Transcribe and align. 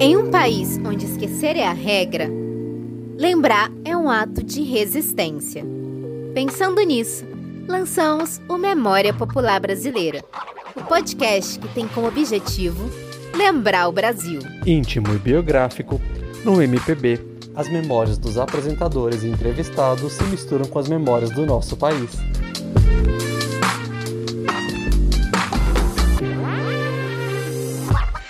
Em 0.00 0.16
um 0.16 0.30
país 0.30 0.78
onde 0.84 1.06
esquecer 1.06 1.56
é 1.56 1.66
a 1.66 1.72
regra, 1.72 2.28
lembrar 3.16 3.70
é 3.84 3.96
um 3.96 4.10
ato 4.10 4.42
de 4.42 4.62
resistência. 4.62 5.64
Pensando 6.34 6.80
nisso, 6.82 7.24
lançamos 7.68 8.40
o 8.48 8.56
Memória 8.56 9.12
Popular 9.12 9.60
Brasileira, 9.60 10.24
o 10.76 10.82
podcast 10.84 11.58
que 11.58 11.68
tem 11.68 11.86
como 11.88 12.08
objetivo 12.08 12.90
lembrar 13.34 13.88
o 13.88 13.92
Brasil. 13.92 14.40
Íntimo 14.66 15.14
e 15.14 15.18
biográfico, 15.18 16.00
no 16.44 16.60
MPB, 16.60 17.20
as 17.54 17.68
memórias 17.70 18.18
dos 18.18 18.38
apresentadores 18.38 19.22
e 19.22 19.28
entrevistados 19.28 20.12
se 20.12 20.24
misturam 20.24 20.66
com 20.66 20.78
as 20.78 20.88
memórias 20.88 21.30
do 21.30 21.44
nosso 21.46 21.76
país. 21.76 22.10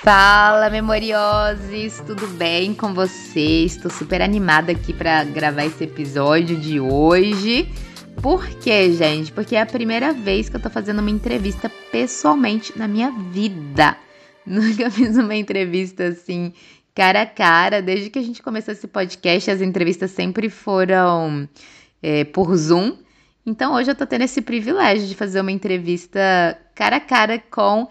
Fala, 0.03 0.69
memorioses, 0.69 2.03
tudo 2.05 2.27
bem 2.27 2.75
com 2.75 2.93
vocês? 2.93 3.77
Estou 3.77 3.89
super 3.89 4.21
animada 4.21 4.73
aqui 4.73 4.93
para 4.93 5.23
gravar 5.23 5.65
esse 5.65 5.85
episódio 5.85 6.57
de 6.57 6.81
hoje. 6.81 7.69
Por 8.21 8.45
quê, 8.59 8.91
gente? 8.91 9.31
Porque 9.31 9.55
é 9.55 9.61
a 9.61 9.67
primeira 9.67 10.13
vez 10.13 10.49
que 10.49 10.57
eu 10.57 10.61
tô 10.61 10.69
fazendo 10.69 10.99
uma 10.99 11.09
entrevista 11.09 11.71
pessoalmente 11.93 12.77
na 12.77 12.89
minha 12.89 13.13
vida. 13.13 13.97
Nunca 14.45 14.91
fiz 14.91 15.17
uma 15.17 15.37
entrevista 15.37 16.09
assim, 16.09 16.53
cara 16.97 17.23
a 17.23 17.27
cara. 17.27 17.81
Desde 17.81 18.11
que 18.11 18.19
a 18.19 18.23
gente 18.23 18.43
começou 18.43 18.73
esse 18.73 18.89
podcast, 18.89 19.53
as 19.53 19.61
entrevistas 19.61 20.11
sempre 20.11 20.51
foram 20.51 21.49
é, 22.03 22.25
por 22.25 22.57
Zoom. 22.57 22.97
Então 23.47 23.75
hoje 23.75 23.93
eu 23.93 23.95
tô 23.95 24.05
tendo 24.05 24.23
esse 24.23 24.43
privilégio 24.43 25.07
de 25.07 25.15
fazer 25.15 25.41
uma 25.41 25.53
entrevista 25.53 26.59
cara 26.75 26.97
a 26.97 27.01
cara 27.01 27.39
com 27.39 27.87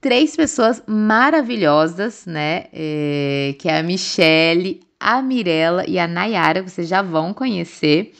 três 0.00 0.36
pessoas 0.36 0.82
maravilhosas, 0.86 2.26
né? 2.26 2.66
É, 2.72 3.54
que 3.58 3.68
é 3.68 3.78
a 3.78 3.82
Michelle, 3.82 4.80
a 4.98 5.20
Mirella 5.22 5.84
e 5.86 5.98
a 5.98 6.06
Nayara, 6.06 6.62
vocês 6.62 6.88
já 6.88 7.02
vão 7.02 7.32
conhecer 7.32 8.12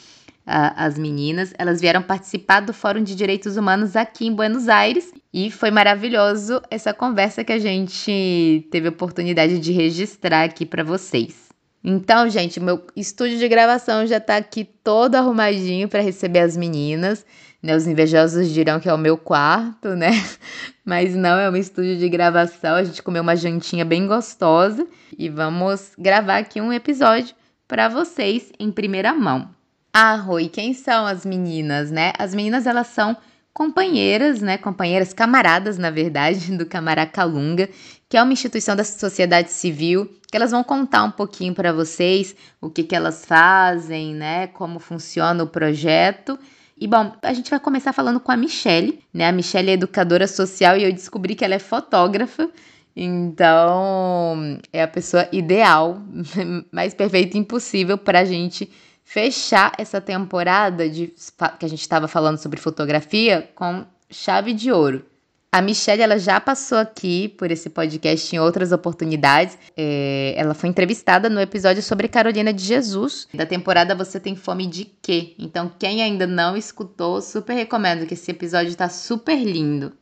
as 0.47 0.97
meninas. 0.97 1.53
Elas 1.57 1.81
vieram 1.81 2.01
participar 2.01 2.61
do 2.61 2.73
Fórum 2.73 3.03
de 3.03 3.15
Direitos 3.15 3.57
Humanos 3.57 3.97
aqui 3.97 4.25
em 4.25 4.33
Buenos 4.33 4.69
Aires 4.69 5.11
e 5.33 5.51
foi 5.51 5.69
maravilhoso 5.69 6.61
essa 6.71 6.93
conversa 6.93 7.43
que 7.43 7.51
a 7.51 7.59
gente 7.59 8.65
teve 8.71 8.87
a 8.87 8.91
oportunidade 8.91 9.59
de 9.59 9.73
registrar 9.73 10.43
aqui 10.43 10.65
para 10.65 10.85
vocês. 10.85 11.47
Então, 11.83 12.29
gente, 12.29 12.59
meu 12.59 12.81
estúdio 12.95 13.37
de 13.37 13.47
gravação 13.47 14.05
já 14.07 14.19
tá 14.19 14.37
aqui 14.37 14.63
todo 14.63 15.15
arrumadinho 15.15 15.87
para 15.87 16.01
receber 16.01 16.39
as 16.39 16.55
meninas. 16.55 17.25
Né, 17.61 17.75
os 17.75 17.87
invejosos 17.87 18.49
dirão 18.49 18.79
que 18.79 18.87
é 18.87 18.93
o 18.93 18.97
meu 18.97 19.17
quarto, 19.17 19.89
né? 19.95 20.11
Mas 20.85 21.15
não, 21.15 21.39
é 21.39 21.49
um 21.49 21.55
estúdio 21.55 21.97
de 21.97 22.07
gravação. 22.07 22.75
A 22.75 22.83
gente 22.83 23.01
comeu 23.01 23.23
uma 23.23 23.35
jantinha 23.35 23.83
bem 23.83 24.05
gostosa 24.05 24.87
e 25.17 25.27
vamos 25.27 25.91
gravar 25.97 26.37
aqui 26.37 26.61
um 26.61 26.71
episódio 26.71 27.35
para 27.67 27.89
vocês 27.89 28.51
em 28.59 28.71
primeira 28.71 29.13
mão. 29.13 29.49
Ah, 29.91 30.15
Rui, 30.15 30.47
quem 30.47 30.75
são 30.75 31.07
as 31.07 31.25
meninas, 31.25 31.89
né? 31.89 32.13
As 32.19 32.35
meninas, 32.35 32.67
elas 32.67 32.87
são 32.87 33.17
companheiras, 33.51 34.39
né? 34.39 34.55
Companheiras, 34.55 35.11
camaradas, 35.11 35.79
na 35.79 35.89
verdade, 35.89 36.51
do 36.55 36.67
Camaracalunga, 36.67 37.67
que 38.07 38.15
é 38.15 38.21
uma 38.21 38.31
instituição 38.31 38.75
da 38.75 38.83
sociedade 38.83 39.49
civil, 39.49 40.05
que 40.29 40.37
elas 40.37 40.51
vão 40.51 40.63
contar 40.63 41.03
um 41.03 41.09
pouquinho 41.09 41.55
para 41.55 41.73
vocês 41.73 42.35
o 42.61 42.69
que, 42.69 42.83
que 42.83 42.95
elas 42.95 43.25
fazem, 43.25 44.13
né? 44.13 44.45
Como 44.45 44.77
funciona 44.77 45.43
o 45.43 45.47
projeto. 45.47 46.37
E 46.79 46.87
bom, 46.87 47.11
a 47.23 47.33
gente 47.33 47.49
vai 47.49 47.59
começar 47.59 47.91
falando 47.91 48.19
com 48.19 48.31
a 48.31 48.37
Michelle, 48.37 49.03
né? 49.11 49.27
A 49.27 49.31
Michelle 49.31 49.71
é 49.71 49.73
educadora 49.73 50.27
social 50.27 50.77
e 50.77 50.83
eu 50.83 50.93
descobri 50.93 51.33
que 51.33 51.43
ela 51.43 51.55
é 51.55 51.59
fotógrafa. 51.59 52.49
Então, 52.95 54.59
é 54.71 54.83
a 54.83 54.87
pessoa 54.87 55.27
ideal, 55.31 56.01
mais 56.71 56.93
perfeita 56.93 57.37
impossível 57.37 57.97
para 57.97 58.19
a 58.19 58.25
gente 58.25 58.71
fechar 59.03 59.71
essa 59.77 60.01
temporada 60.01 60.87
de 60.89 61.13
que 61.59 61.65
a 61.65 61.69
gente 61.69 61.81
estava 61.81 62.07
falando 62.07 62.37
sobre 62.37 62.59
fotografia 62.59 63.49
com 63.55 63.85
chave 64.09 64.53
de 64.53 64.71
ouro. 64.71 65.05
A 65.49 65.61
Michelle 65.61 66.01
ela 66.01 66.19
já 66.19 66.41
passou 66.41 66.77
aqui 66.77 67.29
por 67.29 67.49
esse 67.49 67.69
podcast 67.69 68.35
em 68.35 68.39
outras 68.39 68.73
oportunidades. 68.73 69.57
É, 69.77 70.33
ela 70.35 70.53
foi 70.53 70.67
entrevistada 70.69 71.29
no 71.29 71.39
episódio 71.39 71.81
sobre 71.81 72.09
Carolina 72.09 72.51
de 72.51 72.63
Jesus. 72.63 73.29
Da 73.33 73.45
temporada 73.45 73.95
Você 73.95 74.19
Tem 74.19 74.35
Fome 74.35 74.67
de 74.67 74.85
Quê? 75.01 75.35
Então, 75.39 75.71
quem 75.79 76.03
ainda 76.03 76.27
não 76.27 76.57
escutou, 76.57 77.21
super 77.21 77.53
recomendo 77.53 78.05
que 78.05 78.13
esse 78.13 78.29
episódio 78.29 78.71
está 78.71 78.89
super 78.89 79.37
lindo. 79.37 79.93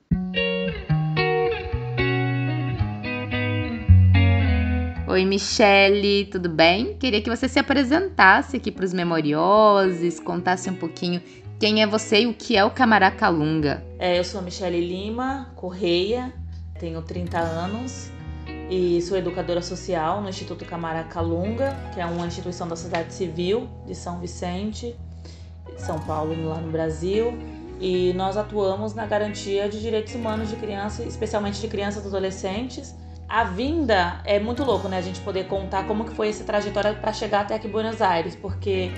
Oi, 5.07 5.23
Michele, 5.23 6.25
tudo 6.25 6.49
bem? 6.49 6.97
Queria 6.97 7.21
que 7.21 7.29
você 7.29 7.47
se 7.47 7.59
apresentasse 7.59 8.57
aqui 8.57 8.71
para 8.71 8.83
os 8.83 8.91
memoriosos, 8.91 10.19
contasse 10.19 10.69
um 10.69 10.75
pouquinho 10.75 11.21
quem 11.59 11.81
é 11.81 11.87
você 11.87 12.21
e 12.21 12.27
o 12.27 12.33
que 12.33 12.57
é 12.57 12.63
o 12.63 12.71
Camaracalunga. 12.71 13.83
É, 13.97 14.19
eu 14.19 14.23
sou 14.23 14.39
a 14.39 14.43
Michele 14.43 14.81
Lima 14.81 15.51
Correia, 15.55 16.33
tenho 16.79 17.01
30 17.01 17.39
anos 17.39 18.11
e 18.69 19.01
sou 19.01 19.17
educadora 19.17 19.61
social 19.61 20.21
no 20.21 20.29
Instituto 20.29 20.65
Camaracalunga, 20.65 21.75
que 21.93 22.01
é 22.01 22.05
uma 22.05 22.27
instituição 22.27 22.67
da 22.67 22.75
sociedade 22.75 23.13
civil 23.13 23.69
de 23.85 23.95
São 23.95 24.19
Vicente, 24.19 24.95
São 25.77 25.99
Paulo, 25.99 26.35
lá 26.47 26.59
no 26.59 26.71
Brasil. 26.71 27.37
E 27.79 28.13
nós 28.13 28.37
atuamos 28.37 28.93
na 28.93 29.05
garantia 29.05 29.69
de 29.69 29.81
direitos 29.81 30.15
humanos 30.15 30.49
de 30.49 30.55
crianças, 30.55 31.05
especialmente 31.05 31.59
de 31.59 31.67
crianças 31.67 32.03
e 32.03 32.07
adolescentes, 32.07 32.95
a 33.27 33.43
vinda 33.43 34.21
é 34.23 34.39
muito 34.39 34.63
louco, 34.63 34.87
né? 34.87 34.97
A 34.97 35.01
gente 35.01 35.19
poder 35.21 35.47
contar 35.47 35.85
como 35.87 36.05
que 36.05 36.13
foi 36.13 36.29
essa 36.29 36.43
trajetória 36.43 36.93
para 36.93 37.11
chegar 37.11 37.41
até 37.41 37.55
aqui 37.55 37.67
Buenos 37.67 38.01
Aires, 38.01 38.35
porque 38.35 38.91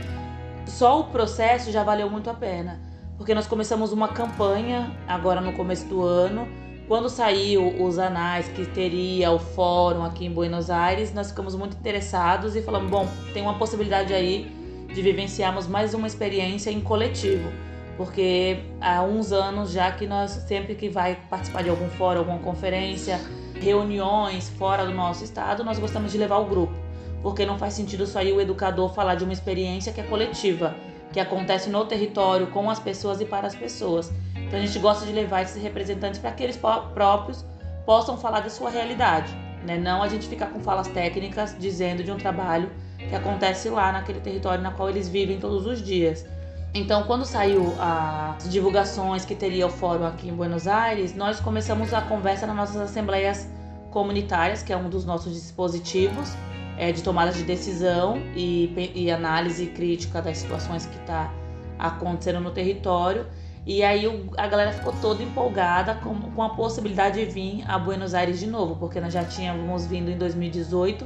só 0.69 0.99
o 0.99 1.05
processo 1.05 1.71
já 1.71 1.83
valeu 1.83 2.09
muito 2.09 2.29
a 2.29 2.33
pena. 2.33 2.79
Porque 3.17 3.33
nós 3.33 3.47
começamos 3.47 3.91
uma 3.91 4.09
campanha 4.09 4.95
agora 5.07 5.41
no 5.41 5.53
começo 5.53 5.85
do 5.87 6.03
ano. 6.03 6.47
Quando 6.87 7.09
saiu 7.09 7.83
os 7.83 7.97
anais 7.97 8.47
que 8.49 8.65
teria 8.65 9.31
o 9.31 9.39
fórum 9.39 10.03
aqui 10.03 10.25
em 10.25 10.31
Buenos 10.31 10.69
Aires, 10.69 11.13
nós 11.13 11.29
ficamos 11.29 11.55
muito 11.55 11.75
interessados 11.75 12.55
e 12.55 12.61
falamos: 12.61 12.89
bom, 12.89 13.07
tem 13.33 13.41
uma 13.41 13.57
possibilidade 13.57 14.13
aí 14.13 14.51
de 14.93 15.01
vivenciarmos 15.01 15.67
mais 15.67 15.93
uma 15.93 16.07
experiência 16.07 16.69
em 16.69 16.79
coletivo. 16.79 17.51
Porque 17.97 18.59
há 18.79 19.01
uns 19.01 19.31
anos 19.31 19.71
já 19.71 19.91
que 19.91 20.05
nós, 20.05 20.31
sempre 20.47 20.75
que 20.75 20.87
vai 20.87 21.17
participar 21.29 21.63
de 21.63 21.69
algum 21.69 21.89
fórum, 21.89 22.19
alguma 22.19 22.39
conferência, 22.39 23.19
reuniões 23.59 24.49
fora 24.49 24.85
do 24.85 24.93
nosso 24.93 25.23
estado, 25.23 25.63
nós 25.63 25.79
gostamos 25.79 26.11
de 26.11 26.17
levar 26.17 26.37
o 26.37 26.45
grupo, 26.45 26.73
porque 27.21 27.45
não 27.45 27.57
faz 27.57 27.73
sentido 27.73 28.05
só 28.05 28.21
ir 28.21 28.33
o 28.33 28.41
educador 28.41 28.93
falar 28.93 29.15
de 29.15 29.23
uma 29.23 29.33
experiência 29.33 29.91
que 29.91 30.01
é 30.01 30.03
coletiva, 30.03 30.75
que 31.11 31.19
acontece 31.19 31.69
no 31.69 31.85
território, 31.85 32.47
com 32.47 32.69
as 32.69 32.79
pessoas 32.79 33.21
e 33.21 33.25
para 33.25 33.47
as 33.47 33.55
pessoas. 33.55 34.11
Então 34.35 34.59
a 34.59 34.65
gente 34.65 34.77
gosta 34.79 35.05
de 35.05 35.11
levar 35.11 35.41
esses 35.41 35.61
representantes 35.61 36.19
para 36.19 36.31
que 36.31 36.43
eles 36.43 36.57
próprios 36.57 37.45
possam 37.85 38.17
falar 38.17 38.41
da 38.41 38.49
sua 38.49 38.69
realidade, 38.69 39.33
né? 39.65 39.77
Não 39.77 40.03
a 40.03 40.07
gente 40.07 40.27
ficar 40.27 40.47
com 40.47 40.59
falas 40.59 40.87
técnicas 40.87 41.55
dizendo 41.57 42.03
de 42.03 42.11
um 42.11 42.17
trabalho 42.17 42.69
que 42.97 43.15
acontece 43.15 43.69
lá 43.69 43.91
naquele 43.91 44.19
território 44.19 44.61
na 44.61 44.71
qual 44.71 44.89
eles 44.89 45.07
vivem 45.07 45.39
todos 45.39 45.65
os 45.65 45.81
dias. 45.81 46.25
Então, 46.73 47.03
quando 47.03 47.25
saiu 47.25 47.73
as 47.79 48.49
divulgações 48.49 49.25
que 49.25 49.33
teria 49.33 49.65
o 49.65 49.69
fórum 49.69 50.05
aqui 50.05 50.29
em 50.29 50.33
Buenos 50.33 50.67
Aires, 50.67 51.15
nós 51.15 51.39
começamos 51.39 51.93
a 51.93 52.01
conversa 52.01 52.45
nas 52.45 52.55
nossas 52.55 52.77
assembleias 52.77 53.49
comunitárias, 53.89 54.61
que 54.61 54.71
é 54.71 54.77
um 54.77 54.89
dos 54.89 55.05
nossos 55.05 55.33
dispositivos 55.33 56.35
é, 56.77 56.91
de 56.91 57.01
tomada 57.01 57.31
de 57.31 57.43
decisão 57.43 58.17
e, 58.35 58.91
e 58.93 59.11
análise 59.11 59.65
crítica 59.67 60.21
das 60.21 60.37
situações 60.37 60.85
que 60.85 60.97
está 60.99 61.33
acontecendo 61.77 62.39
no 62.39 62.51
território. 62.51 63.25
E 63.65 63.83
aí 63.83 64.07
o, 64.07 64.31
a 64.37 64.47
galera 64.47 64.71
ficou 64.71 64.93
toda 65.01 65.21
empolgada 65.21 65.95
com, 65.95 66.15
com 66.15 66.43
a 66.43 66.49
possibilidade 66.49 67.25
de 67.25 67.31
vir 67.31 67.63
a 67.67 67.77
Buenos 67.77 68.13
Aires 68.13 68.39
de 68.39 68.47
novo, 68.47 68.75
porque 68.77 69.01
nós 69.01 69.11
já 69.11 69.25
tínhamos 69.25 69.85
vindo 69.85 70.09
em 70.09 70.17
2018 70.17 71.05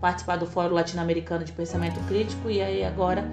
participar 0.00 0.36
do 0.36 0.46
Fórum 0.46 0.74
Latino-Americano 0.74 1.44
de 1.44 1.52
Pensamento 1.52 2.00
Crítico 2.08 2.50
e 2.50 2.60
aí 2.60 2.82
agora 2.84 3.24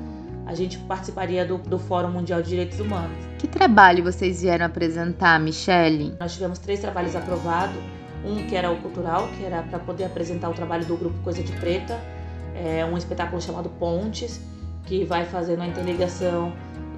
a 0.46 0.54
gente 0.54 0.78
participaria 0.80 1.46
do, 1.46 1.58
do 1.58 1.80
Fórum 1.80 2.10
Mundial 2.10 2.42
de 2.42 2.50
Direitos 2.50 2.80
Humanos. 2.80 3.18
Que 3.38 3.48
trabalho 3.48 4.04
vocês 4.04 4.42
vieram 4.42 4.66
apresentar, 4.66 5.40
Michele? 5.40 6.16
Nós 6.20 6.34
tivemos 6.34 6.60
três 6.60 6.80
trabalhos 6.80 7.16
aprovados. 7.16 7.76
Um 8.28 8.46
que 8.48 8.56
era 8.56 8.70
o 8.70 8.78
cultural, 8.82 9.30
que 9.38 9.46
era 9.46 9.64
para 9.64 9.80
poder 9.80 10.04
apresentar 10.04 10.50
o 10.50 10.54
trabalho 10.54 10.86
do 10.86 10.98
grupo 10.98 11.18
Coisa 11.24 11.42
de 11.42 11.52
Preta, 11.54 11.98
é 12.54 12.84
um 12.84 12.98
espetáculo 12.98 13.42
chamado 13.42 13.70
Pontes, 13.70 14.42
que 14.86 15.06
vai 15.06 15.26
fazendo 15.26 15.62
a 15.62 15.68
interligação 15.68 16.52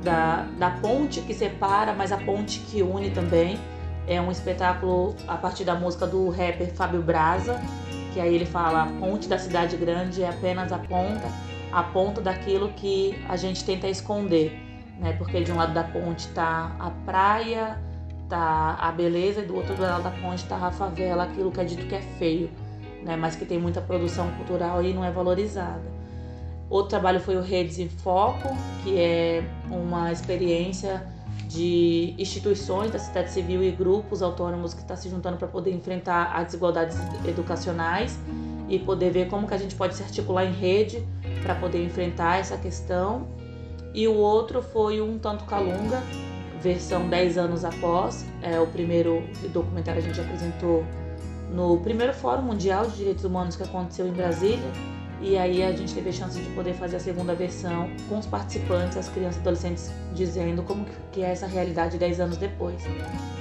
da, 0.04 0.48
da 0.58 0.72
ponte 0.72 1.22
que 1.22 1.34
separa, 1.34 1.94
mas 1.94 2.12
a 2.12 2.18
ponte 2.18 2.60
que 2.60 2.82
une 2.82 3.12
também. 3.12 3.60
É 4.08 4.20
um 4.20 4.32
espetáculo 4.32 5.16
a 5.28 5.38
partir 5.38 5.64
da 5.64 5.76
música 5.76 6.08
do 6.08 6.30
rapper 6.30 6.74
Fábio 6.74 7.02
Braza, 7.02 7.62
que 8.12 8.20
aí 8.20 8.34
ele 8.34 8.46
fala: 8.46 8.84
a 8.84 8.88
ponte 8.88 9.28
da 9.28 9.38
cidade 9.38 9.78
grande 9.78 10.24
é 10.24 10.30
apenas 10.30 10.72
a 10.72 10.80
ponta 10.80 11.28
a 11.72 11.84
ponto 11.84 12.20
daquilo 12.20 12.70
que 12.70 13.24
a 13.28 13.36
gente 13.36 13.64
tenta 13.64 13.88
esconder, 13.88 14.60
né? 15.00 15.14
Porque 15.14 15.42
de 15.42 15.52
um 15.52 15.56
lado 15.56 15.74
da 15.74 15.84
ponte 15.84 16.28
está 16.28 16.76
a 16.80 16.90
praia, 17.06 17.80
tá 18.30 18.78
a 18.80 18.92
beleza 18.92 19.42
e 19.42 19.46
do 19.46 19.56
outro 19.56 19.80
lado 19.82 20.04
da 20.04 20.12
ponte 20.12 20.44
está 20.44 20.56
a 20.56 20.72
favela, 20.72 21.24
aquilo 21.24 21.52
que 21.52 21.60
é 21.60 21.64
dito 21.64 21.86
que 21.88 21.96
é 21.96 22.02
feio. 22.02 22.50
né, 23.02 23.16
mas 23.16 23.36
que 23.36 23.46
tem 23.46 23.58
muita 23.58 23.80
produção 23.80 24.30
cultural 24.32 24.84
e 24.84 24.94
não 24.94 25.06
é 25.06 25.10
valorizada. 25.12 25.82
Outro 26.70 26.90
trabalho 26.90 27.20
foi 27.20 27.38
o 27.38 27.42
Redes 27.42 27.80
em 27.80 27.88
Foco, 27.88 28.50
que 28.84 29.00
é 29.00 29.44
uma 29.72 30.12
experiência 30.12 31.02
de 31.48 32.14
instituições 32.18 32.92
da 32.92 33.00
sociedade 33.00 33.32
civil 33.32 33.64
e 33.64 33.72
grupos 33.72 34.22
autônomos 34.22 34.74
que 34.74 34.82
estão 34.82 34.96
tá 34.96 35.02
se 35.02 35.10
juntando 35.10 35.38
para 35.38 35.48
poder 35.48 35.74
enfrentar 35.74 36.32
as 36.36 36.46
desigualdades 36.46 36.96
educacionais 37.26 38.20
e 38.68 38.78
poder 38.78 39.10
ver 39.12 39.30
como 39.30 39.48
que 39.48 39.54
a 39.56 39.58
gente 39.58 39.74
pode 39.74 39.96
se 39.96 40.04
articular 40.04 40.46
em 40.46 40.54
rede 40.54 41.04
para 41.42 41.56
poder 41.56 41.84
enfrentar 41.84 42.38
essa 42.38 42.56
questão. 42.56 43.28
E 43.94 44.08
o 44.08 44.14
outro 44.14 44.62
foi 44.62 45.02
um 45.02 45.18
Tanto 45.18 45.46
Calunga, 45.46 46.04
versão 46.62 47.08
10 47.08 47.38
anos 47.38 47.66
após. 47.66 48.26
É 48.42 48.60
o 48.60 48.68
primeiro 48.68 49.24
documentário 49.54 50.02
a 50.02 50.04
gente 50.04 50.20
apresentou 50.20 50.86
no 51.52 51.78
primeiro 51.80 52.14
Fórum 52.14 52.44
Mundial 52.44 52.88
de 52.88 52.98
Direitos 52.98 53.24
Humanos 53.24 53.56
que 53.56 53.64
aconteceu 53.64 54.08
em 54.08 54.12
Brasília 54.12 54.72
e 55.22 55.38
aí 55.38 55.64
a 55.64 55.72
gente 55.74 55.94
teve 55.94 56.10
a 56.10 56.14
chance 56.14 56.40
de 56.40 56.50
poder 56.52 56.74
fazer 56.74 56.96
a 56.96 57.00
segunda 57.00 57.36
versão 57.36 57.90
com 58.08 58.20
os 58.20 58.26
participantes, 58.26 58.96
as 58.96 59.10
crianças 59.10 59.38
e 59.38 59.40
adolescentes, 59.40 59.92
dizendo 60.14 60.64
como 60.64 60.86
que 61.12 61.22
é 61.22 61.32
essa 61.32 61.46
realidade 61.46 61.98
10 61.98 62.22
anos 62.22 62.38
depois, 62.38 62.82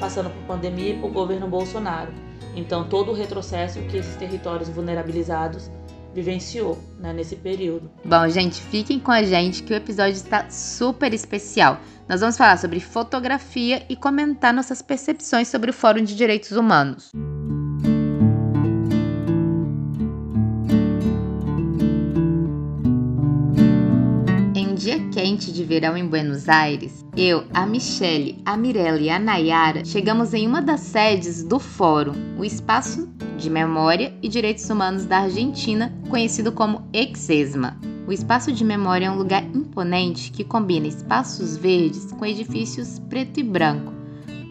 passando 0.01 0.29
por 0.31 0.43
pandemia 0.57 0.95
e 0.95 0.99
por 0.99 1.13
governo 1.13 1.47
Bolsonaro. 1.47 2.13
Então 2.57 2.89
todo 2.89 3.13
o 3.13 3.15
retrocesso 3.15 3.79
que 3.83 3.99
esses 3.99 4.17
territórios 4.17 4.69
vulnerabilizados 4.69 5.71
vivenciou 6.19 6.79
né, 6.99 7.13
nesse 7.13 7.37
período. 7.37 7.91
Bom, 8.05 8.29
gente, 8.29 8.61
fiquem 8.61 8.99
com 8.99 9.13
a 9.13 9.23
gente 9.23 9.63
que 9.63 9.73
o 9.73 9.77
episódio 9.77 10.15
está 10.15 10.49
super 10.51 11.15
especial. 11.15 11.81
Nós 12.09 12.21
vamos 12.21 12.37
falar 12.37 12.59
sobre 12.59 12.81
fotografia 12.81 13.85
e 13.89 13.95
comentar 13.95 14.53
nossas 14.53 14.83
percepções 14.83 15.49
sobre 15.49 15.71
o 15.71 15.75
Fórum 15.75 16.03
de 16.03 16.17
Direitos 16.17 16.53
Humanos. 16.53 17.13
Dia 24.89 25.07
quente 25.11 25.53
de 25.53 25.65
verão 25.65 25.99
em 25.99 26.07
Buenos 26.07 26.49
Aires, 26.49 27.05
eu, 27.15 27.45
a 27.53 27.67
Michele, 27.67 28.41
a 28.43 28.57
Mirella 28.57 28.99
e 28.99 29.11
a 29.11 29.19
Nayara 29.19 29.85
chegamos 29.85 30.33
em 30.33 30.49
uma 30.49 30.63
das 30.63 30.81
sedes 30.81 31.45
do 31.45 31.59
Fórum, 31.59 32.15
o 32.39 32.45
Espaço 32.45 33.07
de 33.37 33.51
Memória 33.51 34.17
e 34.23 34.29
Direitos 34.31 34.71
Humanos 34.71 35.05
da 35.05 35.19
Argentina, 35.19 35.95
conhecido 36.09 36.53
como 36.53 36.89
Exesma. 36.91 37.79
O 38.07 38.13
Espaço 38.13 38.51
de 38.51 38.65
Memória 38.65 39.09
é 39.09 39.11
um 39.11 39.19
lugar 39.19 39.45
imponente 39.55 40.33
que 40.33 40.43
combina 40.43 40.87
espaços 40.87 41.59
verdes 41.59 42.11
com 42.11 42.25
edifícios 42.25 42.99
preto 43.11 43.41
e 43.41 43.43
branco. 43.43 43.93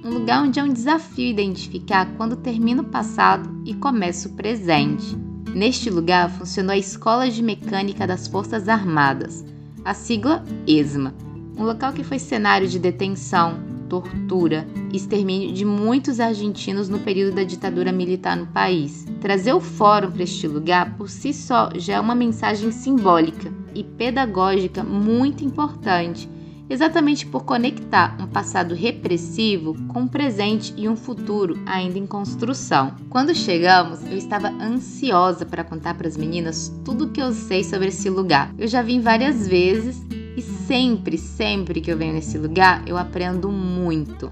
Um 0.06 0.12
lugar 0.12 0.44
onde 0.44 0.60
é 0.60 0.64
um 0.64 0.72
desafio 0.72 1.32
identificar 1.32 2.06
quando 2.16 2.36
termina 2.36 2.84
o 2.84 2.86
passado 2.86 3.50
e 3.66 3.74
começa 3.74 4.30
o 4.30 4.34
presente. 4.34 5.18
Neste 5.56 5.90
lugar 5.90 6.30
funcionou 6.30 6.74
a 6.74 6.78
Escola 6.78 7.28
de 7.28 7.42
Mecânica 7.42 8.06
das 8.06 8.28
Forças 8.28 8.70
Armadas 8.70 9.44
a 9.88 9.94
sigla 9.94 10.44
ESMA, 10.68 11.16
um 11.58 11.64
local 11.64 11.94
que 11.94 12.04
foi 12.04 12.20
cenário 12.20 12.68
de 12.68 12.78
detenção, 12.78 13.58
tortura 13.88 14.68
e 14.92 14.98
extermínio 14.98 15.54
de 15.54 15.64
muitos 15.64 16.20
argentinos 16.20 16.90
no 16.90 17.00
período 17.00 17.36
da 17.36 17.44
ditadura 17.46 17.90
militar 17.90 18.36
no 18.36 18.48
país. 18.48 19.06
Trazer 19.22 19.54
o 19.54 19.62
fórum 19.62 20.12
para 20.12 20.24
este 20.24 20.46
lugar 20.46 20.98
por 20.98 21.10
si 21.10 21.34
só 21.34 21.70
já 21.74 21.94
é 21.94 22.00
uma 22.02 22.14
mensagem 22.14 22.70
simbólica 22.70 23.50
e 23.74 23.82
pedagógica 23.82 24.84
muito 24.84 25.46
importante 25.46 26.30
exatamente 26.70 27.26
por 27.26 27.44
conectar 27.44 28.18
um 28.20 28.28
passado 28.28 28.76
repressivo 28.76 29.76
com 29.88 30.02
um 30.02 30.08
presente 30.08 30.74
e 30.78 30.88
um 30.88 30.96
futuro 30.96 31.58
ainda 31.66 31.98
em 31.98 32.06
construção. 32.06 32.96
Quando 33.10 33.34
chegamos, 33.34 34.06
eu 34.06 34.18
estava 34.18 34.50
ansiosa 34.50 35.46
para 35.46 35.64
contar 35.64 35.96
para 35.96 36.08
as 36.08 36.18
meninas 36.18 36.74
tudo 36.84 37.06
o 37.06 37.10
que 37.10 37.22
eu 37.22 37.34
sei 37.34 37.64
sobre 37.64 37.88
esse 37.88 38.10
lugar. 38.10 38.54
Eu 38.58 38.68
já 38.68 38.82
vim 38.82 39.00
várias 39.00 39.48
vezes 39.48 40.06
e 40.36 40.42
sempre, 40.42 41.18
sempre 41.18 41.82
que 41.82 41.92
eu 41.92 41.98
venho 41.98 42.14
nesse 42.14 42.38
lugar, 42.38 42.84
eu 42.88 42.98
aprendo 42.98 43.52
muito. 43.52 44.32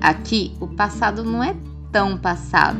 Aqui, 0.00 0.52
o 0.60 0.66
passado 0.66 1.22
não 1.22 1.42
é 1.42 1.54
tão 1.92 2.16
passado, 2.16 2.78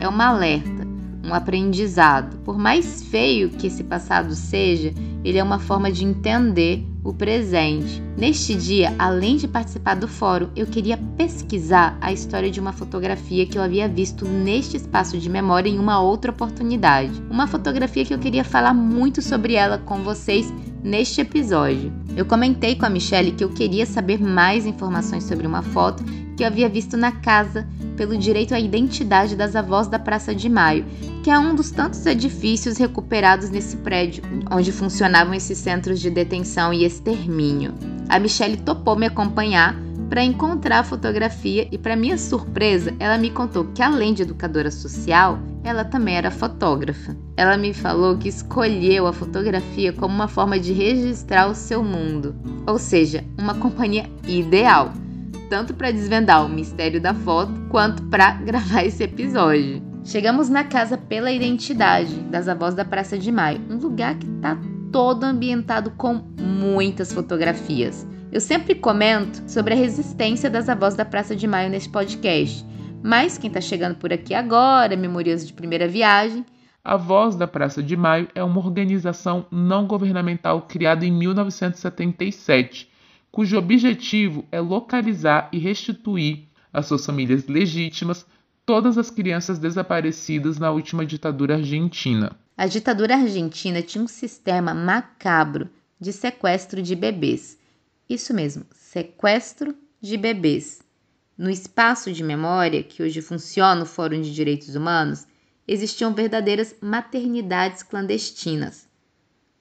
é 0.00 0.08
uma 0.08 0.26
alerta, 0.26 0.86
um 1.24 1.34
aprendizado. 1.34 2.38
Por 2.44 2.56
mais 2.56 3.02
feio 3.02 3.50
que 3.50 3.66
esse 3.66 3.82
passado 3.82 4.34
seja, 4.34 4.94
ele 5.24 5.38
é 5.38 5.42
uma 5.42 5.58
forma 5.58 5.90
de 5.90 6.04
entender 6.04 6.86
o 7.04 7.12
presente. 7.12 8.02
Neste 8.16 8.54
dia, 8.54 8.94
além 8.98 9.36
de 9.36 9.46
participar 9.46 9.94
do 9.94 10.08
fórum, 10.08 10.48
eu 10.56 10.66
queria 10.66 10.98
pesquisar 11.16 11.96
a 12.00 12.12
história 12.12 12.50
de 12.50 12.60
uma 12.60 12.72
fotografia 12.72 13.46
que 13.46 13.56
eu 13.56 13.62
havia 13.62 13.88
visto 13.88 14.24
neste 14.24 14.76
espaço 14.76 15.18
de 15.18 15.28
memória 15.30 15.68
em 15.68 15.78
uma 15.78 16.00
outra 16.00 16.30
oportunidade. 16.30 17.22
Uma 17.30 17.46
fotografia 17.46 18.04
que 18.04 18.12
eu 18.12 18.18
queria 18.18 18.44
falar 18.44 18.74
muito 18.74 19.22
sobre 19.22 19.54
ela 19.54 19.78
com 19.78 20.02
vocês 20.02 20.52
neste 20.82 21.20
episódio. 21.20 21.92
Eu 22.16 22.24
comentei 22.24 22.76
com 22.76 22.86
a 22.86 22.90
Michelle 22.90 23.32
que 23.32 23.44
eu 23.44 23.50
queria 23.50 23.86
saber 23.86 24.20
mais 24.20 24.66
informações 24.66 25.24
sobre 25.24 25.46
uma 25.46 25.62
foto 25.62 26.02
que 26.36 26.42
eu 26.42 26.46
havia 26.46 26.68
visto 26.68 26.96
na 26.96 27.12
casa 27.12 27.66
pelo 27.96 28.16
direito 28.16 28.54
à 28.54 28.60
identidade 28.60 29.34
das 29.34 29.56
avós 29.56 29.88
da 29.88 29.98
Praça 29.98 30.34
de 30.34 30.48
Maio, 30.48 30.84
que 31.22 31.30
é 31.30 31.38
um 31.38 31.54
dos 31.54 31.70
tantos 31.72 32.06
edifícios 32.06 32.78
recuperados 32.78 33.50
nesse 33.50 33.76
prédio, 33.78 34.22
onde 34.50 34.70
funcionavam 34.70 35.34
esses 35.34 35.58
centros 35.58 36.00
de 36.00 36.10
detenção 36.10 36.72
e 36.72 36.84
extermínio. 36.84 37.74
A 38.08 38.18
Michelle 38.18 38.56
topou 38.56 38.96
me 38.96 39.06
acompanhar 39.06 39.74
para 40.08 40.24
encontrar 40.24 40.80
a 40.80 40.84
fotografia 40.84 41.68
e, 41.70 41.76
para 41.76 41.96
minha 41.96 42.16
surpresa, 42.16 42.94
ela 42.98 43.18
me 43.18 43.30
contou 43.30 43.64
que, 43.74 43.82
além 43.82 44.14
de 44.14 44.22
educadora 44.22 44.70
social, 44.70 45.38
ela 45.62 45.84
também 45.84 46.16
era 46.16 46.30
fotógrafa. 46.30 47.14
Ela 47.36 47.56
me 47.56 47.74
falou 47.74 48.16
que 48.16 48.28
escolheu 48.28 49.06
a 49.06 49.12
fotografia 49.12 49.92
como 49.92 50.14
uma 50.14 50.28
forma 50.28 50.58
de 50.58 50.72
registrar 50.72 51.48
o 51.48 51.54
seu 51.54 51.84
mundo, 51.84 52.34
ou 52.66 52.78
seja, 52.78 53.22
uma 53.38 53.54
companhia 53.54 54.06
ideal, 54.26 54.92
tanto 55.50 55.74
para 55.74 55.90
desvendar 55.90 56.44
o 56.44 56.48
mistério 56.48 57.00
da 57.00 57.12
foto 57.12 57.52
quanto 57.68 58.02
para 58.04 58.32
gravar 58.42 58.84
esse 58.84 59.04
episódio. 59.04 59.82
Chegamos 60.04 60.48
na 60.48 60.64
casa 60.64 60.96
pela 60.96 61.30
identidade 61.30 62.14
das 62.30 62.48
avós 62.48 62.74
da 62.74 62.84
Praça 62.84 63.18
de 63.18 63.30
Maio, 63.30 63.60
um 63.68 63.76
lugar 63.76 64.14
que 64.14 64.26
está 64.26 64.56
todo 64.90 65.24
ambientado 65.24 65.90
com 65.90 66.22
muitas 66.40 67.12
fotografias. 67.12 68.06
Eu 68.30 68.42
sempre 68.42 68.74
comento 68.74 69.42
sobre 69.50 69.72
a 69.72 69.76
resistência 69.76 70.50
das 70.50 70.68
avós 70.68 70.94
da 70.94 71.04
Praça 71.04 71.34
de 71.34 71.46
Maio 71.46 71.70
neste 71.70 71.88
podcast, 71.88 72.62
mas 73.02 73.38
quem 73.38 73.48
está 73.48 73.60
chegando 73.60 73.96
por 73.96 74.12
aqui 74.12 74.34
agora, 74.34 74.96
memorioso 74.96 75.46
de 75.46 75.52
primeira 75.54 75.88
viagem, 75.88 76.44
a 76.84 76.96
Voz 76.96 77.36
da 77.36 77.46
Praça 77.46 77.82
de 77.82 77.96
Maio 77.96 78.28
é 78.34 78.44
uma 78.44 78.58
organização 78.58 79.46
não 79.50 79.86
governamental 79.86 80.62
criada 80.62 81.06
em 81.06 81.10
1977, 81.10 82.90
cujo 83.32 83.56
objetivo 83.56 84.44
é 84.52 84.60
localizar 84.60 85.48
e 85.50 85.58
restituir 85.58 86.48
às 86.72 86.86
suas 86.86 87.04
famílias 87.06 87.46
legítimas 87.46 88.26
todas 88.66 88.98
as 88.98 89.10
crianças 89.10 89.58
desaparecidas 89.58 90.58
na 90.58 90.70
última 90.70 91.04
ditadura 91.04 91.56
argentina. 91.56 92.36
A 92.56 92.66
ditadura 92.66 93.16
argentina 93.16 93.80
tinha 93.80 94.04
um 94.04 94.08
sistema 94.08 94.74
macabro 94.74 95.68
de 95.98 96.12
sequestro 96.12 96.82
de 96.82 96.94
bebês. 96.94 97.57
Isso 98.08 98.32
mesmo, 98.32 98.64
sequestro 98.74 99.76
de 100.00 100.16
bebês. 100.16 100.80
No 101.36 101.50
espaço 101.50 102.10
de 102.10 102.24
memória, 102.24 102.82
que 102.82 103.02
hoje 103.02 103.20
funciona 103.20 103.82
o 103.82 103.86
Fórum 103.86 104.22
de 104.22 104.32
Direitos 104.32 104.74
Humanos, 104.74 105.26
existiam 105.66 106.14
verdadeiras 106.14 106.74
maternidades 106.80 107.82
clandestinas. 107.82 108.88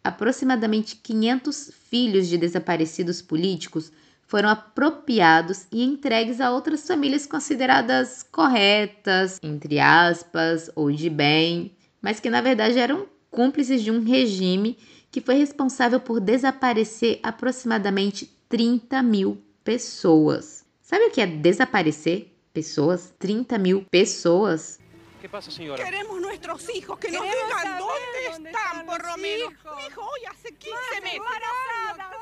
Aproximadamente 0.01 0.95
500 0.95 1.71
filhos 1.89 2.29
de 2.29 2.37
desaparecidos 2.37 3.21
políticos 3.21 3.91
foram 4.25 4.47
apropriados 4.47 5.67
e 5.69 5.83
entregues 5.83 6.39
a 6.39 6.49
outras 6.49 6.87
famílias 6.87 7.25
consideradas 7.25 8.23
corretas, 8.23 9.39
entre 9.43 9.77
aspas, 9.79 10.69
ou 10.73 10.89
de 10.89 11.09
bem, 11.09 11.75
mas 12.01 12.21
que 12.21 12.29
na 12.29 12.39
verdade 12.39 12.79
eram 12.79 13.07
cúmplices 13.29 13.83
de 13.83 13.91
um 13.91 14.01
regime 14.01 14.77
que 15.11 15.19
foi 15.19 15.35
responsável 15.35 15.99
por 15.99 16.21
desaparecer 16.21 17.19
aproximadamente 17.21 18.36
30 18.47 19.03
mil 19.03 19.43
pessoas. 19.63 20.65
Sabe 20.81 21.07
o 21.07 21.11
que 21.11 21.21
é 21.21 21.27
desaparecer 21.27 22.33
pessoas? 22.53 23.13
30 23.19 23.57
mil 23.57 23.85
pessoas? 23.91 24.79
¿Qué 25.19 25.27
pasa, 25.27 25.51
señora? 25.51 25.83
Queremos 25.83 26.21
nuestros 26.21 26.69
hijos, 26.73 26.97
que 26.99 27.11
nos 27.11 27.23
digan 27.23 27.79
dónde, 27.79 28.47
están, 28.49 28.85
por 28.85 29.03
lo 29.03 29.17
menos. 29.17 29.49
Mi 29.51 29.85
hijo 29.87 30.01
hoy 30.01 30.25
hace 30.29 30.53
15 30.53 31.01
meses. 31.01 31.21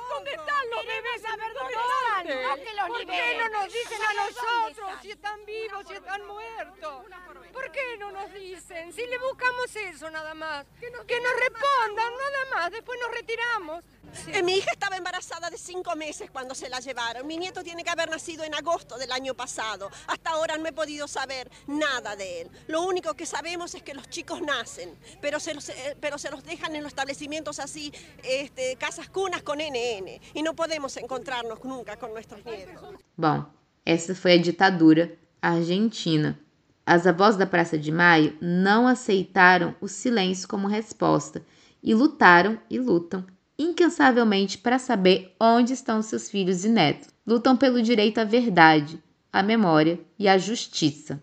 ¿Dónde 0.09 0.31
están 0.31 0.69
los 0.71 0.87
bebés? 0.87 1.21
¿Dónde 1.23 1.75
están? 1.75 2.25
No 2.25 2.55
que 2.55 2.73
los 2.73 2.87
¿Por 2.87 3.05
qué 3.05 3.37
no 3.37 3.49
nos 3.49 3.73
dicen 3.73 4.01
a 4.01 4.13
nosotros 4.13 4.91
si 5.01 5.11
están 5.11 5.45
vivos, 5.45 5.85
si 5.87 5.93
están 5.93 6.25
muertos? 6.25 7.05
¿Por 7.51 7.71
qué 7.71 7.97
no 7.99 8.11
nos 8.11 8.33
dicen? 8.33 8.93
Si 8.93 9.05
le 9.05 9.17
buscamos 9.19 9.75
eso 9.75 10.09
nada 10.09 10.33
más. 10.33 10.65
Que 10.79 10.89
nos, 10.89 11.05
respondan 11.05 12.13
nada 12.13 12.45
más, 12.55 12.71
después 12.71 12.99
nos 13.01 13.11
retiramos. 13.11 13.83
Eh, 14.27 14.43
Mi 14.43 14.57
hija 14.57 14.71
estaba 14.71 14.97
embarazada 14.97 15.49
de 15.49 15.57
cinco 15.57 15.95
meses 15.95 16.29
cuando 16.31 16.55
se 16.55 16.69
la 16.69 16.79
llevaron. 16.79 17.25
Mi 17.27 17.37
nieto 17.37 17.63
tiene 17.63 17.83
que 17.83 17.89
haber 17.89 18.09
nacido 18.09 18.43
en 18.43 18.53
agosto 18.53 18.97
del 18.97 19.11
año 19.11 19.33
pasado. 19.33 19.89
Hasta 20.07 20.31
ahora 20.31 20.57
no 20.57 20.67
he 20.67 20.73
podido 20.73 21.07
saber 21.07 21.49
nada 21.67 22.15
de 22.15 22.41
él. 22.41 22.51
Lo 22.67 22.83
único 22.83 23.13
que 23.13 23.25
sabemos 23.25 23.75
es 23.75 23.83
que 23.83 23.93
los 23.93 24.09
chicos 24.09 24.41
nacen, 24.41 24.89
pero 25.21 25.39
se 25.39 25.53
los, 25.53 25.69
eh, 25.69 25.97
pero 25.99 26.17
se 26.17 26.29
los 26.31 26.43
dejan 26.43 26.75
en 26.75 26.83
los 26.83 26.91
establecimientos 26.91 27.59
así, 27.59 27.91
este, 28.23 28.75
casas 28.77 29.09
cunas 29.09 29.41
con 29.43 29.59
NN. 29.59 30.19
Y 30.33 30.41
no 30.43 30.55
podemos 30.55 30.97
encontrarnos 30.97 31.63
nunca 31.63 31.97
con 31.97 32.11
nuestros 32.11 32.43
nietos. 32.45 32.81
Bom, 33.17 33.45
essa 33.85 34.15
foi 34.15 34.33
a 34.33 34.37
ditadura 34.41 35.17
argentina. 35.41 36.39
As 36.85 37.07
avós 37.07 37.35
da 37.35 37.47
Praça 37.47 37.77
de 37.77 37.91
Maio 37.91 38.37
não 38.39 38.87
aceitaram 38.87 39.75
o 39.81 39.87
silêncio 39.87 40.47
como 40.47 40.67
resposta 40.67 41.43
e 41.81 41.93
lutaram 41.95 42.59
e 42.69 42.77
lutam 42.79 43.25
incansavelmente 43.57 44.57
para 44.57 44.79
saber 44.79 45.33
onde 45.39 45.73
estão 45.73 46.01
seus 46.01 46.29
filhos 46.29 46.65
e 46.65 46.69
netos. 46.69 47.09
Lutam 47.25 47.55
pelo 47.55 47.81
direito 47.81 48.19
à 48.19 48.23
verdade, 48.23 49.01
à 49.31 49.41
memória 49.41 49.99
e 50.19 50.27
à 50.27 50.37
justiça. 50.37 51.21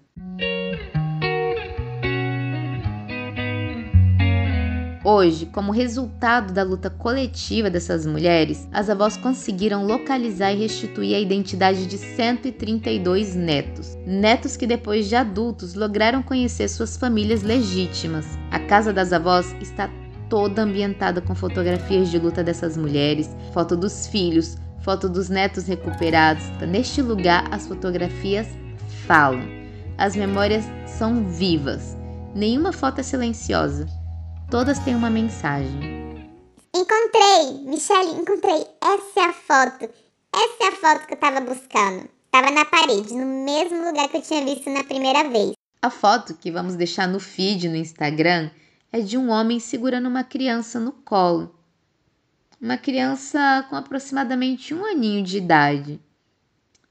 Hoje, 5.05 5.47
como 5.47 5.73
resultado 5.73 6.53
da 6.53 6.63
luta 6.63 6.89
coletiva 6.89 7.69
dessas 7.69 8.07
mulheres, 8.07 8.69
as 8.73 8.89
avós 8.89 9.17
conseguiram 9.17 9.85
localizar 9.85 10.53
e 10.53 10.57
restituir 10.57 11.17
a 11.17 11.21
identidade 11.21 11.87
de 11.87 11.99
132 11.99 13.35
netos. 13.35 13.97
Netos 14.07 14.57
que, 14.57 14.65
depois 14.65 15.09
de 15.09 15.17
adultos, 15.17 15.75
lograram 15.75 16.23
conhecer 16.23 16.69
suas 16.69 16.97
famílias 16.97 17.43
legítimas. 17.43 18.27
A 18.53 18.61
casa 18.61 18.93
das 18.93 19.13
avós 19.13 19.53
está 19.61 19.91
toda 20.33 20.63
ambientada 20.63 21.21
com 21.21 21.35
fotografias 21.35 22.11
de 22.11 22.19
luta 22.19 22.43
dessas 22.43 22.75
mulheres, 22.75 23.29
foto 23.53 23.77
dos 23.77 24.07
filhos, 24.07 24.57
foto 24.83 25.07
dos 25.07 25.29
netos 25.29 25.67
recuperados. 25.67 26.43
Neste 26.67 27.03
lugar, 27.03 27.53
as 27.53 27.67
fotografias 27.67 28.47
falam. 29.07 29.43
As 29.99 30.17
memórias 30.17 30.65
são 30.87 31.29
vivas. 31.29 31.95
Nenhuma 32.35 32.73
foto 32.73 33.01
é 33.01 33.03
silenciosa. 33.03 33.87
Todas 34.51 34.79
têm 34.79 34.95
uma 34.95 35.11
mensagem. 35.11 35.69
Encontrei, 36.75 37.65
Michelle, 37.67 38.19
encontrei. 38.19 38.65
Essa 38.83 39.21
é 39.21 39.25
a 39.25 39.33
foto. 39.35 39.85
Essa 40.35 40.65
é 40.65 40.69
a 40.69 40.73
foto 40.73 41.09
que 41.09 41.13
eu 41.13 41.19
tava 41.19 41.43
buscando. 41.43 42.09
Tava 42.31 42.51
na 42.51 42.65
parede, 42.65 43.13
no 43.13 43.45
mesmo 43.45 43.85
lugar 43.85 44.09
que 44.09 44.17
eu 44.17 44.23
tinha 44.23 44.43
visto 44.43 44.71
na 44.71 44.83
primeira 44.83 45.29
vez. 45.29 45.53
A 45.83 45.91
foto 45.91 46.33
que 46.33 46.51
vamos 46.51 46.75
deixar 46.75 47.07
no 47.07 47.21
feed 47.21 47.69
no 47.69 47.77
Instagram 47.77 48.49
é 48.93 49.01
de 49.01 49.17
um 49.17 49.31
homem 49.31 49.59
segurando 49.59 50.07
uma 50.07 50.23
criança 50.23 50.79
no 50.79 50.93
colo. 50.93 51.59
Uma 52.61 52.77
criança 52.77 53.67
com 53.71 53.75
aproximadamente 53.75 54.75
um 54.75 54.85
aninho 54.85 55.25
de 55.25 55.39
idade. 55.39 55.99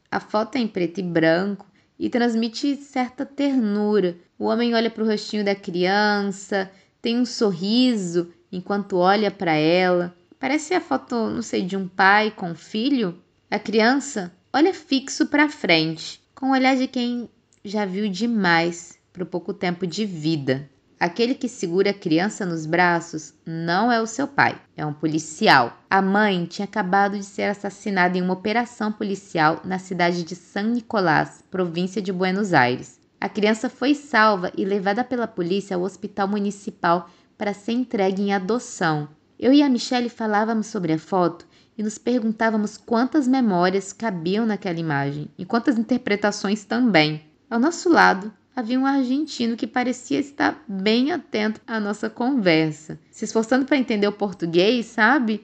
A 0.10 0.20
foto 0.20 0.55
é 0.55 0.60
em 0.60 0.67
preto 0.67 1.00
e 1.00 1.03
branco 1.03 1.67
e 1.98 2.10
transmite 2.10 2.75
certa 2.75 3.24
ternura. 3.24 4.17
O 4.38 4.46
homem 4.46 4.74
olha 4.74 4.89
para 4.89 5.03
o 5.03 5.08
rostinho 5.08 5.46
da 5.46 5.53
criança, 5.53 6.72
tem 7.01 7.20
um 7.20 7.25
sorriso 7.25 8.34
enquanto 8.51 8.98
olha 8.98 9.29
para 9.29 9.53
ela. 9.53 10.13
Parece 10.39 10.74
a 10.74 10.81
foto, 10.81 11.15
não 11.29 11.43
sei, 11.43 11.62
de 11.62 11.77
um 11.77 11.88
pai 11.88 12.31
com 12.31 12.50
um 12.50 12.55
filho. 12.55 13.22
A 13.50 13.60
criança 13.60 14.36
olha 14.51 14.74
fixo 14.74 15.27
para 15.27 15.48
frente, 15.48 16.20
com 16.34 16.48
o 16.48 16.53
olhar 16.53 16.75
de 16.75 16.88
quem 16.88 17.29
já 17.63 17.86
viu 17.86 18.10
demais 18.10 19.00
para 19.13 19.24
o 19.24 19.27
pouco 19.27 19.53
tempo 19.53 19.86
de 19.86 20.03
vida. 20.03 20.67
Aquele 21.01 21.34
que 21.34 21.50
segura 21.50 21.89
a 21.89 21.96
criança 21.96 22.46
nos 22.46 22.67
braços 22.67 23.34
não 23.43 23.91
é 23.91 24.00
o 24.00 24.05
seu 24.05 24.27
pai, 24.27 24.62
é 24.77 24.86
um 24.86 24.93
policial. 24.93 25.75
A 25.89 26.00
mãe 26.00 26.46
tinha 26.46 26.65
acabado 26.65 27.17
de 27.17 27.25
ser 27.25 27.50
assassinada 27.50 28.20
em 28.20 28.22
uma 28.22 28.36
operação 28.36 28.91
policial 28.91 29.62
na 29.65 29.79
cidade 29.79 30.24
de 30.24 30.36
San 30.36 30.74
Nicolás, 30.74 31.43
província 31.50 32.03
de 32.03 32.13
Buenos 32.13 32.53
Aires. 32.53 33.00
A 33.20 33.27
criança 33.27 33.67
foi 33.67 33.96
salva 33.96 34.51
e 34.55 34.63
levada 34.63 35.03
pela 35.03 35.25
polícia 35.25 35.75
ao 35.75 35.81
hospital 35.81 36.27
municipal 36.27 37.10
para 37.36 37.51
ser 37.51 37.72
entregue 37.72 38.22
em 38.22 38.31
adoção. 38.31 39.10
Eu 39.39 39.51
e 39.51 39.63
a 39.63 39.70
Michelle 39.70 40.08
falávamos 40.08 40.67
sobre 40.67 40.93
a 40.93 41.00
foto 41.00 41.48
e 41.75 41.81
nos 41.81 41.98
perguntávamos 41.98 42.77
quantas 42.77 43.27
memórias 43.27 43.91
cabiam 43.91 44.46
naquela 44.46 44.79
imagem 44.79 45.31
e 45.36 45.46
quantas 45.46 45.79
interpretações 45.79 46.63
também. 46.63 47.24
Ao 47.50 47.60
nosso 47.60 47.89
lado, 47.89 48.31
havia 48.55 48.79
um 48.79 48.86
argentino 48.86 49.55
que 49.55 49.65
parecia 49.65 50.20
estar 50.20 50.63
bem 50.67 51.12
atento 51.12 51.62
à 51.65 51.79
nossa 51.79 52.10
conversa, 52.10 53.00
se 53.10 53.25
esforçando 53.25 53.65
para 53.65 53.77
entender 53.77 54.08
o 54.08 54.12
português, 54.12 54.86
sabe? 54.88 55.43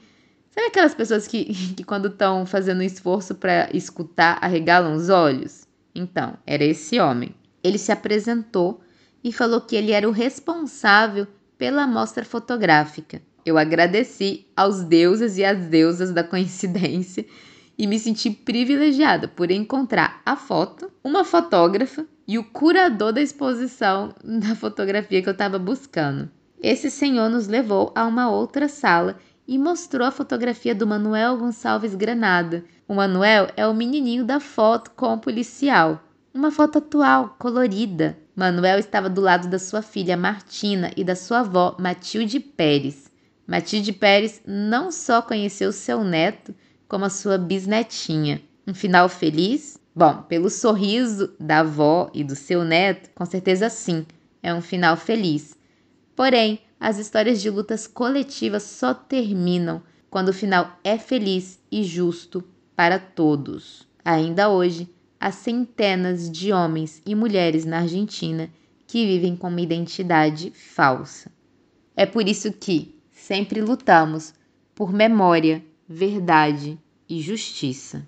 Sabe 0.51 0.67
aquelas 0.67 0.95
pessoas 0.95 1.27
que, 1.27 1.45
que 1.75 1.83
quando 1.83 2.09
estão 2.09 2.45
fazendo 2.45 2.79
um 2.79 2.83
esforço 2.83 3.35
para 3.35 3.69
escutar, 3.73 4.37
arregalam 4.41 4.95
os 4.95 5.09
olhos? 5.09 5.65
Então, 5.93 6.37
era 6.45 6.63
esse 6.63 6.99
homem. 6.99 7.33
Ele 7.63 7.77
se 7.77 7.91
apresentou 7.91 8.81
e 9.23 9.31
falou 9.31 9.61
que 9.61 9.75
ele 9.75 9.91
era 9.91 10.07
o 10.07 10.11
responsável 10.11 11.27
pela 11.57 11.83
amostra 11.83 12.23
fotográfica. 12.23 13.21
Eu 13.45 13.57
agradeci 13.57 14.45
aos 14.55 14.83
deuses 14.83 15.37
e 15.37 15.45
às 15.45 15.65
deusas 15.65 16.11
da 16.11 16.23
coincidência 16.23 17.25
e 17.77 17.87
me 17.87 17.97
senti 17.99 18.29
privilegiada 18.29 19.27
por 19.27 19.51
encontrar 19.51 20.21
a 20.25 20.35
foto, 20.35 20.91
uma 21.03 21.23
fotógrafa 21.23 22.05
e 22.27 22.37
o 22.37 22.43
curador 22.43 23.13
da 23.13 23.21
exposição 23.21 24.13
da 24.21 24.53
fotografia 24.53 25.21
que 25.21 25.29
eu 25.29 25.33
estava 25.33 25.57
buscando. 25.57 26.29
Esse 26.61 26.91
senhor 26.91 27.29
nos 27.29 27.47
levou 27.47 27.93
a 27.95 28.05
uma 28.05 28.29
outra 28.29 28.67
sala 28.67 29.17
e 29.47 29.57
mostrou 29.57 30.05
a 30.05 30.11
fotografia 30.11 30.75
do 30.75 30.85
Manuel 30.85 31.37
Gonçalves 31.37 31.95
Granada. 31.95 32.65
O 32.87 32.93
Manuel 32.93 33.47
é 33.55 33.65
o 33.65 33.73
menininho 33.73 34.25
da 34.25 34.39
foto 34.39 34.91
com 34.91 35.13
o 35.13 35.19
policial. 35.19 36.03
Uma 36.33 36.51
foto 36.51 36.79
atual, 36.79 37.35
colorida. 37.39 38.17
Manuel 38.35 38.77
estava 38.77 39.09
do 39.09 39.21
lado 39.21 39.47
da 39.47 39.57
sua 39.57 39.81
filha 39.81 40.17
Martina 40.17 40.91
e 40.97 41.03
da 41.03 41.15
sua 41.15 41.39
avó 41.39 41.77
Matilde 41.79 42.39
Pérez. 42.39 43.09
Matilde 43.47 43.93
Pérez 43.93 44.41
não 44.45 44.91
só 44.91 45.21
conheceu 45.21 45.71
seu 45.71 46.03
neto, 46.03 46.53
como 46.87 47.05
a 47.05 47.09
sua 47.09 47.37
bisnetinha. 47.37 48.41
Um 48.67 48.73
final 48.73 49.07
feliz? 49.07 49.79
Bom, 49.97 50.21
pelo 50.21 50.47
sorriso 50.47 51.33
da 51.39 51.61
avó 51.61 52.11
e 52.13 52.23
do 52.23 52.35
seu 52.35 52.63
neto, 52.63 53.09
com 53.15 53.25
certeza 53.25 53.67
sim, 53.67 54.05
é 54.43 54.53
um 54.53 54.61
final 54.61 54.95
feliz. 54.95 55.57
Porém, 56.15 56.59
as 56.79 56.99
histórias 56.99 57.41
de 57.41 57.49
lutas 57.49 57.87
coletivas 57.87 58.61
só 58.61 58.93
terminam 58.93 59.81
quando 60.07 60.29
o 60.29 60.33
final 60.33 60.77
é 60.83 60.99
feliz 60.99 61.59
e 61.71 61.83
justo 61.83 62.43
para 62.75 62.99
todos. 62.99 63.87
Ainda 64.05 64.49
hoje, 64.49 64.87
há 65.19 65.31
centenas 65.31 66.29
de 66.29 66.53
homens 66.53 67.01
e 67.03 67.15
mulheres 67.15 67.65
na 67.65 67.79
Argentina 67.79 68.51
que 68.85 69.03
vivem 69.03 69.35
com 69.35 69.47
uma 69.47 69.61
identidade 69.61 70.51
falsa. 70.51 71.31
É 71.95 72.05
por 72.05 72.27
isso 72.27 72.51
que 72.51 72.95
sempre 73.09 73.61
lutamos 73.61 74.31
por 74.75 74.93
memória, 74.93 75.65
verdade 75.89 76.77
e 77.09 77.19
justiça. 77.19 78.07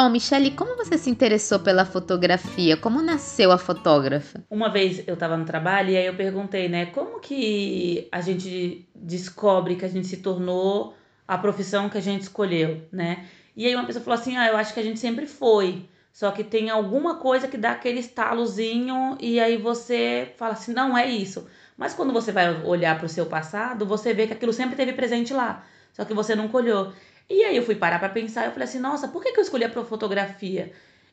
Bom, 0.00 0.10
Michele, 0.10 0.52
como 0.52 0.76
você 0.76 0.96
se 0.96 1.10
interessou 1.10 1.58
pela 1.58 1.84
fotografia? 1.84 2.76
Como 2.76 3.02
nasceu 3.02 3.50
a 3.50 3.58
fotógrafa? 3.58 4.44
Uma 4.48 4.70
vez 4.70 5.02
eu 5.08 5.14
estava 5.14 5.36
no 5.36 5.44
trabalho 5.44 5.90
e 5.90 5.96
aí 5.96 6.06
eu 6.06 6.14
perguntei, 6.14 6.68
né, 6.68 6.86
como 6.86 7.18
que 7.18 8.06
a 8.12 8.20
gente 8.20 8.88
descobre 8.94 9.74
que 9.74 9.84
a 9.84 9.88
gente 9.88 10.06
se 10.06 10.18
tornou 10.18 10.94
a 11.26 11.36
profissão 11.36 11.88
que 11.88 11.98
a 11.98 12.00
gente 12.00 12.22
escolheu, 12.22 12.86
né? 12.92 13.26
E 13.56 13.66
aí 13.66 13.74
uma 13.74 13.84
pessoa 13.86 14.04
falou 14.04 14.20
assim: 14.20 14.36
"Ah, 14.36 14.46
eu 14.46 14.56
acho 14.56 14.72
que 14.72 14.78
a 14.78 14.84
gente 14.84 15.00
sempre 15.00 15.26
foi". 15.26 15.88
Só 16.12 16.30
que 16.30 16.44
tem 16.44 16.70
alguma 16.70 17.16
coisa 17.16 17.48
que 17.48 17.56
dá 17.56 17.72
aquele 17.72 17.98
estalozinho 17.98 19.18
e 19.20 19.40
aí 19.40 19.56
você 19.56 20.32
fala 20.36 20.52
assim: 20.52 20.72
"Não 20.72 20.96
é 20.96 21.08
isso". 21.10 21.48
Mas 21.76 21.92
quando 21.92 22.12
você 22.12 22.30
vai 22.30 22.62
olhar 22.62 22.96
para 22.96 23.06
o 23.06 23.08
seu 23.08 23.26
passado, 23.26 23.84
você 23.84 24.14
vê 24.14 24.28
que 24.28 24.32
aquilo 24.32 24.52
sempre 24.52 24.76
teve 24.76 24.92
presente 24.92 25.34
lá, 25.34 25.64
só 25.92 26.04
que 26.04 26.14
você 26.14 26.36
não 26.36 26.46
colheu. 26.46 26.92
E 27.30 27.44
aí 27.44 27.56
eu 27.56 27.62
fui 27.62 27.74
parar 27.74 27.98
para 27.98 28.08
pensar, 28.08 28.46
eu 28.46 28.52
falei 28.52 28.66
assim, 28.66 28.78
nossa, 28.78 29.08
por 29.08 29.22
que, 29.22 29.32
que 29.32 29.38
eu 29.38 29.42
escolhi 29.42 29.64
a 29.64 29.70
fotografia? 29.70 30.72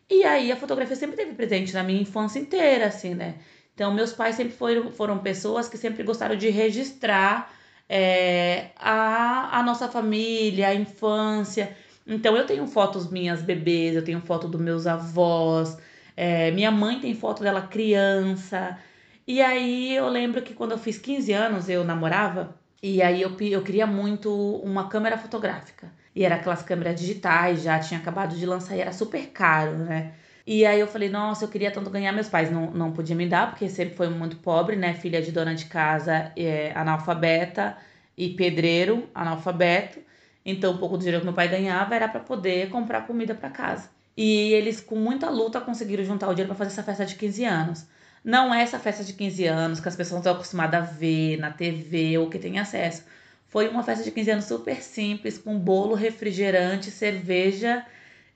E 0.09 0.23
aí 0.23 0.51
a 0.51 0.55
fotografia 0.55 0.95
sempre 0.95 1.15
teve 1.15 1.33
presente 1.33 1.73
na 1.73 1.83
minha 1.83 2.01
infância 2.01 2.39
inteira, 2.39 2.87
assim, 2.87 3.13
né? 3.15 3.35
Então 3.73 3.93
meus 3.93 4.13
pais 4.13 4.35
sempre 4.35 4.53
foram, 4.53 4.91
foram 4.91 5.17
pessoas 5.19 5.67
que 5.67 5.77
sempre 5.77 6.03
gostaram 6.03 6.35
de 6.35 6.49
registrar 6.49 7.53
é, 7.89 8.69
a, 8.77 9.59
a 9.59 9.63
nossa 9.63 9.87
família, 9.89 10.69
a 10.69 10.75
infância. 10.75 11.75
Então 12.07 12.37
eu 12.37 12.45
tenho 12.45 12.65
fotos 12.67 13.09
minhas 13.09 13.41
bebês, 13.41 13.95
eu 13.95 14.03
tenho 14.03 14.21
foto 14.21 14.47
dos 14.47 14.61
meus 14.61 14.87
avós, 14.87 15.77
é, 16.15 16.51
minha 16.51 16.71
mãe 16.71 16.99
tem 16.99 17.13
foto 17.13 17.43
dela 17.43 17.61
criança. 17.63 18.77
E 19.27 19.41
aí 19.41 19.95
eu 19.95 20.07
lembro 20.07 20.41
que 20.41 20.53
quando 20.53 20.71
eu 20.71 20.77
fiz 20.77 20.97
15 20.97 21.33
anos 21.33 21.69
eu 21.69 21.83
namorava, 21.83 22.55
e 22.81 23.01
aí 23.01 23.21
eu, 23.21 23.35
eu 23.41 23.63
queria 23.63 23.87
muito 23.87 24.31
uma 24.57 24.87
câmera 24.87 25.17
fotográfica. 25.17 25.91
E 26.15 26.23
era 26.23 26.35
aquelas 26.35 26.63
câmeras 26.63 26.99
digitais, 26.99 27.63
já 27.63 27.77
tinha 27.79 27.99
acabado 27.99 28.35
de 28.35 28.45
lançar 28.45 28.75
e 28.75 28.81
era 28.81 28.93
super 28.93 29.27
caro, 29.31 29.77
né? 29.77 30.13
E 30.47 30.65
aí 30.65 30.79
eu 30.79 30.87
falei, 30.87 31.09
nossa, 31.09 31.45
eu 31.45 31.49
queria 31.49 31.71
tanto 31.71 31.89
ganhar. 31.89 32.11
Meus 32.11 32.29
pais 32.29 32.51
não, 32.51 32.71
não 32.71 32.91
podiam 32.91 33.17
me 33.17 33.27
dar, 33.27 33.49
porque 33.49 33.67
sempre 33.67 33.95
foi 33.95 34.09
muito 34.09 34.37
pobre, 34.37 34.75
né? 34.75 34.93
Filha 34.93 35.21
de 35.21 35.31
dona 35.31 35.55
de 35.55 35.65
casa, 35.65 36.31
é, 36.37 36.71
analfabeta 36.75 37.75
e 38.17 38.29
pedreiro, 38.29 39.09
analfabeto. 39.13 39.99
Então, 40.45 40.73
um 40.73 40.77
pouco 40.77 40.97
do 40.97 40.99
dinheiro 40.99 41.19
que 41.19 41.25
meu 41.25 41.33
pai 41.33 41.47
ganhava 41.47 41.95
era 41.95 42.07
para 42.07 42.19
poder 42.19 42.69
comprar 42.69 43.07
comida 43.07 43.33
para 43.33 43.49
casa. 43.49 43.89
E 44.15 44.53
eles, 44.53 44.79
com 44.79 44.95
muita 44.95 45.29
luta, 45.29 45.59
conseguiram 45.59 46.03
juntar 46.03 46.27
o 46.29 46.33
dinheiro 46.33 46.49
para 46.49 46.57
fazer 46.57 46.71
essa 46.71 46.83
festa 46.83 47.05
de 47.05 47.15
15 47.15 47.43
anos. 47.45 47.87
Não 48.23 48.53
é 48.53 48.61
essa 48.61 48.79
festa 48.79 49.03
de 49.03 49.13
15 49.13 49.45
anos 49.45 49.79
que 49.79 49.87
as 49.89 49.95
pessoas 49.95 50.19
estão 50.19 50.33
acostumadas 50.33 50.79
a 50.79 50.91
ver 50.91 51.37
na 51.37 51.51
TV 51.51 52.17
ou 52.17 52.29
que 52.29 52.39
tem 52.39 52.59
acesso. 52.59 53.03
Foi 53.55 53.69
uma 53.69 53.83
festa 53.83 54.03
de 54.03 54.11
15 54.11 54.31
anos 54.31 54.45
super 54.45 54.83
simples, 54.83 55.37
com 55.37 55.57
bolo, 55.57 55.95
refrigerante, 55.95 56.91
cerveja 56.91 57.85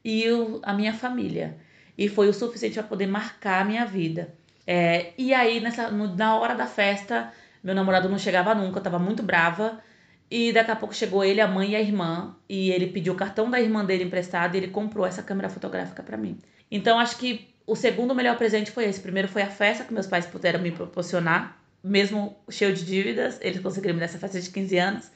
e 0.01 0.23
a 0.63 0.71
minha 0.71 0.93
família. 0.93 1.57
E 1.97 2.07
foi 2.07 2.29
o 2.29 2.33
suficiente 2.33 2.75
para 2.75 2.83
poder 2.83 3.05
marcar 3.05 3.63
a 3.63 3.65
minha 3.65 3.85
vida. 3.85 4.33
É, 4.65 5.11
e 5.17 5.33
aí, 5.33 5.59
nessa, 5.59 5.91
no, 5.91 6.15
na 6.15 6.39
hora 6.39 6.55
da 6.55 6.65
festa, 6.65 7.33
meu 7.61 7.75
namorado 7.75 8.07
não 8.07 8.17
chegava 8.17 8.55
nunca, 8.55 8.79
eu 8.79 8.81
tava 8.81 8.97
muito 8.97 9.21
brava. 9.21 9.83
E 10.31 10.53
daqui 10.53 10.71
a 10.71 10.75
pouco 10.77 10.95
chegou 10.95 11.21
ele, 11.21 11.41
a 11.41 11.47
mãe 11.49 11.71
e 11.71 11.75
a 11.75 11.81
irmã, 11.81 12.33
e 12.47 12.71
ele 12.71 12.87
pediu 12.87 13.11
o 13.11 13.17
cartão 13.17 13.51
da 13.51 13.59
irmã 13.59 13.83
dele 13.83 14.05
emprestado 14.05 14.55
e 14.55 14.59
ele 14.59 14.69
comprou 14.69 15.05
essa 15.05 15.21
câmera 15.21 15.49
fotográfica 15.49 16.01
para 16.01 16.15
mim. 16.15 16.39
Então 16.71 16.97
acho 16.97 17.17
que 17.17 17.45
o 17.67 17.75
segundo 17.75 18.15
melhor 18.15 18.37
presente 18.37 18.71
foi 18.71 18.85
esse. 18.85 19.01
Primeiro 19.01 19.27
foi 19.27 19.41
a 19.41 19.49
festa 19.49 19.83
que 19.83 19.93
meus 19.93 20.07
pais 20.07 20.25
puderam 20.25 20.61
me 20.61 20.71
proporcionar, 20.71 21.58
mesmo 21.83 22.35
cheio 22.49 22.73
de 22.73 22.83
dívidas, 22.85 23.37
eles 23.41 23.59
conseguiram 23.59 23.93
me 23.93 23.99
dar 23.99 24.05
essa 24.05 24.19
festa 24.19 24.39
de 24.39 24.49
15 24.49 24.77
anos. 24.77 25.11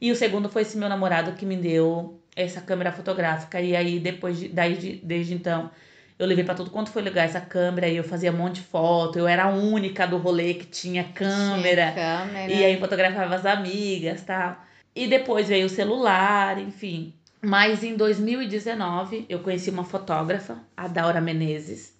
E 0.00 0.12
o 0.12 0.16
segundo 0.16 0.48
foi 0.48 0.62
esse 0.62 0.76
meu 0.76 0.88
namorado 0.88 1.32
que 1.32 1.44
me 1.44 1.56
deu 1.56 2.20
essa 2.34 2.60
câmera 2.60 2.92
fotográfica. 2.92 3.60
E 3.60 3.74
aí 3.74 3.98
depois 3.98 4.38
de, 4.38 4.48
daí 4.48 5.00
desde 5.02 5.34
então 5.34 5.70
eu 6.18 6.26
levei 6.26 6.44
para 6.44 6.54
todo 6.54 6.70
quanto 6.70 6.90
foi 6.90 7.02
lugar 7.02 7.24
essa 7.24 7.40
câmera 7.40 7.88
e 7.88 7.96
eu 7.96 8.02
fazia 8.02 8.32
um 8.32 8.36
monte 8.36 8.56
de 8.56 8.62
foto. 8.62 9.18
Eu 9.18 9.28
era 9.28 9.44
a 9.44 9.48
única 9.48 10.06
do 10.06 10.16
rolê 10.16 10.54
que 10.54 10.66
tinha 10.66 11.04
câmera. 11.04 11.92
Tinha 11.92 12.26
câmera. 12.26 12.52
E 12.52 12.64
aí 12.64 12.78
fotografava 12.78 13.34
as 13.36 13.46
amigas, 13.46 14.22
tal. 14.22 14.56
E 14.94 15.06
depois 15.06 15.48
veio 15.48 15.66
o 15.66 15.70
celular, 15.70 16.58
enfim. 16.58 17.14
Mas 17.40 17.84
em 17.84 17.94
2019 17.94 19.26
eu 19.28 19.38
conheci 19.38 19.70
uma 19.70 19.84
fotógrafa, 19.84 20.58
a 20.76 20.88
Daura 20.88 21.20
Menezes. 21.20 21.96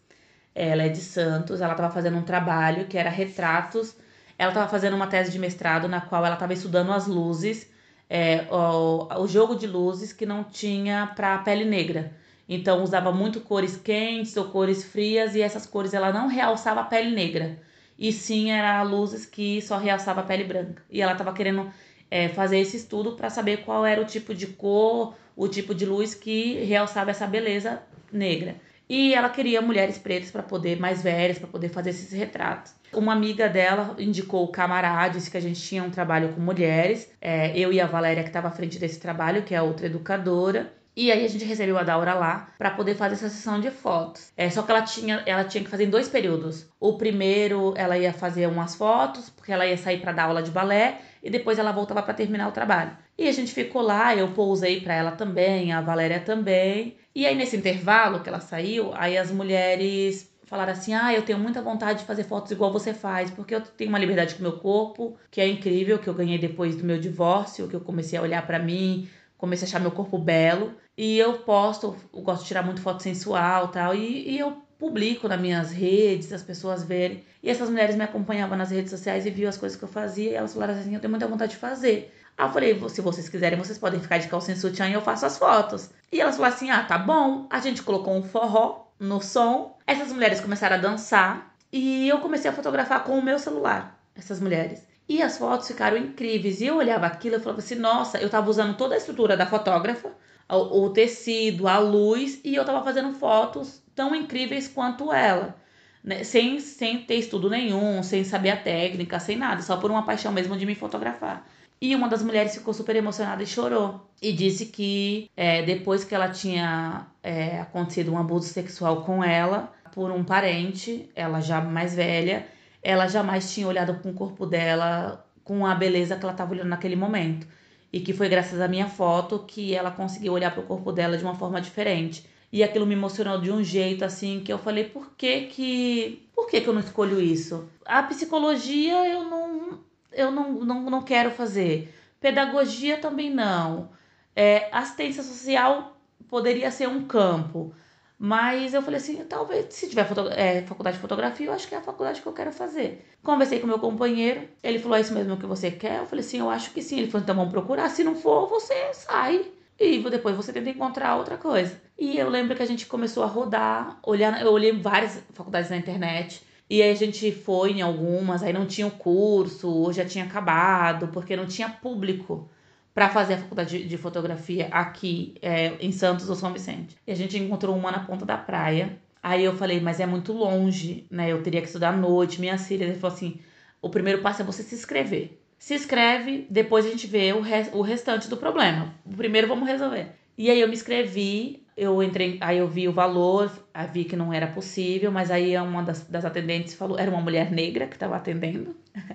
Ela 0.52 0.82
é 0.82 0.88
de 0.88 0.98
Santos, 0.98 1.60
ela 1.60 1.72
estava 1.72 1.94
fazendo 1.94 2.18
um 2.18 2.22
trabalho 2.22 2.86
que 2.86 2.98
era 2.98 3.10
retratos. 3.10 3.94
Ela 4.38 4.50
estava 4.50 4.68
fazendo 4.70 4.94
uma 4.94 5.08
tese 5.08 5.32
de 5.32 5.38
mestrado 5.38 5.88
na 5.88 6.00
qual 6.00 6.24
ela 6.24 6.34
estava 6.34 6.52
estudando 6.52 6.92
as 6.92 7.08
luzes, 7.08 7.68
é, 8.08 8.46
o, 8.50 9.22
o 9.22 9.26
jogo 9.26 9.56
de 9.56 9.66
luzes 9.66 10.12
que 10.12 10.24
não 10.24 10.44
tinha 10.44 11.12
para 11.16 11.34
a 11.34 11.38
pele 11.38 11.64
negra. 11.64 12.12
Então 12.48 12.82
usava 12.82 13.12
muito 13.12 13.40
cores 13.40 13.76
quentes 13.76 14.36
ou 14.36 14.46
cores 14.46 14.84
frias 14.84 15.34
e 15.34 15.42
essas 15.42 15.66
cores 15.66 15.92
ela 15.92 16.12
não 16.12 16.28
realçava 16.28 16.80
a 16.80 16.84
pele 16.84 17.14
negra. 17.14 17.60
E 17.98 18.12
sim 18.12 18.50
era 18.50 18.82
luzes 18.82 19.26
que 19.26 19.60
só 19.60 19.76
realçava 19.76 20.20
a 20.20 20.24
pele 20.24 20.44
branca. 20.44 20.82
E 20.88 21.02
ela 21.02 21.12
estava 21.12 21.32
querendo 21.32 21.70
é, 22.10 22.28
fazer 22.28 22.58
esse 22.58 22.76
estudo 22.76 23.16
para 23.16 23.28
saber 23.28 23.58
qual 23.64 23.84
era 23.84 24.00
o 24.00 24.04
tipo 24.04 24.34
de 24.34 24.46
cor, 24.46 25.14
o 25.36 25.48
tipo 25.48 25.74
de 25.74 25.84
luz 25.84 26.14
que 26.14 26.64
realçava 26.64 27.10
essa 27.10 27.26
beleza 27.26 27.82
negra. 28.12 28.56
E 28.88 29.12
ela 29.14 29.28
queria 29.28 29.60
mulheres 29.60 29.98
pretas 29.98 30.30
para 30.30 30.42
poder, 30.42 30.80
mais 30.80 31.02
velhas, 31.02 31.38
para 31.38 31.48
poder 31.48 31.68
fazer 31.68 31.90
esses 31.90 32.12
retratos. 32.12 32.77
Uma 32.92 33.12
amiga 33.12 33.48
dela 33.48 33.94
indicou 33.98 34.44
o 34.44 34.48
Camará, 34.48 35.06
disse 35.08 35.30
que 35.30 35.36
a 35.36 35.40
gente 35.40 35.60
tinha 35.60 35.82
um 35.82 35.90
trabalho 35.90 36.30
com 36.30 36.40
mulheres. 36.40 37.10
É, 37.20 37.56
eu 37.58 37.72
e 37.72 37.80
a 37.80 37.86
Valéria, 37.86 38.22
que 38.22 38.30
estava 38.30 38.48
à 38.48 38.50
frente 38.50 38.78
desse 38.78 38.98
trabalho, 38.98 39.42
que 39.42 39.54
é 39.54 39.60
outra 39.60 39.86
educadora. 39.86 40.72
E 41.00 41.12
aí 41.12 41.24
a 41.24 41.28
gente 41.28 41.44
recebeu 41.44 41.78
a 41.78 41.84
Daura 41.84 42.12
lá 42.12 42.48
para 42.58 42.72
poder 42.72 42.96
fazer 42.96 43.14
essa 43.14 43.28
sessão 43.28 43.60
de 43.60 43.70
fotos. 43.70 44.32
É, 44.36 44.50
só 44.50 44.62
que 44.62 44.70
ela 44.72 44.82
tinha, 44.82 45.22
ela 45.26 45.44
tinha 45.44 45.62
que 45.62 45.70
fazer 45.70 45.84
em 45.84 45.90
dois 45.90 46.08
períodos. 46.08 46.66
O 46.80 46.94
primeiro 46.94 47.72
ela 47.76 47.96
ia 47.96 48.12
fazer 48.12 48.48
umas 48.48 48.74
fotos, 48.74 49.30
porque 49.30 49.52
ela 49.52 49.64
ia 49.64 49.76
sair 49.76 50.00
para 50.00 50.10
dar 50.10 50.24
aula 50.24 50.42
de 50.42 50.50
balé, 50.50 51.00
e 51.22 51.30
depois 51.30 51.56
ela 51.56 51.70
voltava 51.70 52.02
para 52.02 52.14
terminar 52.14 52.48
o 52.48 52.52
trabalho. 52.52 52.96
E 53.16 53.28
a 53.28 53.32
gente 53.32 53.52
ficou 53.52 53.80
lá, 53.80 54.16
eu 54.16 54.32
pousei 54.32 54.80
para 54.80 54.94
ela 54.94 55.12
também, 55.12 55.72
a 55.72 55.80
Valéria 55.80 56.18
também. 56.18 56.96
E 57.14 57.26
aí 57.26 57.36
nesse 57.36 57.56
intervalo 57.56 58.20
que 58.20 58.28
ela 58.28 58.40
saiu, 58.40 58.92
aí 58.94 59.16
as 59.16 59.30
mulheres 59.30 60.27
falaram 60.48 60.72
assim: 60.72 60.94
"Ah, 60.94 61.12
eu 61.14 61.22
tenho 61.22 61.38
muita 61.38 61.62
vontade 61.62 62.00
de 62.00 62.04
fazer 62.04 62.24
fotos 62.24 62.50
igual 62.50 62.72
você 62.72 62.94
faz, 62.94 63.30
porque 63.30 63.54
eu 63.54 63.60
tenho 63.60 63.90
uma 63.90 63.98
liberdade 63.98 64.34
com 64.34 64.40
o 64.40 64.42
meu 64.42 64.58
corpo, 64.58 65.16
que 65.30 65.40
é 65.40 65.46
incrível, 65.48 65.98
que 65.98 66.08
eu 66.08 66.14
ganhei 66.14 66.38
depois 66.38 66.76
do 66.76 66.84
meu 66.84 66.98
divórcio, 66.98 67.68
que 67.68 67.76
eu 67.76 67.80
comecei 67.80 68.18
a 68.18 68.22
olhar 68.22 68.46
para 68.46 68.58
mim, 68.58 69.08
comecei 69.36 69.66
a 69.66 69.68
achar 69.68 69.80
meu 69.80 69.92
corpo 69.92 70.18
belo. 70.18 70.72
E 70.96 71.18
eu 71.18 71.34
posto, 71.40 71.94
eu 72.12 72.22
gosto 72.22 72.42
de 72.42 72.48
tirar 72.48 72.62
muito 72.62 72.80
foto 72.80 73.02
sensual 73.02 73.68
tal, 73.68 73.94
e, 73.94 74.30
e 74.30 74.38
eu 74.38 74.62
publico 74.78 75.28
nas 75.28 75.40
minhas 75.40 75.70
redes, 75.72 76.32
as 76.32 76.42
pessoas 76.42 76.82
verem. 76.84 77.24
E 77.42 77.50
essas 77.50 77.68
mulheres 77.68 77.96
me 77.96 78.04
acompanhavam 78.04 78.56
nas 78.56 78.70
redes 78.70 78.90
sociais 78.90 79.26
e 79.26 79.30
viam 79.30 79.48
as 79.48 79.56
coisas 79.56 79.78
que 79.78 79.84
eu 79.84 79.88
fazia, 79.88 80.30
e 80.30 80.34
elas 80.34 80.54
falaram 80.54 80.74
assim: 80.74 80.94
eu 80.94 81.00
tenho 81.00 81.10
muita 81.10 81.26
vontade 81.26 81.52
de 81.52 81.58
fazer. 81.58 82.12
Aí 82.36 82.46
eu 82.46 82.52
falei, 82.52 82.88
se 82.88 83.00
vocês 83.00 83.28
quiserem, 83.28 83.58
vocês 83.58 83.78
podem 83.78 84.00
ficar 84.00 84.18
de 84.18 84.28
calcinha 84.28 84.56
e 84.56 84.60
sutiã 84.60 84.88
e 84.88 84.92
eu 84.92 85.02
faço 85.02 85.26
as 85.26 85.36
fotos. 85.36 85.90
E 86.12 86.20
elas 86.20 86.36
falaram 86.36 86.54
assim: 86.54 86.70
ah, 86.70 86.84
tá 86.84 86.96
bom. 86.96 87.46
A 87.50 87.58
gente 87.58 87.82
colocou 87.82 88.14
um 88.16 88.22
forró 88.22 88.87
no 88.98 89.20
som. 89.20 89.78
Essas 89.86 90.12
mulheres 90.12 90.40
começaram 90.40 90.76
a 90.76 90.80
dançar. 90.80 91.54
E 91.72 92.08
eu 92.08 92.18
comecei 92.18 92.50
a 92.50 92.54
fotografar 92.54 93.04
com 93.04 93.18
o 93.18 93.22
meu 93.22 93.38
celular, 93.38 94.00
essas 94.16 94.40
mulheres. 94.40 94.86
E 95.08 95.22
as 95.22 95.36
fotos 95.38 95.68
ficaram 95.68 95.96
incríveis. 95.96 96.60
E 96.60 96.66
eu 96.66 96.76
olhava 96.76 97.06
aquilo 97.06 97.36
e 97.36 97.40
falava 97.40 97.60
assim: 97.60 97.74
nossa, 97.74 98.18
eu 98.18 98.30
tava 98.30 98.48
usando 98.48 98.76
toda 98.76 98.94
a 98.94 98.98
estrutura 98.98 99.36
da 99.36 99.46
fotógrafa 99.46 100.10
o, 100.48 100.84
o 100.84 100.90
tecido, 100.90 101.68
a 101.68 101.78
luz, 101.78 102.40
e 102.44 102.54
eu 102.54 102.64
tava 102.64 102.82
fazendo 102.82 103.12
fotos 103.12 103.82
tão 103.94 104.14
incríveis 104.14 104.66
quanto 104.66 105.12
ela. 105.12 105.54
Né? 106.02 106.24
Sem, 106.24 106.58
sem 106.60 107.04
ter 107.04 107.16
estudo 107.16 107.50
nenhum, 107.50 108.02
sem 108.02 108.24
saber 108.24 108.50
a 108.50 108.56
técnica, 108.56 109.20
sem 109.20 109.36
nada, 109.36 109.62
só 109.62 109.76
por 109.76 109.90
uma 109.90 110.04
paixão 110.04 110.32
mesmo 110.32 110.56
de 110.56 110.64
me 110.64 110.74
fotografar. 110.74 111.46
E 111.80 111.94
uma 111.94 112.08
das 112.08 112.22
mulheres 112.22 112.54
ficou 112.54 112.74
super 112.74 112.96
emocionada 112.96 113.42
e 113.42 113.46
chorou. 113.46 114.08
E 114.20 114.32
disse 114.32 114.66
que 114.66 115.30
é, 115.36 115.62
depois 115.62 116.04
que 116.04 116.14
ela 116.14 116.28
tinha 116.28 117.06
é, 117.22 117.60
acontecido 117.60 118.12
um 118.12 118.18
abuso 118.18 118.48
sexual 118.48 119.02
com 119.02 119.22
ela, 119.22 119.72
por 119.92 120.10
um 120.10 120.24
parente, 120.24 121.08
ela 121.14 121.40
já 121.40 121.60
mais 121.60 121.94
velha, 121.94 122.46
ela 122.82 123.06
jamais 123.06 123.52
tinha 123.52 123.66
olhado 123.66 123.94
com 124.02 124.10
o 124.10 124.14
corpo 124.14 124.46
dela 124.46 125.24
com 125.44 125.64
a 125.66 125.74
beleza 125.74 126.16
que 126.16 126.24
ela 126.24 126.32
estava 126.32 126.52
olhando 126.52 126.68
naquele 126.68 126.94
momento 126.94 127.46
e 127.92 128.00
que 128.00 128.12
foi 128.12 128.28
graças 128.28 128.60
à 128.60 128.68
minha 128.68 128.86
foto 128.86 129.44
que 129.46 129.74
ela 129.74 129.90
conseguiu 129.90 130.34
olhar 130.34 130.50
para 130.50 130.60
o 130.60 130.66
corpo 130.66 130.92
dela 130.92 131.16
de 131.16 131.24
uma 131.24 131.34
forma 131.34 131.60
diferente. 131.60 132.26
E 132.52 132.62
aquilo 132.62 132.86
me 132.86 132.94
emocionou 132.94 133.40
de 133.40 133.50
um 133.50 133.62
jeito 133.62 134.04
assim 134.04 134.40
que 134.40 134.52
eu 134.52 134.58
falei, 134.58 134.84
por 134.84 135.12
que 135.16 135.46
que, 135.46 136.28
por 136.34 136.48
que 136.48 136.60
que 136.60 136.68
eu 136.68 136.72
não 136.72 136.80
escolho 136.80 137.20
isso? 137.20 137.68
A 137.84 138.02
psicologia 138.02 139.08
eu 139.08 139.24
não 139.24 139.80
eu 140.18 140.30
não, 140.30 140.52
não, 140.52 140.90
não 140.90 141.02
quero 141.02 141.30
fazer. 141.30 141.94
Pedagogia 142.20 142.98
também 142.98 143.30
não. 143.30 143.90
É, 144.34 144.68
assistência 144.72 145.22
social 145.22 145.96
poderia 146.28 146.70
ser 146.70 146.88
um 146.88 147.04
campo. 147.04 147.72
Mas 148.18 148.74
eu 148.74 148.82
falei 148.82 148.98
assim, 148.98 149.24
talvez 149.24 149.72
se 149.72 149.88
tiver 149.88 150.04
é, 150.36 150.62
faculdade 150.62 150.96
de 150.96 151.00
fotografia, 151.00 151.46
eu 151.46 151.52
acho 151.52 151.68
que 151.68 151.74
é 151.74 151.78
a 151.78 151.82
faculdade 151.82 152.20
que 152.20 152.26
eu 152.26 152.32
quero 152.32 152.52
fazer. 152.52 153.06
Conversei 153.22 153.60
com 153.60 153.66
meu 153.68 153.78
companheiro, 153.78 154.48
ele 154.60 154.80
falou, 154.80 154.98
é 154.98 155.00
isso 155.00 155.14
mesmo 155.14 155.36
que 155.36 155.46
você 155.46 155.70
quer? 155.70 156.00
Eu 156.00 156.06
falei 156.06 156.24
assim, 156.24 156.40
eu 156.40 156.50
acho 156.50 156.72
que 156.72 156.82
sim. 156.82 156.98
Ele 156.98 157.10
falou, 157.10 157.22
então 157.22 157.36
vamos 157.36 157.52
procurar. 157.52 157.88
Se 157.90 158.02
não 158.02 158.16
for, 158.16 158.48
você 158.48 158.92
sai. 158.92 159.46
E 159.78 159.98
depois 160.10 160.34
você 160.34 160.52
tenta 160.52 160.68
encontrar 160.68 161.14
outra 161.14 161.36
coisa. 161.36 161.80
E 161.96 162.18
eu 162.18 162.28
lembro 162.28 162.56
que 162.56 162.62
a 162.62 162.66
gente 162.66 162.86
começou 162.86 163.22
a 163.22 163.26
rodar, 163.26 164.00
olhar, 164.02 164.42
eu 164.42 164.50
olhei 164.50 164.72
várias 164.72 165.22
faculdades 165.32 165.70
na 165.70 165.76
internet. 165.76 166.42
E 166.70 166.82
aí 166.82 166.90
a 166.90 166.94
gente 166.94 167.32
foi 167.32 167.72
em 167.72 167.82
algumas, 167.82 168.42
aí 168.42 168.52
não 168.52 168.66
tinha 168.66 168.86
o 168.86 168.90
curso, 168.90 169.68
ou 169.68 169.92
já 169.92 170.04
tinha 170.04 170.24
acabado, 170.24 171.08
porque 171.08 171.34
não 171.34 171.46
tinha 171.46 171.68
público 171.68 172.48
para 172.94 173.08
fazer 173.08 173.34
a 173.34 173.38
faculdade 173.38 173.84
de, 173.84 173.96
fotografia 173.96 174.66
aqui 174.72 175.34
é, 175.40 175.74
em 175.80 175.92
Santos 175.92 176.28
ou 176.28 176.34
São 176.34 176.52
Vicente. 176.52 176.96
E 177.06 177.12
a 177.12 177.14
gente 177.14 177.38
encontrou 177.38 177.76
uma 177.76 177.92
na 177.92 178.00
ponta 178.00 178.26
da 178.26 178.36
praia. 178.36 178.98
Aí 179.22 179.44
eu 179.44 179.56
falei, 179.56 179.80
mas 179.80 180.00
é 180.00 180.06
muito 180.06 180.32
longe, 180.32 181.06
né? 181.10 181.30
Eu 181.30 181.42
teria 181.42 181.60
que 181.60 181.68
estudar 181.68 181.90
à 181.90 181.96
noite, 181.96 182.40
minhas 182.40 182.66
filhas. 182.66 182.90
Ele 182.90 182.98
falou 182.98 183.16
assim: 183.16 183.38
o 183.80 183.88
primeiro 183.88 184.20
passo 184.20 184.42
é 184.42 184.44
você 184.44 184.62
se 184.62 184.74
inscrever. 184.74 185.40
Se 185.58 185.74
inscreve, 185.74 186.46
depois 186.50 186.86
a 186.86 186.90
gente 186.90 187.06
vê 187.06 187.32
o, 187.32 187.40
re 187.40 187.68
o 187.72 187.82
restante 187.82 188.28
do 188.28 188.36
problema. 188.36 188.92
Primeiro 189.16 189.48
vamos 189.48 189.68
resolver. 189.68 190.08
E 190.36 190.50
aí 190.50 190.60
eu 190.60 190.68
me 190.68 190.74
inscrevi, 190.74 191.64
eu 191.78 192.02
entrei, 192.02 192.36
aí 192.40 192.58
eu 192.58 192.68
vi 192.68 192.88
o 192.88 192.92
valor, 192.92 193.50
vi 193.92 194.04
que 194.04 194.16
não 194.16 194.32
era 194.32 194.48
possível, 194.48 195.12
mas 195.12 195.30
aí 195.30 195.56
uma 195.56 195.82
das, 195.82 196.02
das 196.02 196.24
atendentes 196.24 196.74
falou, 196.74 196.98
era 196.98 197.10
uma 197.10 197.20
mulher 197.20 197.52
negra 197.52 197.86
que 197.86 197.94
estava 197.94 198.16
atendendo. 198.16 198.76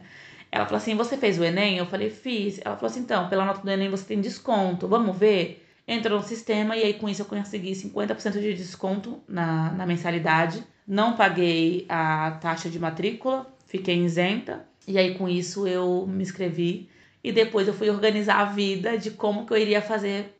Ela 0.52 0.66
falou 0.66 0.78
assim: 0.78 0.96
Você 0.96 1.18
fez 1.18 1.40
o 1.40 1.44
Enem? 1.44 1.78
Eu 1.78 1.86
falei: 1.86 2.10
Fiz. 2.10 2.62
Ela 2.64 2.76
falou 2.76 2.90
assim: 2.90 3.02
Então, 3.02 3.28
pela 3.28 3.44
nota 3.44 3.62
do 3.62 3.70
Enem 3.70 3.90
você 3.90 4.06
tem 4.06 4.22
desconto, 4.22 4.88
vamos 4.88 5.18
ver? 5.18 5.66
Entrou 5.88 6.20
no 6.20 6.24
sistema 6.24 6.78
e 6.78 6.84
aí 6.84 6.94
com 6.94 7.10
isso 7.10 7.24
eu 7.24 7.26
consegui 7.26 7.72
50% 7.72 8.40
de 8.40 8.54
desconto 8.54 9.22
na, 9.28 9.72
na 9.72 9.86
mensalidade. 9.86 10.64
Não 10.88 11.16
paguei 11.16 11.86
a 11.90 12.38
taxa 12.40 12.70
de 12.70 12.80
matrícula, 12.80 13.48
fiquei 13.66 13.98
isenta. 13.98 14.66
E 14.88 14.98
aí 14.98 15.16
com 15.16 15.28
isso 15.28 15.68
eu 15.68 16.06
me 16.08 16.22
inscrevi 16.22 16.88
e 17.24 17.32
depois 17.32 17.68
eu 17.68 17.74
fui 17.74 17.90
organizar 17.90 18.40
a 18.40 18.46
vida 18.46 18.98
de 18.98 19.12
como 19.12 19.46
que 19.46 19.54
eu 19.54 19.58
iria 19.58 19.82
fazer 19.82 20.38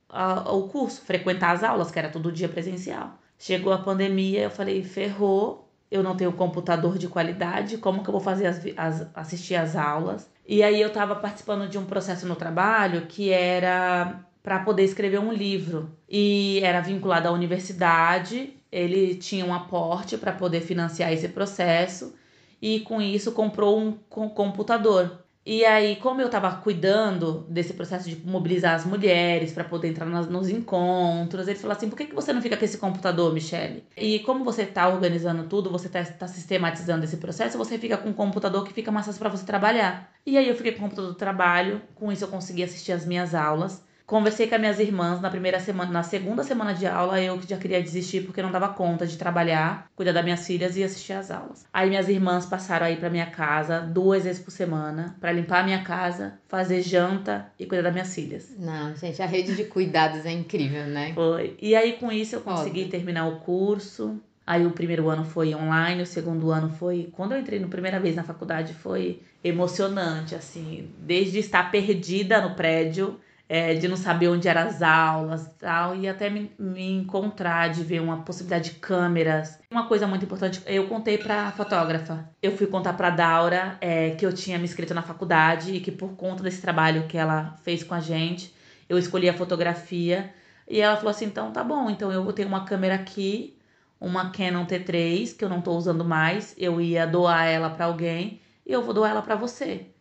o 0.48 0.68
curso, 0.68 1.02
frequentar 1.02 1.56
as 1.56 1.64
aulas, 1.64 1.92
que 1.92 2.00
era 2.00 2.10
todo 2.10 2.32
dia 2.32 2.48
presencial. 2.48 3.18
Chegou 3.38 3.74
a 3.74 3.78
pandemia, 3.78 4.42
eu 4.42 4.50
falei, 4.52 4.84
ferrou, 4.84 5.70
eu 5.90 6.02
não 6.02 6.16
tenho 6.16 6.32
computador 6.34 6.98
de 6.98 7.08
qualidade, 7.08 7.78
como 7.78 8.04
que 8.04 8.10
eu 8.10 8.14
vou 8.14 8.22
fazer 8.22 8.48
as, 8.48 8.62
as 8.78 9.08
assistir 9.14 9.56
as 9.56 9.76
aulas? 9.76 10.30
E 10.48 10.62
aí 10.62 10.82
eu 10.82 10.88
estava 10.88 11.16
participando 11.16 11.70
de 11.70 11.78
um 11.78 11.86
processo 11.86 12.28
no 12.28 12.36
trabalho 12.36 13.06
que 13.08 13.30
era 13.30 14.26
para 14.42 14.60
poder 14.60 14.84
escrever 14.84 15.20
um 15.20 15.32
livro 15.32 15.96
e 16.10 16.60
era 16.64 16.82
vinculado 16.82 17.28
à 17.28 17.32
universidade. 17.32 18.54
Ele 18.72 19.16
tinha 19.16 19.46
um 19.46 19.54
aporte 19.54 20.18
para 20.18 20.34
poder 20.34 20.62
financiar 20.62 21.14
esse 21.14 21.30
processo 21.30 22.14
e 22.62 22.82
com 22.82 23.02
isso 23.02 23.32
comprou 23.32 23.80
um 23.80 23.94
computador. 24.30 25.23
E 25.46 25.66
aí, 25.66 25.98
como 25.98 26.22
eu 26.22 26.28
estava 26.28 26.56
cuidando 26.56 27.46
desse 27.50 27.74
processo 27.74 28.10
de 28.10 28.16
mobilizar 28.26 28.76
as 28.76 28.86
mulheres 28.86 29.52
para 29.52 29.66
poder 29.66 29.90
entrar 29.90 30.06
nas, 30.06 30.28
nos 30.30 30.48
encontros, 30.48 31.48
ele 31.48 31.60
falou 31.60 31.76
assim: 31.76 31.90
por 31.90 31.98
que, 31.98 32.06
que 32.06 32.16
você 32.16 32.32
não 32.32 32.42
fica 32.42 32.56
com 32.56 32.64
esse 32.64 32.78
computador, 32.78 33.34
Michele? 33.34 33.84
E 33.98 34.20
como 34.20 34.46
você 34.46 34.64
está 34.64 34.88
organizando 34.88 35.44
tudo, 35.50 35.70
você 35.70 35.88
está 35.88 36.02
tá 36.04 36.28
sistematizando 36.28 37.04
esse 37.04 37.18
processo, 37.18 37.58
você 37.58 37.78
fica 37.78 37.98
com 37.98 38.10
um 38.10 38.14
computador 38.14 38.64
que 38.64 38.74
fica 38.74 38.92
mais 38.92 39.06
fácil 39.06 39.20
para 39.20 39.30
você 39.30 39.46
trabalhar. 39.46 40.14
E 40.26 40.38
aí 40.38 40.48
eu 40.48 40.56
fiquei 40.56 40.72
com 40.72 40.80
o 40.80 40.82
computador 40.84 41.12
do 41.12 41.18
trabalho, 41.18 41.82
com 41.94 42.10
isso 42.12 42.24
eu 42.24 42.30
consegui 42.30 42.64
assistir 42.64 42.94
as 42.94 43.06
minhas 43.06 43.36
aulas. 43.36 43.84
Conversei 44.06 44.48
com 44.48 44.56
as 44.56 44.62
minhas 44.62 44.80
irmãs 44.80 45.22
na 45.22 45.30
primeira 45.30 45.60
semana, 45.60 45.90
na 45.90 46.04
segunda 46.04 46.44
semana 46.44 46.74
de 46.74 46.86
aula, 46.86 47.22
eu 47.22 47.38
que 47.38 47.50
já 47.50 47.58
queria 47.58 47.82
desistir 47.82 48.22
porque 48.22 48.42
não 48.42 48.52
dava 48.52 48.68
conta 48.68 49.08
de 49.08 49.18
trabalhar, 49.18 49.90
cuidar 49.96 50.12
das 50.12 50.24
minhas 50.24 50.46
filhas 50.46 50.76
e 50.76 50.84
assistir 50.84 51.14
às 51.14 51.32
aulas. 51.32 51.66
Aí 51.72 51.88
minhas 51.88 52.10
irmãs 52.10 52.46
passaram 52.46 52.86
aí 52.86 52.98
para 52.98 53.10
minha 53.10 53.28
casa 53.28 53.80
duas 53.80 54.26
vezes 54.26 54.42
por 54.42 54.52
semana 54.52 55.16
para 55.22 55.32
limpar 55.32 55.62
a 55.62 55.64
minha 55.64 55.84
casa, 55.84 56.38
fazer 56.50 56.82
janta 56.82 57.48
e 57.58 57.66
cuidar 57.66 57.84
das 57.84 57.94
minhas 57.94 58.14
filhas. 58.14 58.54
Não, 58.60 58.94
gente, 58.96 59.22
a 59.22 59.26
rede 59.26 59.56
de 59.56 59.64
cuidados 59.64 60.26
é 60.26 60.32
incrível, 60.32 60.86
né? 60.86 61.14
Foi. 61.14 61.56
E 61.62 61.74
aí 61.74 61.94
com 61.94 62.12
isso 62.12 62.36
eu 62.36 62.42
consegui 62.42 62.82
Óbvio. 62.82 62.90
terminar 62.90 63.28
o 63.28 63.40
curso. 63.40 64.20
Aí 64.46 64.66
o 64.66 64.72
primeiro 64.72 65.08
ano 65.08 65.24
foi 65.24 65.56
online, 65.56 66.02
o 66.02 66.06
segundo 66.06 66.52
ano 66.52 66.70
foi. 66.70 67.10
Quando 67.14 67.32
eu 67.32 67.40
entrei 67.40 67.60
na 67.60 67.68
primeira 67.68 68.02
vez 68.02 68.18
na 68.18 68.24
faculdade 68.24 68.74
foi 68.74 69.22
emocionante, 69.42 70.36
assim, 70.36 70.90
desde 71.00 71.40
estar 71.40 71.72
perdida 71.72 72.42
no 72.42 72.54
prédio 72.54 73.18
é, 73.54 73.76
de 73.76 73.88
não 73.88 73.96
saber 73.96 74.30
onde 74.30 74.48
eram 74.48 74.62
as 74.64 74.82
aulas 74.82 75.48
tal, 75.60 75.96
e 75.96 76.08
até 76.08 76.28
me, 76.28 76.52
me, 76.58 76.90
encontrar, 76.90 77.70
de 77.70 77.84
ver 77.84 78.02
uma 78.02 78.24
possibilidade 78.24 78.72
de 78.72 78.80
câmeras. 78.80 79.60
Uma 79.70 79.88
coisa 79.88 80.08
muito 80.08 80.26
importante, 80.26 80.60
eu 80.66 80.88
contei 80.88 81.20
pra 81.20 81.52
fotógrafa. 81.52 82.28
Eu 82.42 82.58
fui 82.58 82.66
contar 82.66 82.94
pra 82.94 83.12
Daura 83.12 83.78
é, 83.80 84.10
que 84.16 84.26
eu 84.26 84.34
tinha 84.34 84.58
me 84.58 84.64
inscrito 84.64 84.96
na 84.96 85.04
faculdade 85.04 85.76
e 85.76 85.80
que 85.80 85.92
por 85.92 86.16
conta 86.16 86.42
desse 86.42 86.64
trabalho 86.64 87.06
que 87.08 87.16
ela 87.16 87.56
fez 87.64 87.84
com 87.84 87.94
a 87.94 88.00
gente, 88.00 88.52
eu 88.90 88.98
escolhi 88.98 89.30
a 89.30 89.36
fotografia. 89.36 90.34
E 90.68 90.82
ela 90.82 90.98
falou 90.98 91.12
assim: 91.12 91.26
então 91.26 91.52
tá 91.52 91.64
bom, 91.64 91.92
então 91.92 92.12
eu 92.12 92.24
vou 92.24 92.34
ter 92.34 92.48
uma 92.48 92.66
câmera 92.66 92.96
aqui, 92.96 93.56
uma 94.02 94.32
Canon 94.32 94.66
T3, 94.66 95.38
que 95.38 95.46
eu 95.46 95.50
não 95.50 95.62
tô 95.62 95.74
usando 95.74 96.04
mais, 96.04 96.56
eu 96.58 96.82
ia 96.82 97.06
doar 97.06 97.46
ela 97.46 97.70
para 97.70 97.86
alguém 97.86 98.42
e 98.66 98.72
eu 98.72 98.82
vou 98.82 98.96
doar 98.96 99.12
ela 99.12 99.22
para 99.22 99.36
você. 99.36 99.93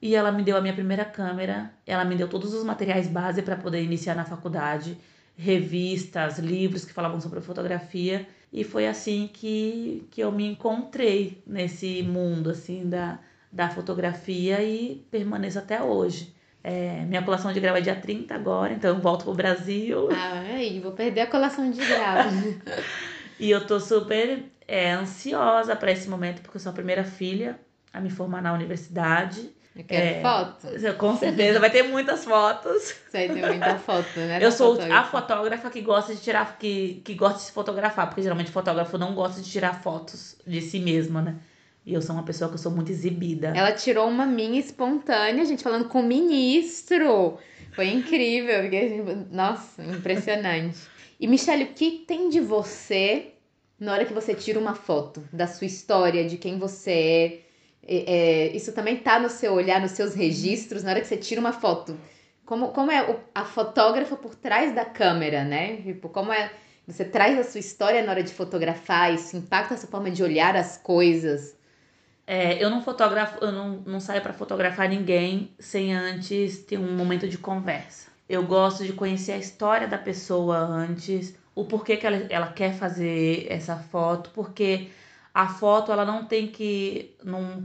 E 0.00 0.14
ela 0.14 0.30
me 0.30 0.42
deu 0.42 0.56
a 0.56 0.60
minha 0.60 0.74
primeira 0.74 1.04
câmera, 1.04 1.70
ela 1.86 2.04
me 2.04 2.14
deu 2.14 2.28
todos 2.28 2.52
os 2.52 2.62
materiais 2.62 3.08
base 3.08 3.42
para 3.42 3.56
poder 3.56 3.82
iniciar 3.82 4.14
na 4.14 4.24
faculdade, 4.24 4.98
revistas, 5.36 6.38
livros 6.38 6.84
que 6.84 6.92
falavam 6.92 7.20
sobre 7.20 7.40
fotografia, 7.40 8.26
e 8.52 8.62
foi 8.64 8.86
assim 8.86 9.28
que, 9.32 10.06
que 10.10 10.20
eu 10.20 10.30
me 10.30 10.46
encontrei 10.46 11.42
nesse 11.46 12.02
mundo 12.02 12.50
assim 12.50 12.88
da, 12.88 13.18
da 13.50 13.68
fotografia 13.68 14.62
e 14.62 15.06
permaneço 15.10 15.58
até 15.58 15.82
hoje. 15.82 16.34
É, 16.62 17.04
minha 17.04 17.22
colação 17.22 17.52
de 17.52 17.60
grau 17.60 17.76
é 17.76 17.80
dia 17.80 17.94
30 17.94 18.34
agora, 18.34 18.72
então 18.72 18.96
eu 18.96 19.00
volto 19.00 19.24
pro 19.24 19.34
Brasil. 19.34 20.08
Ah, 20.10 20.40
aí, 20.40 20.80
vou 20.80 20.92
perder 20.92 21.20
a 21.20 21.26
colação 21.28 21.70
de 21.70 21.78
grau. 21.78 22.16
e 23.38 23.50
eu 23.50 23.64
tô 23.64 23.78
super 23.78 24.42
é, 24.66 24.90
ansiosa 24.90 25.76
para 25.76 25.92
esse 25.92 26.08
momento, 26.08 26.42
porque 26.42 26.56
eu 26.56 26.60
sou 26.60 26.70
a 26.70 26.74
primeira 26.74 27.04
filha 27.04 27.58
a 27.92 28.00
me 28.00 28.10
formar 28.10 28.42
na 28.42 28.52
universidade. 28.52 29.48
Eu 29.76 29.84
quero 29.84 30.06
é, 30.06 30.22
fotos. 30.22 30.96
Com 30.96 31.16
certeza, 31.18 31.60
vai 31.60 31.70
ter 31.70 31.82
muitas 31.82 32.24
fotos. 32.24 32.94
Vai 33.12 33.28
ter 33.28 33.46
muita 33.46 33.78
foto, 33.78 34.18
né? 34.18 34.38
Eu 34.40 34.50
sou 34.50 34.74
fotógrafa. 34.74 35.00
a 35.00 35.04
fotógrafa 35.04 35.70
que 35.70 35.80
gosta 35.80 36.14
de 36.14 36.20
tirar, 36.20 36.58
que, 36.58 37.02
que 37.04 37.14
gosta 37.14 37.38
de 37.38 37.44
se 37.44 37.52
fotografar, 37.52 38.06
porque 38.08 38.22
geralmente 38.22 38.50
fotógrafo 38.50 38.96
não 38.98 39.14
gosta 39.14 39.40
de 39.40 39.50
tirar 39.50 39.82
fotos 39.82 40.36
de 40.46 40.60
si 40.60 40.78
mesmo, 40.78 41.20
né? 41.20 41.36
E 41.84 41.94
eu 41.94 42.02
sou 42.02 42.14
uma 42.14 42.24
pessoa 42.24 42.48
que 42.48 42.54
eu 42.54 42.58
sou 42.58 42.72
muito 42.72 42.90
exibida. 42.90 43.52
Ela 43.54 43.72
tirou 43.72 44.08
uma 44.08 44.26
minha 44.26 44.58
espontânea, 44.58 45.44
gente, 45.44 45.62
falando 45.62 45.88
com 45.88 46.00
o 46.00 46.02
ministro. 46.02 47.38
Foi 47.72 47.88
incrível. 47.88 48.62
Porque, 48.62 49.02
nossa, 49.30 49.82
impressionante. 49.82 50.78
E, 51.20 51.26
Michelle, 51.26 51.64
o 51.64 51.68
que 51.68 52.04
tem 52.06 52.28
de 52.28 52.40
você 52.40 53.32
na 53.78 53.92
hora 53.92 54.04
que 54.04 54.12
você 54.12 54.34
tira 54.34 54.58
uma 54.58 54.74
foto 54.74 55.22
da 55.32 55.46
sua 55.46 55.66
história, 55.66 56.26
de 56.26 56.38
quem 56.38 56.58
você 56.58 56.90
é? 56.90 57.45
É, 57.88 58.56
isso 58.56 58.72
também 58.72 58.96
tá 58.96 59.18
no 59.18 59.28
seu 59.28 59.52
olhar, 59.54 59.80
nos 59.80 59.92
seus 59.92 60.14
registros, 60.14 60.82
na 60.82 60.90
hora 60.90 61.00
que 61.00 61.06
você 61.06 61.16
tira 61.16 61.40
uma 61.40 61.52
foto. 61.52 61.96
Como, 62.44 62.68
como 62.68 62.90
é 62.90 63.10
o, 63.10 63.18
a 63.34 63.44
fotógrafa 63.44 64.16
por 64.16 64.34
trás 64.34 64.74
da 64.74 64.84
câmera, 64.84 65.44
né? 65.44 65.76
Tipo, 65.78 66.08
como 66.08 66.32
é. 66.32 66.50
Você 66.86 67.04
traz 67.04 67.36
a 67.38 67.42
sua 67.42 67.58
história 67.58 68.02
na 68.02 68.12
hora 68.12 68.22
de 68.22 68.32
fotografar, 68.32 69.12
isso 69.12 69.36
impacta 69.36 69.74
a 69.74 69.76
sua 69.76 69.88
forma 69.88 70.10
de 70.10 70.22
olhar 70.22 70.54
as 70.54 70.76
coisas. 70.76 71.56
É, 72.26 72.62
eu 72.62 72.70
não 72.70 72.82
fotografo, 72.82 73.44
eu 73.44 73.52
não, 73.52 73.82
não 73.86 74.00
saio 74.00 74.22
para 74.22 74.32
fotografar 74.32 74.88
ninguém 74.88 75.52
sem 75.58 75.94
antes 75.94 76.58
ter 76.64 76.78
um 76.78 76.96
momento 76.96 77.28
de 77.28 77.38
conversa. 77.38 78.10
Eu 78.28 78.44
gosto 78.44 78.84
de 78.84 78.92
conhecer 78.92 79.32
a 79.32 79.38
história 79.38 79.86
da 79.86 79.98
pessoa 79.98 80.56
antes, 80.58 81.34
o 81.54 81.64
porquê 81.64 81.96
que 81.96 82.06
ela, 82.06 82.26
ela 82.28 82.52
quer 82.52 82.74
fazer 82.74 83.46
essa 83.48 83.76
foto, 83.76 84.30
porque 84.34 84.90
a 85.32 85.48
foto 85.48 85.92
ela 85.92 86.04
não 86.04 86.24
tem 86.24 86.48
que. 86.48 87.14
Não, 87.22 87.64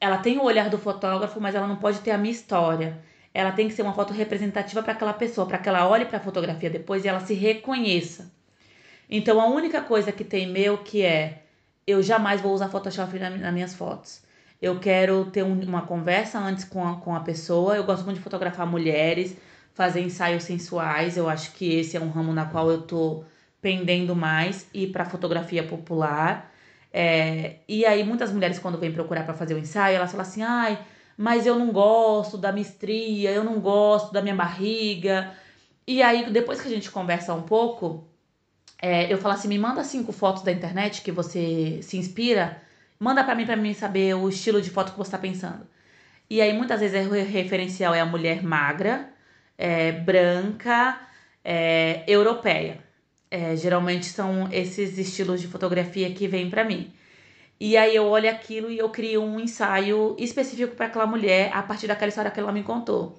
ela 0.00 0.18
tem 0.18 0.38
o 0.38 0.44
olhar 0.44 0.70
do 0.70 0.78
fotógrafo, 0.78 1.40
mas 1.40 1.54
ela 1.54 1.66
não 1.66 1.76
pode 1.76 2.00
ter 2.00 2.10
a 2.10 2.18
minha 2.18 2.32
história. 2.32 2.98
Ela 3.34 3.52
tem 3.52 3.68
que 3.68 3.74
ser 3.74 3.82
uma 3.82 3.92
foto 3.92 4.12
representativa 4.12 4.82
para 4.82 4.92
aquela 4.92 5.12
pessoa, 5.12 5.46
para 5.46 5.58
que 5.58 5.68
ela 5.68 5.88
olhe 5.88 6.04
para 6.04 6.18
a 6.18 6.20
fotografia 6.20 6.70
depois 6.70 7.04
e 7.04 7.08
ela 7.08 7.20
se 7.20 7.34
reconheça. 7.34 8.32
Então 9.10 9.40
a 9.40 9.46
única 9.46 9.80
coisa 9.80 10.12
que 10.12 10.24
tem 10.24 10.46
meu 10.46 10.78
que 10.78 11.02
é 11.02 11.42
eu 11.86 12.02
jamais 12.02 12.40
vou 12.40 12.52
usar 12.52 12.68
Photoshop 12.68 13.18
nas 13.18 13.52
minhas 13.54 13.74
fotos. 13.74 14.20
Eu 14.60 14.78
quero 14.78 15.24
ter 15.26 15.42
um, 15.42 15.58
uma 15.62 15.82
conversa 15.82 16.38
antes 16.38 16.64
com 16.64 16.86
a, 16.86 16.96
com 16.96 17.14
a 17.14 17.20
pessoa. 17.20 17.76
Eu 17.76 17.84
gosto 17.84 18.04
muito 18.04 18.18
de 18.18 18.22
fotografar 18.22 18.66
mulheres, 18.66 19.36
fazer 19.72 20.00
ensaios 20.00 20.42
sensuais. 20.42 21.16
Eu 21.16 21.28
acho 21.28 21.52
que 21.52 21.74
esse 21.76 21.96
é 21.96 22.00
um 22.00 22.10
ramo 22.10 22.32
na 22.32 22.44
qual 22.44 22.70
eu 22.70 22.82
tô 22.82 23.24
pendendo 23.62 24.14
mais 24.14 24.68
e 24.74 24.86
para 24.86 25.04
fotografia 25.04 25.62
popular. 25.62 26.47
É, 26.92 27.56
e 27.68 27.84
aí, 27.84 28.04
muitas 28.04 28.32
mulheres, 28.32 28.58
quando 28.58 28.78
vêm 28.78 28.92
procurar 28.92 29.24
para 29.24 29.34
fazer 29.34 29.54
o 29.54 29.58
ensaio, 29.58 29.96
elas 29.96 30.10
falam 30.10 30.26
assim: 30.26 30.42
ai, 30.42 30.78
mas 31.16 31.46
eu 31.46 31.58
não 31.58 31.70
gosto 31.72 32.38
da 32.38 32.52
mistria, 32.52 33.30
eu 33.30 33.44
não 33.44 33.60
gosto 33.60 34.12
da 34.12 34.22
minha 34.22 34.34
barriga. 34.34 35.32
E 35.86 36.02
aí, 36.02 36.30
depois 36.30 36.60
que 36.60 36.68
a 36.68 36.70
gente 36.70 36.90
conversa 36.90 37.34
um 37.34 37.42
pouco, 37.42 38.06
é, 38.80 39.12
eu 39.12 39.18
falo 39.18 39.34
assim: 39.34 39.48
me 39.48 39.58
manda 39.58 39.84
cinco 39.84 40.12
fotos 40.12 40.42
da 40.42 40.52
internet 40.52 41.02
que 41.02 41.12
você 41.12 41.80
se 41.82 41.96
inspira, 41.98 42.62
manda 42.98 43.24
para 43.24 43.34
mim, 43.34 43.46
para 43.46 43.56
mim 43.56 43.74
saber 43.74 44.14
o 44.14 44.28
estilo 44.28 44.62
de 44.62 44.70
foto 44.70 44.92
que 44.92 44.98
você 44.98 45.10
tá 45.10 45.18
pensando. 45.18 45.66
E 46.30 46.40
aí, 46.42 46.52
muitas 46.52 46.80
vezes, 46.80 47.06
o 47.06 47.12
referencial 47.12 47.94
é 47.94 48.00
a 48.00 48.06
mulher 48.06 48.42
magra, 48.42 49.10
é, 49.56 49.92
branca, 49.92 51.00
é, 51.44 52.04
europeia. 52.06 52.87
É, 53.30 53.54
geralmente 53.56 54.06
são 54.06 54.50
esses 54.52 54.96
estilos 54.98 55.40
de 55.40 55.48
fotografia 55.48 56.10
que 56.12 56.26
vêm 56.26 56.48
para 56.48 56.64
mim. 56.64 56.92
E 57.60 57.76
aí 57.76 57.94
eu 57.96 58.06
olho 58.06 58.30
aquilo 58.30 58.70
e 58.70 58.78
eu 58.78 58.88
crio 58.90 59.22
um 59.22 59.40
ensaio 59.40 60.16
específico 60.18 60.76
para 60.76 60.86
aquela 60.86 61.06
mulher 61.06 61.50
a 61.52 61.62
partir 61.62 61.88
daquela 61.88 62.08
história 62.08 62.30
que 62.30 62.40
ela 62.40 62.52
me 62.52 62.62
contou. 62.62 63.18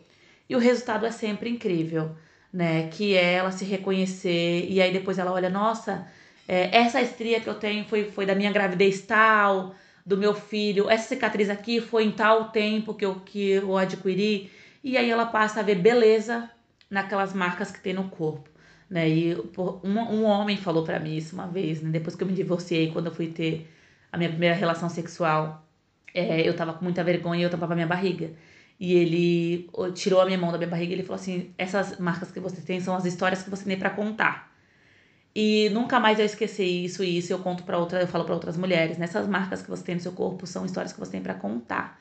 E 0.50 0.56
o 0.56 0.60
resultado 0.60 1.06
é 1.06 1.12
sempre 1.12 1.50
incrível, 1.50 2.15
né? 2.52 2.88
Que 2.89 3.15
é 3.15 3.34
ela 3.34 3.52
se 3.52 3.65
reconhecer 3.65 4.67
e 4.69 4.82
aí 4.82 4.91
depois 4.93 5.19
ela 5.19 5.32
olha, 5.32 5.50
nossa, 5.50 6.08
é, 6.48 6.76
essa 6.76 7.02
estria 7.02 7.39
que 7.41 7.48
eu 7.50 7.56
tenho 7.56 7.86
foi, 7.86 8.06
foi 8.12 8.26
da 8.26 8.34
minha 8.34 8.52
gravidez 8.52 9.02
tal, 9.02 9.76
do 10.06 10.17
meu 10.17 10.34
filho, 10.34 10.89
essa 10.89 11.10
cicatriz 11.10 11.50
aqui 11.50 11.80
foi 11.80 12.06
em 12.06 12.12
tal 12.12 12.50
tempo 12.50 12.95
que 12.95 13.06
eu, 13.06 13.15
que 13.22 13.52
eu 13.52 13.78
adquiri. 13.78 14.52
E 14.84 14.98
aí 14.98 15.10
ela 15.10 15.28
passa 15.28 15.60
a 15.60 15.63
ver 15.63 15.76
beleza 15.76 16.50
naquelas 16.89 17.34
marcas 17.34 17.72
que 17.72 17.80
tem 17.80 17.93
no 17.93 18.10
corpo. 18.10 18.49
Né? 18.89 19.10
E 19.10 19.36
um, 19.84 19.99
um 19.99 20.23
homem 20.25 20.58
falou 20.58 20.84
para 20.84 20.99
mim 20.99 21.15
isso 21.15 21.36
uma 21.36 21.47
vez, 21.47 21.82
né? 21.82 21.89
depois 21.91 22.15
que 22.15 22.23
eu 22.23 22.28
me 22.28 22.34
divorciei, 22.34 22.91
quando 22.91 23.08
eu 23.08 23.13
fui 23.13 23.28
ter 23.28 23.69
a 24.12 24.17
minha 24.17 24.30
primeira 24.30 24.56
relação 24.56 24.89
sexual, 24.89 25.65
é, 26.13 26.47
eu 26.47 26.56
tava 26.56 26.73
com 26.73 26.84
muita 26.84 27.04
vergonha 27.04 27.41
e 27.41 27.43
eu 27.43 27.49
tampava 27.49 27.75
minha 27.75 27.88
barriga. 27.88 28.32
E 28.80 28.93
ele 28.93 29.69
tirou 29.93 30.21
a 30.21 30.25
minha 30.25 30.38
mão 30.38 30.52
da 30.52 30.58
minha 30.58 30.69
barriga 30.69 30.91
e 30.91 30.95
ele 30.95 31.04
falou 31.04 31.19
assim: 31.19 31.54
essas 31.58 31.99
marcas 31.99 32.32
que 32.32 32.39
você 32.39 32.62
tem 32.62 32.80
são 32.80 32.95
as 32.95 33.06
histórias 33.06 33.43
que 33.43 33.49
você 33.49 33.65
tem 33.65 33.78
para 33.78 33.89
contar. 33.89 34.49
E 35.36 35.69
nunca 35.69 35.99
mais 35.99 36.17
eu 36.19 36.25
esqueci 36.25 36.86
isso 36.86 37.04
e 37.04 37.17
isso 37.17 37.32
eu 37.32 37.39
conto 37.39 37.63
para 37.63 37.78
outra, 37.78 38.02
eu 38.02 38.08
falo 38.08 38.25
para 38.25 38.34
outras 38.34 38.58
mulheres, 38.58 38.97
nessas 38.97 39.28
né? 39.28 39.32
marcas 39.32 39.62
que 39.62 39.69
você 39.69 39.84
tem 39.84 39.95
no 39.95 40.02
seu 40.02 40.12
corpo 40.12 40.47
são 40.47 40.65
histórias 40.65 40.91
que 40.91 40.99
você 40.99 41.12
tem 41.12 41.21
para 41.21 41.36
contar. 41.36 41.99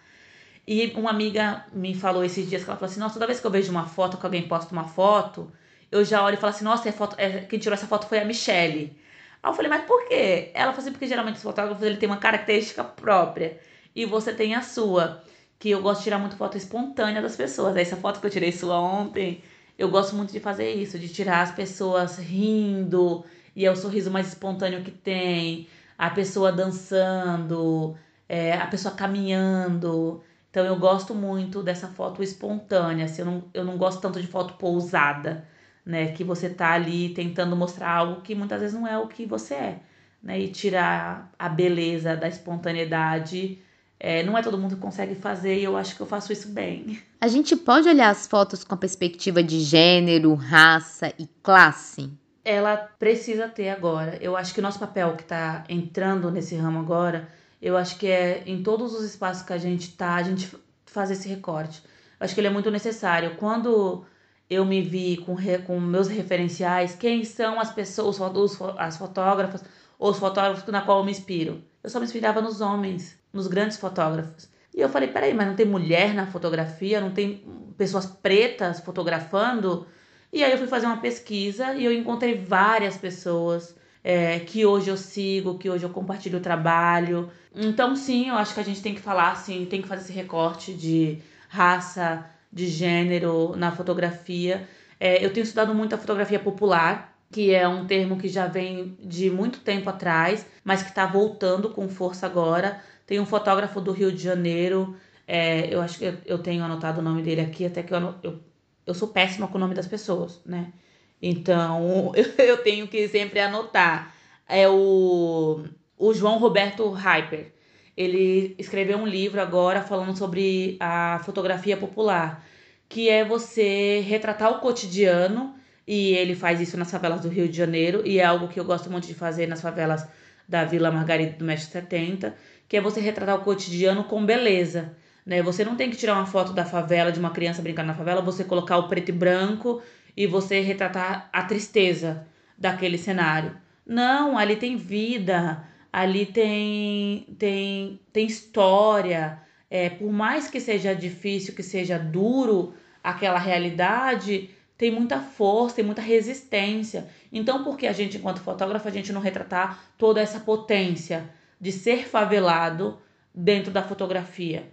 E 0.66 0.92
uma 0.96 1.10
amiga 1.10 1.64
me 1.72 1.94
falou 1.94 2.24
esses 2.24 2.48
dias 2.48 2.62
que 2.64 2.70
ela 2.70 2.78
falou 2.78 2.90
assim: 2.90 3.00
"Nossa, 3.00 3.14
toda 3.14 3.26
vez 3.26 3.40
que 3.40 3.46
eu 3.46 3.50
vejo 3.50 3.70
uma 3.70 3.86
foto 3.86 4.16
que 4.16 4.24
alguém 4.24 4.46
posta 4.48 4.72
uma 4.72 4.84
foto, 4.84 5.52
eu 5.90 6.04
já 6.04 6.22
olho 6.22 6.34
e 6.34 6.36
falo 6.36 6.52
assim, 6.52 6.64
nossa, 6.64 6.88
é 6.88 6.92
foto, 6.92 7.16
é, 7.18 7.40
quem 7.40 7.58
tirou 7.58 7.74
essa 7.74 7.86
foto 7.86 8.06
foi 8.06 8.18
a 8.18 8.24
Michelle. 8.24 8.96
Aí 9.42 9.50
eu 9.50 9.54
falei, 9.54 9.70
mas 9.70 9.84
por 9.84 10.06
quê? 10.08 10.50
Ela 10.54 10.72
falou 10.72 10.82
assim, 10.82 10.92
porque 10.92 11.06
geralmente 11.06 11.36
os 11.36 11.42
fotógrafos 11.42 11.82
ele 11.82 11.96
tem 11.96 12.08
uma 12.08 12.18
característica 12.18 12.84
própria 12.84 13.58
e 13.94 14.04
você 14.04 14.32
tem 14.32 14.54
a 14.54 14.62
sua. 14.62 15.22
Que 15.58 15.70
eu 15.70 15.82
gosto 15.82 15.98
de 16.00 16.04
tirar 16.04 16.18
muito 16.18 16.36
foto 16.36 16.56
espontânea 16.56 17.20
das 17.22 17.36
pessoas. 17.36 17.76
Essa 17.76 17.96
foto 17.96 18.20
que 18.20 18.26
eu 18.26 18.30
tirei 18.30 18.52
sua 18.52 18.78
ontem, 18.80 19.42
eu 19.78 19.88
gosto 19.88 20.14
muito 20.14 20.32
de 20.32 20.40
fazer 20.40 20.72
isso, 20.74 20.98
de 20.98 21.08
tirar 21.08 21.42
as 21.42 21.52
pessoas 21.52 22.18
rindo, 22.18 23.24
e 23.56 23.66
é 23.66 23.70
o 23.70 23.76
sorriso 23.76 24.10
mais 24.10 24.28
espontâneo 24.28 24.82
que 24.84 24.90
tem, 24.90 25.68
a 25.96 26.10
pessoa 26.10 26.52
dançando, 26.52 27.96
é, 28.28 28.54
a 28.54 28.66
pessoa 28.66 28.94
caminhando. 28.94 30.22
Então 30.50 30.64
eu 30.64 30.76
gosto 30.76 31.14
muito 31.14 31.62
dessa 31.62 31.88
foto 31.88 32.22
espontânea, 32.22 33.04
assim, 33.06 33.22
eu, 33.22 33.26
não, 33.26 33.44
eu 33.54 33.64
não 33.64 33.76
gosto 33.76 34.00
tanto 34.00 34.20
de 34.20 34.26
foto 34.26 34.54
pousada 34.54 35.46
né? 35.88 36.12
Que 36.12 36.22
você 36.22 36.50
tá 36.50 36.72
ali 36.72 37.08
tentando 37.08 37.56
mostrar 37.56 37.90
algo 37.90 38.20
que 38.20 38.34
muitas 38.34 38.60
vezes 38.60 38.78
não 38.78 38.86
é 38.86 38.98
o 38.98 39.08
que 39.08 39.24
você 39.24 39.54
é, 39.54 39.78
né? 40.22 40.38
E 40.38 40.48
tirar 40.48 41.32
a 41.38 41.48
beleza 41.48 42.14
da 42.14 42.28
espontaneidade. 42.28 43.58
É, 43.98 44.22
não 44.22 44.36
é 44.36 44.42
todo 44.42 44.58
mundo 44.58 44.76
que 44.76 44.80
consegue 44.82 45.14
fazer 45.14 45.58
e 45.58 45.64
eu 45.64 45.78
acho 45.78 45.96
que 45.96 46.02
eu 46.02 46.06
faço 46.06 46.30
isso 46.30 46.50
bem. 46.50 47.00
A 47.18 47.26
gente 47.26 47.56
pode 47.56 47.88
olhar 47.88 48.10
as 48.10 48.26
fotos 48.26 48.62
com 48.62 48.74
a 48.74 48.76
perspectiva 48.76 49.42
de 49.42 49.60
gênero, 49.60 50.34
raça 50.34 51.10
e 51.18 51.26
classe? 51.42 52.12
Ela 52.44 52.76
precisa 52.76 53.48
ter 53.48 53.70
agora. 53.70 54.18
Eu 54.20 54.36
acho 54.36 54.52
que 54.52 54.60
o 54.60 54.62
nosso 54.62 54.78
papel 54.78 55.16
que 55.16 55.22
está 55.22 55.64
entrando 55.70 56.30
nesse 56.30 56.54
ramo 56.54 56.78
agora, 56.80 57.28
eu 57.62 57.78
acho 57.78 57.98
que 57.98 58.06
é 58.06 58.42
em 58.46 58.62
todos 58.62 58.94
os 58.94 59.02
espaços 59.04 59.42
que 59.42 59.54
a 59.54 59.58
gente 59.58 59.96
tá, 59.96 60.16
a 60.16 60.22
gente 60.22 60.54
faz 60.84 61.10
esse 61.10 61.26
recorte. 61.28 61.82
Eu 62.20 62.24
acho 62.24 62.34
que 62.34 62.40
ele 62.40 62.48
é 62.48 62.52
muito 62.52 62.70
necessário. 62.70 63.36
Quando 63.36 64.04
eu 64.50 64.64
me 64.64 64.80
vi 64.80 65.18
com, 65.18 65.36
com 65.66 65.80
meus 65.80 66.08
referenciais, 66.08 66.94
quem 66.94 67.24
são 67.24 67.60
as 67.60 67.70
pessoas, 67.70 68.18
os, 68.20 68.58
as 68.78 68.96
fotógrafas 68.96 69.62
ou 69.98 70.10
os 70.10 70.18
fotógrafos 70.18 70.64
na 70.72 70.80
qual 70.80 70.98
eu 70.98 71.04
me 71.04 71.10
inspiro. 71.10 71.62
Eu 71.82 71.90
só 71.90 71.98
me 71.98 72.06
inspirava 72.06 72.40
nos 72.40 72.60
homens, 72.60 73.18
nos 73.32 73.46
grandes 73.46 73.76
fotógrafos. 73.76 74.48
E 74.74 74.80
eu 74.80 74.88
falei, 74.88 75.08
peraí, 75.08 75.34
mas 75.34 75.46
não 75.46 75.54
tem 75.54 75.66
mulher 75.66 76.14
na 76.14 76.26
fotografia, 76.26 77.00
não 77.00 77.10
tem 77.10 77.44
pessoas 77.76 78.06
pretas 78.06 78.80
fotografando? 78.80 79.86
E 80.32 80.44
aí 80.44 80.52
eu 80.52 80.58
fui 80.58 80.66
fazer 80.66 80.86
uma 80.86 80.98
pesquisa 80.98 81.74
e 81.74 81.84
eu 81.84 81.92
encontrei 81.92 82.34
várias 82.36 82.96
pessoas 82.96 83.74
é, 84.04 84.38
que 84.40 84.64
hoje 84.64 84.88
eu 84.88 84.96
sigo, 84.96 85.58
que 85.58 85.68
hoje 85.68 85.84
eu 85.84 85.90
compartilho 85.90 86.38
o 86.38 86.42
trabalho. 86.42 87.30
Então, 87.54 87.96
sim, 87.96 88.28
eu 88.28 88.36
acho 88.36 88.54
que 88.54 88.60
a 88.60 88.64
gente 88.64 88.82
tem 88.82 88.94
que 88.94 89.00
falar, 89.00 89.34
sim, 89.36 89.66
tem 89.68 89.82
que 89.82 89.88
fazer 89.88 90.02
esse 90.02 90.12
recorte 90.12 90.72
de 90.72 91.18
raça, 91.48 92.24
de 92.52 92.66
gênero 92.66 93.54
na 93.56 93.72
fotografia. 93.72 94.68
É, 94.98 95.24
eu 95.24 95.32
tenho 95.32 95.44
estudado 95.44 95.74
muito 95.74 95.94
a 95.94 95.98
fotografia 95.98 96.38
popular, 96.38 97.16
que 97.30 97.54
é 97.54 97.68
um 97.68 97.86
termo 97.86 98.18
que 98.18 98.28
já 98.28 98.46
vem 98.46 98.96
de 99.00 99.30
muito 99.30 99.60
tempo 99.60 99.88
atrás, 99.90 100.46
mas 100.64 100.82
que 100.82 100.88
está 100.88 101.06
voltando 101.06 101.70
com 101.70 101.88
força 101.88 102.26
agora. 102.26 102.80
Tem 103.06 103.20
um 103.20 103.26
fotógrafo 103.26 103.80
do 103.80 103.92
Rio 103.92 104.12
de 104.12 104.22
Janeiro, 104.22 104.96
é, 105.30 105.72
eu 105.72 105.82
acho 105.82 105.98
que 105.98 106.06
eu, 106.06 106.14
eu, 106.24 106.38
tenho 106.38 106.64
anotado 106.64 107.00
o 107.00 107.02
nome 107.02 107.22
dele 107.22 107.42
aqui, 107.42 107.66
até 107.66 107.82
que 107.82 107.92
eu, 107.92 108.14
eu, 108.22 108.40
eu 108.86 108.94
sou 108.94 109.08
péssima 109.08 109.46
com 109.46 109.58
o 109.58 109.60
nome 109.60 109.74
das 109.74 109.86
pessoas, 109.86 110.40
né? 110.46 110.72
Então 111.20 112.12
eu, 112.16 112.24
eu 112.46 112.62
tenho 112.62 112.88
que 112.88 113.06
sempre 113.08 113.38
anotar. 113.38 114.14
É 114.48 114.66
o, 114.66 115.64
o 115.98 116.14
João 116.14 116.38
Roberto 116.38 116.88
Hyper. 116.90 117.52
Ele 117.98 118.54
escreveu 118.56 118.96
um 118.96 119.04
livro 119.04 119.40
agora 119.40 119.82
falando 119.82 120.16
sobre 120.16 120.76
a 120.78 121.20
fotografia 121.24 121.76
popular, 121.76 122.46
que 122.88 123.08
é 123.08 123.24
você 123.24 123.98
retratar 124.06 124.52
o 124.52 124.60
cotidiano, 124.60 125.56
e 125.84 126.12
ele 126.12 126.36
faz 126.36 126.60
isso 126.60 126.76
nas 126.76 126.92
favelas 126.92 127.22
do 127.22 127.28
Rio 127.28 127.48
de 127.48 127.56
Janeiro, 127.56 128.06
e 128.06 128.20
é 128.20 128.24
algo 128.24 128.46
que 128.46 128.60
eu 128.60 128.64
gosto 128.64 128.88
muito 128.88 129.08
de 129.08 129.14
fazer 129.14 129.48
nas 129.48 129.60
favelas 129.60 130.06
da 130.48 130.64
Vila 130.64 130.92
Margarida 130.92 131.32
do 131.32 131.44
Mestre 131.44 131.72
70, 131.72 132.36
que 132.68 132.76
é 132.76 132.80
você 132.80 133.00
retratar 133.00 133.34
o 133.34 133.42
cotidiano 133.42 134.04
com 134.04 134.24
beleza. 134.24 134.92
Né? 135.26 135.42
Você 135.42 135.64
não 135.64 135.74
tem 135.74 135.90
que 135.90 135.96
tirar 135.96 136.14
uma 136.14 136.26
foto 136.26 136.52
da 136.52 136.64
favela, 136.64 137.10
de 137.10 137.18
uma 137.18 137.30
criança 137.30 137.60
brincando 137.60 137.88
na 137.88 137.94
favela, 137.94 138.22
você 138.22 138.44
colocar 138.44 138.78
o 138.78 138.86
preto 138.86 139.08
e 139.08 139.12
branco 139.12 139.82
e 140.16 140.24
você 140.24 140.60
retratar 140.60 141.28
a 141.32 141.42
tristeza 141.42 142.24
daquele 142.56 142.96
cenário. 142.96 143.56
Não, 143.84 144.38
ali 144.38 144.54
tem 144.54 144.76
vida, 144.76 145.64
ali 145.92 146.26
tem, 146.26 147.26
tem, 147.38 148.00
tem 148.12 148.26
história. 148.26 149.40
É, 149.70 149.90
por 149.90 150.10
mais 150.10 150.48
que 150.48 150.60
seja 150.60 150.94
difícil, 150.94 151.54
que 151.54 151.62
seja 151.62 151.98
duro 151.98 152.74
aquela 153.02 153.38
realidade, 153.38 154.50
tem 154.76 154.90
muita 154.90 155.20
força, 155.20 155.76
tem 155.76 155.84
muita 155.84 156.00
resistência. 156.00 157.08
Então, 157.32 157.64
por 157.64 157.76
que 157.76 157.86
a 157.86 157.92
gente, 157.92 158.16
enquanto 158.16 158.40
fotógrafo, 158.40 158.86
a 158.86 158.92
gente 158.92 159.12
não 159.12 159.20
retratar 159.20 159.82
toda 159.98 160.20
essa 160.20 160.40
potência 160.40 161.28
de 161.60 161.72
ser 161.72 162.06
favelado 162.06 162.98
dentro 163.34 163.72
da 163.72 163.82
fotografia? 163.82 164.68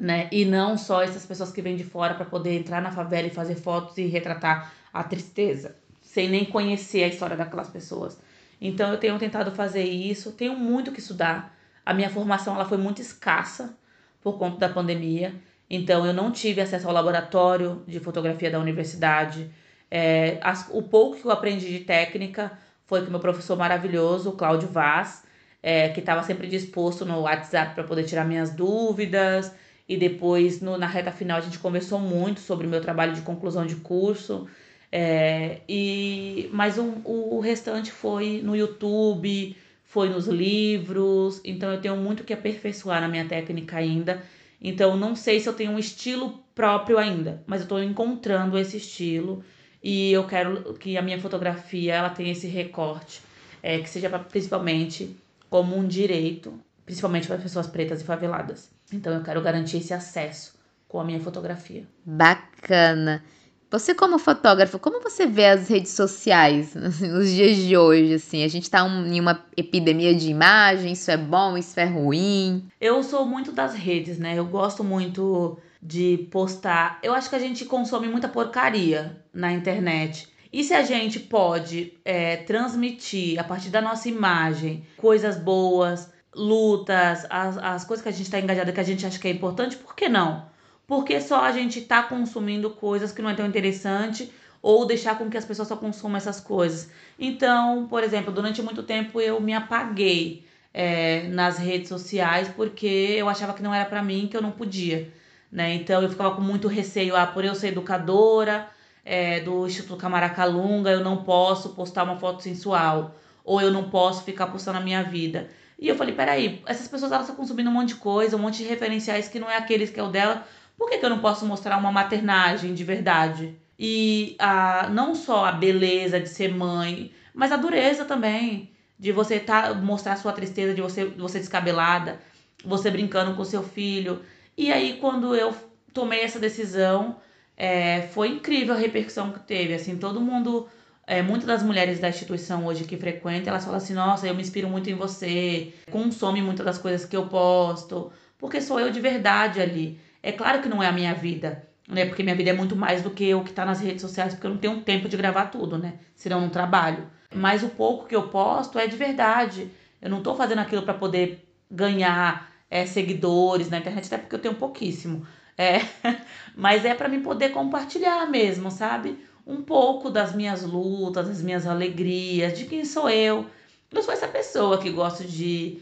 Né? 0.00 0.28
E 0.30 0.44
não 0.44 0.78
só 0.78 1.02
essas 1.02 1.26
pessoas 1.26 1.52
que 1.52 1.60
vêm 1.60 1.76
de 1.76 1.84
fora 1.84 2.14
para 2.14 2.24
poder 2.24 2.56
entrar 2.56 2.80
na 2.80 2.92
favela 2.92 3.26
e 3.26 3.30
fazer 3.30 3.56
fotos 3.56 3.98
e 3.98 4.06
retratar 4.06 4.72
a 4.92 5.02
tristeza, 5.04 5.76
sem 6.00 6.28
nem 6.28 6.44
conhecer 6.44 7.04
a 7.04 7.08
história 7.08 7.36
daquelas 7.36 7.68
pessoas. 7.68 8.18
Então 8.60 8.90
eu 8.92 8.98
tenho 8.98 9.18
tentado 9.18 9.50
fazer 9.52 9.84
isso, 9.84 10.32
tenho 10.32 10.56
muito 10.56 10.92
que 10.92 11.00
estudar. 11.00 11.56
A 11.84 11.94
minha 11.94 12.10
formação 12.10 12.54
ela 12.54 12.64
foi 12.64 12.78
muito 12.78 13.00
escassa 13.00 13.76
por 14.20 14.38
conta 14.38 14.58
da 14.58 14.68
pandemia, 14.68 15.34
então 15.70 16.04
eu 16.04 16.12
não 16.12 16.30
tive 16.32 16.60
acesso 16.60 16.86
ao 16.86 16.92
laboratório 16.92 17.82
de 17.86 18.00
fotografia 18.00 18.50
da 18.50 18.58
universidade. 18.58 19.50
É, 19.90 20.38
as, 20.42 20.68
o 20.70 20.82
pouco 20.82 21.16
que 21.16 21.24
eu 21.24 21.30
aprendi 21.30 21.66
de 21.78 21.80
técnica 21.80 22.52
foi 22.84 23.04
com 23.04 23.10
meu 23.10 23.20
professor 23.20 23.56
maravilhoso, 23.56 24.32
Cláudio 24.32 24.68
Vaz, 24.68 25.22
é, 25.62 25.88
que 25.90 26.00
estava 26.00 26.22
sempre 26.22 26.46
disposto 26.46 27.04
no 27.04 27.20
WhatsApp 27.20 27.74
para 27.74 27.84
poder 27.84 28.04
tirar 28.04 28.24
minhas 28.24 28.50
dúvidas. 28.50 29.52
E 29.88 29.96
depois, 29.96 30.60
no, 30.60 30.76
na 30.76 30.86
reta 30.86 31.10
final, 31.10 31.38
a 31.38 31.40
gente 31.40 31.58
conversou 31.58 31.98
muito 31.98 32.40
sobre 32.40 32.66
o 32.66 32.70
meu 32.70 32.80
trabalho 32.80 33.14
de 33.14 33.22
conclusão 33.22 33.66
de 33.66 33.76
curso. 33.76 34.46
É, 34.90 35.60
e 35.68 36.48
mas 36.52 36.78
um, 36.78 36.94
o 37.04 37.40
restante 37.40 37.92
foi 37.92 38.40
no 38.42 38.56
YouTube, 38.56 39.56
foi 39.84 40.08
nos 40.08 40.26
livros, 40.26 41.40
então 41.44 41.70
eu 41.72 41.80
tenho 41.80 41.96
muito 41.96 42.24
que 42.24 42.32
aperfeiçoar 42.32 43.00
na 43.00 43.08
minha 43.08 43.26
técnica 43.26 43.76
ainda. 43.76 44.22
Então 44.60 44.96
não 44.96 45.14
sei 45.14 45.40
se 45.40 45.48
eu 45.48 45.52
tenho 45.52 45.72
um 45.72 45.78
estilo 45.78 46.42
próprio 46.54 46.98
ainda, 46.98 47.42
mas 47.46 47.60
eu 47.60 47.64
estou 47.64 47.82
encontrando 47.82 48.58
esse 48.58 48.78
estilo 48.78 49.44
e 49.82 50.12
eu 50.12 50.26
quero 50.26 50.74
que 50.74 50.96
a 50.96 51.02
minha 51.02 51.20
fotografia 51.20 51.94
ela 51.94 52.10
tenha 52.10 52.32
esse 52.32 52.46
recorte, 52.46 53.20
é, 53.62 53.78
que 53.78 53.88
seja 53.88 54.08
pra, 54.08 54.18
principalmente 54.18 55.14
como 55.48 55.76
um 55.76 55.86
direito, 55.86 56.58
principalmente 56.84 57.28
para 57.28 57.38
pessoas 57.38 57.66
pretas 57.66 58.00
e 58.00 58.04
faveladas. 58.04 58.70
Então 58.92 59.12
eu 59.12 59.22
quero 59.22 59.40
garantir 59.40 59.78
esse 59.78 59.94
acesso 59.94 60.58
com 60.88 60.98
a 60.98 61.04
minha 61.04 61.20
fotografia. 61.20 61.84
Bacana. 62.04 63.22
Você 63.70 63.94
como 63.94 64.18
fotógrafo, 64.18 64.78
como 64.78 65.02
você 65.02 65.26
vê 65.26 65.44
as 65.44 65.68
redes 65.68 65.92
sociais 65.92 66.72
nos 66.74 67.30
dias 67.30 67.56
de 67.56 67.76
hoje? 67.76 68.14
Assim, 68.14 68.42
a 68.42 68.48
gente 68.48 68.62
está 68.62 68.82
um, 68.82 69.06
em 69.06 69.20
uma 69.20 69.44
epidemia 69.56 70.14
de 70.14 70.30
imagem, 70.30 70.92
isso 70.92 71.10
é 71.10 71.18
bom, 71.18 71.56
isso 71.56 71.78
é 71.78 71.84
ruim? 71.84 72.66
Eu 72.80 73.02
sou 73.02 73.26
muito 73.26 73.52
das 73.52 73.74
redes, 73.74 74.18
né? 74.18 74.38
Eu 74.38 74.46
gosto 74.46 74.82
muito 74.82 75.58
de 75.82 76.28
postar. 76.30 76.98
Eu 77.02 77.12
acho 77.12 77.28
que 77.28 77.36
a 77.36 77.38
gente 77.38 77.66
consome 77.66 78.08
muita 78.08 78.26
porcaria 78.26 79.22
na 79.34 79.52
internet. 79.52 80.28
E 80.50 80.64
se 80.64 80.72
a 80.72 80.82
gente 80.82 81.20
pode 81.20 81.92
é, 82.06 82.36
transmitir 82.38 83.38
a 83.38 83.44
partir 83.44 83.68
da 83.68 83.82
nossa 83.82 84.08
imagem 84.08 84.86
coisas 84.96 85.36
boas, 85.36 86.10
lutas, 86.34 87.26
as, 87.28 87.58
as 87.58 87.84
coisas 87.84 88.02
que 88.02 88.08
a 88.08 88.12
gente 88.12 88.22
está 88.22 88.40
engajada 88.40 88.72
que 88.72 88.80
a 88.80 88.84
gente 88.84 89.04
acha 89.04 89.18
que 89.18 89.28
é 89.28 89.30
importante, 89.30 89.76
por 89.76 89.94
que 89.94 90.08
não? 90.08 90.46
Porque 90.88 91.20
só 91.20 91.44
a 91.44 91.52
gente 91.52 91.82
tá 91.82 92.02
consumindo 92.02 92.70
coisas 92.70 93.12
que 93.12 93.20
não 93.20 93.28
é 93.28 93.34
tão 93.34 93.46
interessante 93.46 94.32
ou 94.62 94.86
deixar 94.86 95.18
com 95.18 95.28
que 95.28 95.36
as 95.36 95.44
pessoas 95.44 95.68
só 95.68 95.76
consumam 95.76 96.16
essas 96.16 96.40
coisas. 96.40 96.90
Então, 97.18 97.86
por 97.86 98.02
exemplo, 98.02 98.32
durante 98.32 98.62
muito 98.62 98.82
tempo 98.82 99.20
eu 99.20 99.38
me 99.38 99.52
apaguei 99.52 100.46
é, 100.72 101.28
nas 101.28 101.58
redes 101.58 101.90
sociais 101.90 102.48
porque 102.48 102.86
eu 102.86 103.28
achava 103.28 103.52
que 103.52 103.62
não 103.62 103.74
era 103.74 103.84
para 103.84 104.02
mim, 104.02 104.26
que 104.28 104.36
eu 104.36 104.40
não 104.40 104.50
podia. 104.50 105.12
Né? 105.52 105.74
Então 105.74 106.02
eu 106.02 106.08
ficava 106.08 106.34
com 106.34 106.40
muito 106.40 106.66
receio, 106.68 107.14
ah, 107.14 107.26
por 107.26 107.44
eu 107.44 107.54
ser 107.54 107.68
educadora 107.68 108.66
é, 109.04 109.40
do 109.40 109.66
Instituto 109.66 110.00
Camaracalunga, 110.00 110.90
eu 110.90 111.04
não 111.04 111.18
posso 111.18 111.70
postar 111.74 112.04
uma 112.04 112.16
foto 112.16 112.42
sensual, 112.42 113.14
ou 113.44 113.60
eu 113.60 113.70
não 113.70 113.90
posso 113.90 114.24
ficar 114.24 114.46
postando 114.46 114.78
a 114.78 114.82
minha 114.82 115.02
vida. 115.02 115.48
E 115.78 115.86
eu 115.86 115.94
falei, 115.94 116.14
peraí, 116.14 116.62
essas 116.66 116.88
pessoas 116.88 117.12
elas 117.12 117.24
estão 117.24 117.36
consumindo 117.36 117.70
um 117.70 117.72
monte 117.72 117.90
de 117.90 117.94
coisa, 117.96 118.36
um 118.36 118.40
monte 118.40 118.58
de 118.58 118.64
referenciais 118.64 119.28
que 119.28 119.38
não 119.38 119.48
é 119.48 119.56
aqueles 119.56 119.90
que 119.90 120.00
é 120.00 120.02
o 120.02 120.08
dela, 120.08 120.44
por 120.78 120.88
que, 120.88 120.98
que 120.98 121.04
eu 121.04 121.10
não 121.10 121.18
posso 121.18 121.44
mostrar 121.44 121.76
uma 121.76 121.92
maternagem 121.92 122.72
de 122.74 122.84
verdade? 122.84 123.54
E 123.78 124.36
a, 124.38 124.88
não 124.90 125.14
só 125.14 125.44
a 125.46 125.52
beleza 125.52 126.18
de 126.20 126.28
ser 126.28 126.54
mãe, 126.54 127.12
mas 127.34 127.52
a 127.52 127.56
dureza 127.56 128.04
também. 128.06 128.70
De 128.98 129.12
você 129.12 129.38
tá, 129.40 129.74
mostrar 129.74 130.14
a 130.14 130.16
sua 130.16 130.32
tristeza, 130.32 130.74
de 130.74 130.80
você, 130.80 131.04
você 131.04 131.38
descabelada, 131.38 132.20
você 132.64 132.90
brincando 132.90 133.34
com 133.36 133.44
seu 133.44 133.62
filho. 133.62 134.22
E 134.56 134.72
aí, 134.72 134.98
quando 135.00 135.34
eu 135.36 135.54
tomei 135.92 136.20
essa 136.22 136.38
decisão, 136.40 137.16
é, 137.56 138.02
foi 138.12 138.28
incrível 138.28 138.74
a 138.74 138.78
repercussão 138.78 139.32
que 139.32 139.40
teve. 139.40 139.74
Assim, 139.74 139.98
todo 139.98 140.20
mundo 140.20 140.68
É, 141.10 141.22
muitas 141.22 141.46
das 141.46 141.62
mulheres 141.62 141.98
da 142.00 142.08
instituição 142.10 142.66
hoje 142.66 142.84
que 142.84 142.96
frequentam, 142.96 143.50
elas 143.50 143.64
falam 143.64 143.78
assim: 143.78 143.94
nossa, 143.94 144.26
eu 144.26 144.34
me 144.34 144.42
inspiro 144.42 144.68
muito 144.68 144.90
em 144.90 144.94
você, 144.94 145.72
consome 145.90 146.42
muitas 146.42 146.66
das 146.66 146.78
coisas 146.78 147.06
que 147.06 147.16
eu 147.16 147.26
posto, 147.28 148.12
porque 148.38 148.60
sou 148.60 148.78
eu 148.78 148.90
de 148.90 149.00
verdade 149.00 149.60
ali. 149.60 149.98
É 150.22 150.32
claro 150.32 150.60
que 150.60 150.68
não 150.68 150.82
é 150.82 150.86
a 150.86 150.92
minha 150.92 151.14
vida, 151.14 151.66
né? 151.88 152.06
Porque 152.06 152.22
minha 152.22 152.34
vida 152.34 152.50
é 152.50 152.52
muito 152.52 152.76
mais 152.76 153.02
do 153.02 153.10
que 153.10 153.34
o 153.34 153.44
que 153.44 153.52
tá 153.52 153.64
nas 153.64 153.80
redes 153.80 154.02
sociais, 154.02 154.34
porque 154.34 154.46
eu 154.46 154.50
não 154.50 154.58
tenho 154.58 154.80
tempo 154.82 155.08
de 155.08 155.16
gravar 155.16 155.46
tudo, 155.46 155.78
né? 155.78 155.94
Senão 156.14 156.38
eu 156.38 156.42
não 156.42 156.50
trabalho. 156.50 157.06
Mas 157.34 157.62
o 157.62 157.68
pouco 157.68 158.06
que 158.06 158.16
eu 158.16 158.28
posto 158.28 158.78
é 158.78 158.86
de 158.86 158.96
verdade. 158.96 159.70
Eu 160.00 160.10
não 160.10 160.22
tô 160.22 160.34
fazendo 160.34 160.60
aquilo 160.60 160.82
para 160.82 160.94
poder 160.94 161.46
ganhar 161.70 162.50
é, 162.70 162.86
seguidores 162.86 163.68
na 163.68 163.78
internet, 163.78 164.06
até 164.06 164.18
porque 164.18 164.34
eu 164.34 164.40
tenho 164.40 164.54
pouquíssimo. 164.54 165.26
É, 165.56 165.80
mas 166.54 166.84
é 166.84 166.94
para 166.94 167.08
mim 167.08 167.20
poder 167.20 167.50
compartilhar 167.50 168.26
mesmo, 168.26 168.70
sabe? 168.70 169.18
Um 169.46 169.62
pouco 169.62 170.10
das 170.10 170.34
minhas 170.34 170.62
lutas, 170.62 171.28
das 171.28 171.42
minhas 171.42 171.66
alegrias, 171.66 172.56
de 172.56 172.66
quem 172.66 172.84
sou 172.84 173.08
eu. 173.08 173.46
Eu 173.90 174.02
sou 174.02 174.12
essa 174.12 174.28
pessoa 174.28 174.78
que 174.78 174.90
gosto 174.90 175.24
de. 175.24 175.80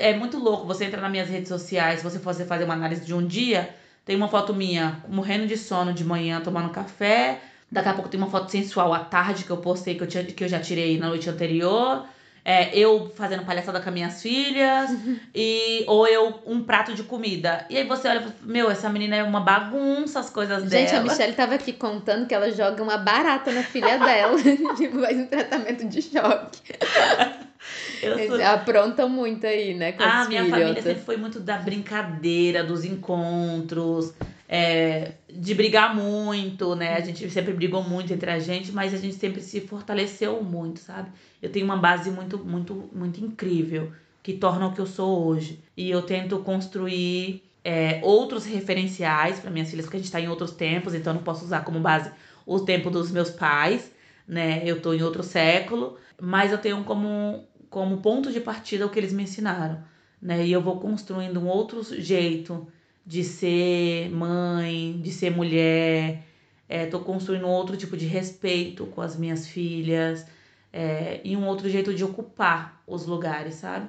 É 0.00 0.14
muito 0.14 0.38
louco 0.38 0.66
você 0.66 0.84
entrar 0.84 1.00
nas 1.00 1.10
minhas 1.10 1.28
redes 1.28 1.48
sociais, 1.48 2.00
se 2.00 2.04
você 2.04 2.18
for 2.18 2.34
fazer 2.34 2.64
uma 2.64 2.74
análise 2.74 3.04
de 3.04 3.14
um 3.14 3.26
dia, 3.26 3.74
tem 4.04 4.16
uma 4.16 4.28
foto 4.28 4.52
minha 4.54 5.02
morrendo 5.08 5.46
de 5.46 5.56
sono 5.56 5.92
de 5.92 6.04
manhã, 6.04 6.40
tomando 6.40 6.70
café. 6.70 7.40
Daqui 7.70 7.88
a 7.88 7.94
pouco 7.94 8.08
tem 8.08 8.20
uma 8.20 8.30
foto 8.30 8.50
sensual 8.50 8.92
à 8.92 9.00
tarde 9.00 9.44
que 9.44 9.50
eu 9.50 9.56
postei, 9.56 9.94
que 9.94 10.02
eu, 10.02 10.06
tinha, 10.06 10.24
que 10.24 10.44
eu 10.44 10.48
já 10.48 10.60
tirei 10.60 10.98
na 10.98 11.08
noite 11.08 11.28
anterior 11.28 12.04
é, 12.44 12.76
eu 12.76 13.10
fazendo 13.16 13.44
palhaçada 13.44 13.80
com 13.80 13.88
as 13.88 13.94
minhas 13.94 14.20
filhas, 14.20 14.90
e, 15.34 15.82
ou 15.86 16.06
eu 16.06 16.42
um 16.44 16.62
prato 16.62 16.92
de 16.92 17.02
comida. 17.02 17.64
E 17.70 17.78
aí 17.78 17.84
você 17.84 18.06
olha 18.06 18.20
e 18.20 18.46
meu, 18.46 18.70
essa 18.70 18.90
menina 18.90 19.16
é 19.16 19.22
uma 19.22 19.40
bagunça, 19.40 20.20
as 20.20 20.28
coisas 20.28 20.62
Gente, 20.64 20.70
dela. 20.70 20.86
Gente, 20.86 20.96
a 20.96 21.02
Michelle 21.02 21.32
tava 21.32 21.54
aqui 21.54 21.72
contando 21.72 22.26
que 22.26 22.34
ela 22.34 22.50
joga 22.52 22.82
uma 22.82 22.98
barata 22.98 23.50
na 23.50 23.62
filha 23.62 23.96
dela. 23.98 24.36
tipo, 24.76 25.00
faz 25.00 25.16
um 25.16 25.26
tratamento 25.26 25.88
de 25.88 26.02
choque. 26.02 26.74
Sou... 28.26 28.42
Aprontam 28.42 29.08
muito 29.08 29.46
aí, 29.46 29.74
né? 29.74 29.92
Com 29.92 30.02
ah, 30.02 30.26
minha 30.28 30.44
família 30.44 30.82
sempre 30.82 31.02
foi 31.02 31.16
muito 31.16 31.40
da 31.40 31.58
brincadeira, 31.58 32.62
dos 32.62 32.84
encontros 32.84 34.12
é, 34.48 35.12
de 35.28 35.54
brigar 35.54 35.94
muito, 35.94 36.74
né? 36.74 36.96
A 36.96 37.00
gente 37.00 37.28
sempre 37.30 37.52
brigou 37.52 37.82
muito 37.82 38.12
entre 38.12 38.30
a 38.30 38.38
gente, 38.38 38.72
mas 38.72 38.94
a 38.94 38.98
gente 38.98 39.16
sempre 39.16 39.40
se 39.40 39.60
fortaleceu 39.60 40.42
muito, 40.42 40.80
sabe? 40.80 41.10
Eu 41.42 41.50
tenho 41.50 41.64
uma 41.64 41.76
base 41.76 42.10
muito, 42.10 42.38
muito, 42.38 42.88
muito 42.92 43.24
incrível 43.24 43.92
que 44.22 44.32
torna 44.34 44.66
o 44.66 44.72
que 44.72 44.80
eu 44.80 44.86
sou 44.86 45.26
hoje. 45.26 45.62
E 45.76 45.90
eu 45.90 46.02
tento 46.02 46.38
construir 46.38 47.42
é, 47.64 48.00
outros 48.02 48.44
referenciais 48.44 49.40
para 49.40 49.50
minhas 49.50 49.70
filhas, 49.70 49.86
porque 49.86 49.96
a 49.96 50.00
gente 50.00 50.06
está 50.06 50.20
em 50.20 50.28
outros 50.28 50.52
tempos, 50.52 50.94
então 50.94 51.12
eu 51.12 51.16
não 51.16 51.22
posso 51.22 51.44
usar 51.44 51.64
como 51.64 51.80
base 51.80 52.10
o 52.46 52.60
tempo 52.60 52.90
dos 52.90 53.10
meus 53.10 53.30
pais, 53.30 53.90
né? 54.28 54.62
Eu 54.64 54.80
tô 54.80 54.92
em 54.92 55.02
outro 55.02 55.22
século, 55.22 55.96
mas 56.20 56.52
eu 56.52 56.58
tenho 56.58 56.84
como, 56.84 57.44
como 57.74 57.96
ponto 57.96 58.30
de 58.30 58.40
partida 58.40 58.86
o 58.86 58.88
que 58.88 59.00
eles 59.00 59.12
me 59.12 59.24
ensinaram, 59.24 59.82
né? 60.22 60.46
E 60.46 60.52
eu 60.52 60.62
vou 60.62 60.78
construindo 60.78 61.40
um 61.40 61.48
outro 61.48 61.82
jeito 62.00 62.68
de 63.04 63.24
ser 63.24 64.08
mãe, 64.10 65.00
de 65.02 65.10
ser 65.10 65.30
mulher. 65.30 66.22
É, 66.68 66.86
tô 66.86 67.00
construindo 67.00 67.48
outro 67.48 67.76
tipo 67.76 67.96
de 67.96 68.06
respeito 68.06 68.86
com 68.86 69.00
as 69.02 69.16
minhas 69.16 69.48
filhas 69.48 70.24
é, 70.72 71.20
e 71.24 71.36
um 71.36 71.44
outro 71.48 71.68
jeito 71.68 71.92
de 71.92 72.04
ocupar 72.04 72.80
os 72.86 73.06
lugares, 73.06 73.56
sabe? 73.56 73.88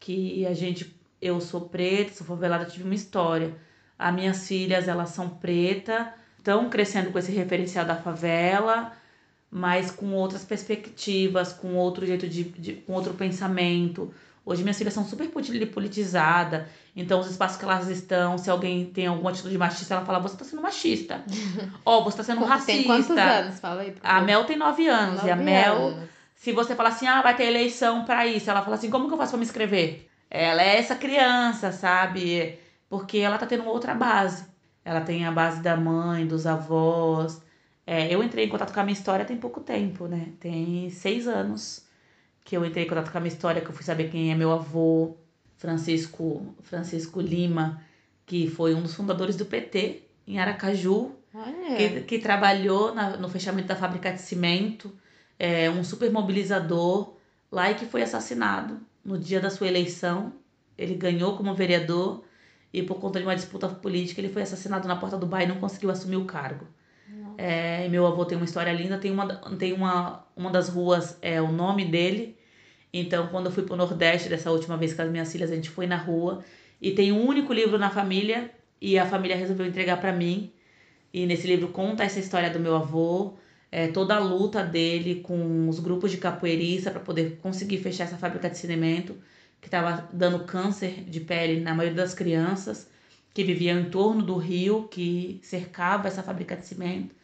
Que 0.00 0.46
a 0.46 0.54
gente, 0.54 0.98
eu 1.20 1.38
sou 1.38 1.68
preta, 1.68 2.14
sou 2.14 2.26
favelada, 2.26 2.64
tive 2.64 2.84
uma 2.84 2.94
história. 2.94 3.54
As 3.98 4.14
minhas 4.14 4.48
filhas, 4.48 4.88
elas 4.88 5.10
são 5.10 5.28
preta, 5.28 6.10
estão 6.38 6.70
crescendo 6.70 7.10
com 7.10 7.18
esse 7.18 7.32
referencial 7.32 7.84
da 7.84 7.96
favela, 7.96 8.92
mas 9.50 9.90
com 9.90 10.12
outras 10.12 10.44
perspectivas, 10.44 11.52
com 11.52 11.74
outro 11.74 12.06
jeito 12.06 12.28
de, 12.28 12.44
de 12.44 12.72
com 12.74 12.92
outro 12.92 13.14
pensamento, 13.14 14.12
Hoje 14.46 14.62
minhas 14.62 14.78
filhas 14.78 14.94
são 14.94 15.04
super 15.04 15.28
politizadas, 15.28 16.68
então 16.94 17.18
os 17.18 17.28
espaços 17.28 17.56
que 17.56 17.64
elas 17.64 17.88
estão, 17.88 18.38
se 18.38 18.48
alguém 18.48 18.86
tem 18.86 19.08
alguma 19.08 19.30
atitude 19.30 19.58
machista, 19.58 19.94
ela 19.94 20.06
fala, 20.06 20.20
você 20.20 20.36
tá 20.36 20.44
sendo 20.44 20.62
machista. 20.62 21.24
Ó, 21.84 21.98
oh, 21.98 22.04
você 22.04 22.18
tá 22.18 22.22
sendo 22.22 22.44
racista. 22.44 22.72
Tem 22.72 22.84
quantos 22.84 23.10
anos? 23.10 23.58
Fala 23.58 23.82
aí. 23.82 23.92
A 24.04 24.20
Mel 24.20 24.44
tem 24.44 24.56
nove 24.56 24.86
anos. 24.86 25.16
Nove 25.16 25.26
e 25.26 25.30
a 25.32 25.34
Mel, 25.36 25.88
anos. 25.88 26.08
se 26.36 26.52
você 26.52 26.76
falar 26.76 26.90
assim, 26.90 27.08
ah, 27.08 27.20
vai 27.22 27.34
ter 27.34 27.46
eleição 27.46 28.04
pra 28.04 28.24
isso, 28.24 28.48
ela 28.48 28.62
fala 28.62 28.76
assim, 28.76 28.88
como 28.88 29.08
que 29.08 29.14
eu 29.14 29.18
faço 29.18 29.32
pra 29.32 29.38
me 29.38 29.44
inscrever? 29.44 30.08
Ela 30.30 30.62
é 30.62 30.78
essa 30.78 30.94
criança, 30.94 31.72
sabe? 31.72 32.56
Porque 32.88 33.18
ela 33.18 33.38
tá 33.38 33.46
tendo 33.46 33.66
outra 33.66 33.96
base. 33.96 34.44
Ela 34.84 35.00
tem 35.00 35.26
a 35.26 35.32
base 35.32 35.60
da 35.60 35.76
mãe, 35.76 36.24
dos 36.24 36.46
avós. 36.46 37.42
É, 37.86 38.12
eu 38.12 38.22
entrei 38.22 38.46
em 38.46 38.48
contato 38.48 38.74
com 38.74 38.80
a 38.80 38.84
minha 38.84 38.98
história 38.98 39.24
tem 39.24 39.36
pouco 39.36 39.60
tempo, 39.60 40.08
né? 40.08 40.32
Tem 40.40 40.90
seis 40.90 41.28
anos 41.28 41.86
que 42.44 42.56
eu 42.56 42.64
entrei 42.64 42.84
em 42.84 42.88
contato 42.88 43.12
com 43.12 43.18
a 43.18 43.20
minha 43.20 43.32
história, 43.32 43.60
que 43.60 43.68
eu 43.68 43.74
fui 43.74 43.84
saber 43.84 44.10
quem 44.10 44.32
é 44.32 44.34
meu 44.34 44.52
avô, 44.52 45.16
Francisco, 45.56 46.54
Francisco 46.62 47.20
Lima, 47.20 47.80
que 48.24 48.48
foi 48.48 48.74
um 48.74 48.82
dos 48.82 48.94
fundadores 48.94 49.36
do 49.36 49.46
PT 49.46 50.02
em 50.26 50.38
Aracaju, 50.38 51.12
que, 51.76 52.00
que, 52.02 52.18
trabalhou 52.18 52.94
na, 52.94 53.16
no 53.16 53.28
fechamento 53.28 53.68
da 53.68 53.76
fábrica 53.76 54.12
de 54.12 54.20
cimento, 54.20 54.92
é, 55.38 55.70
um 55.70 55.84
super 55.84 56.10
mobilizador 56.10 57.14
lá 57.50 57.70
e 57.70 57.74
que 57.74 57.86
foi 57.86 58.02
assassinado 58.02 58.80
no 59.04 59.18
dia 59.18 59.40
da 59.40 59.50
sua 59.50 59.68
eleição. 59.68 60.32
Ele 60.76 60.94
ganhou 60.94 61.36
como 61.36 61.54
vereador 61.54 62.24
e 62.72 62.82
por 62.82 62.98
conta 62.98 63.18
de 63.18 63.26
uma 63.26 63.36
disputa 63.36 63.68
política 63.68 64.20
ele 64.20 64.32
foi 64.32 64.42
assassinado 64.42 64.88
na 64.88 64.96
porta 64.96 65.16
do 65.16 65.26
bairro 65.26 65.50
e 65.50 65.54
não 65.54 65.60
conseguiu 65.60 65.90
assumir 65.90 66.16
o 66.16 66.24
cargo. 66.24 66.66
É, 67.38 67.88
meu 67.88 68.06
avô 68.06 68.24
tem 68.24 68.36
uma 68.36 68.44
história 68.44 68.72
linda, 68.72 68.98
tem 68.98 69.10
uma, 69.10 69.26
tem 69.58 69.72
uma, 69.72 70.24
uma 70.34 70.50
das 70.50 70.68
ruas, 70.68 71.18
é 71.20 71.40
o 71.40 71.52
nome 71.52 71.84
dele, 71.84 72.36
então, 72.98 73.26
quando 73.28 73.46
eu 73.46 73.52
fui 73.52 73.62
pro 73.62 73.76
Nordeste 73.76 74.28
dessa 74.28 74.50
última 74.50 74.76
vez 74.76 74.94
com 74.94 75.02
as 75.02 75.10
minhas 75.10 75.30
filhas, 75.30 75.50
a 75.50 75.54
gente 75.54 75.68
foi 75.68 75.86
na 75.86 75.96
rua 75.96 76.42
e 76.80 76.92
tem 76.92 77.12
um 77.12 77.26
único 77.26 77.52
livro 77.52 77.78
na 77.78 77.90
família 77.90 78.50
e 78.80 78.98
a 78.98 79.06
família 79.06 79.36
resolveu 79.36 79.66
entregar 79.66 80.00
para 80.00 80.12
mim. 80.12 80.50
E 81.12 81.26
nesse 81.26 81.46
livro 81.46 81.68
conta 81.68 82.04
essa 82.04 82.18
história 82.18 82.50
do 82.50 82.58
meu 82.58 82.74
avô, 82.74 83.34
é, 83.70 83.88
toda 83.88 84.16
a 84.16 84.18
luta 84.18 84.62
dele 84.62 85.16
com 85.16 85.68
os 85.68 85.78
grupos 85.78 86.10
de 86.10 86.16
capoeirista 86.16 86.90
para 86.90 87.00
poder 87.00 87.38
conseguir 87.42 87.78
fechar 87.78 88.04
essa 88.04 88.16
fábrica 88.16 88.48
de 88.48 88.56
cimento 88.56 89.16
que 89.60 89.68
estava 89.68 90.08
dando 90.12 90.44
câncer 90.44 91.04
de 91.04 91.20
pele 91.20 91.60
na 91.60 91.74
maioria 91.74 91.96
das 91.96 92.14
crianças 92.14 92.88
que 93.34 93.44
viviam 93.44 93.78
em 93.78 93.90
torno 93.90 94.22
do 94.22 94.36
rio 94.36 94.88
que 94.88 95.38
cercava 95.42 96.08
essa 96.08 96.22
fábrica 96.22 96.56
de 96.56 96.64
cimento. 96.66 97.14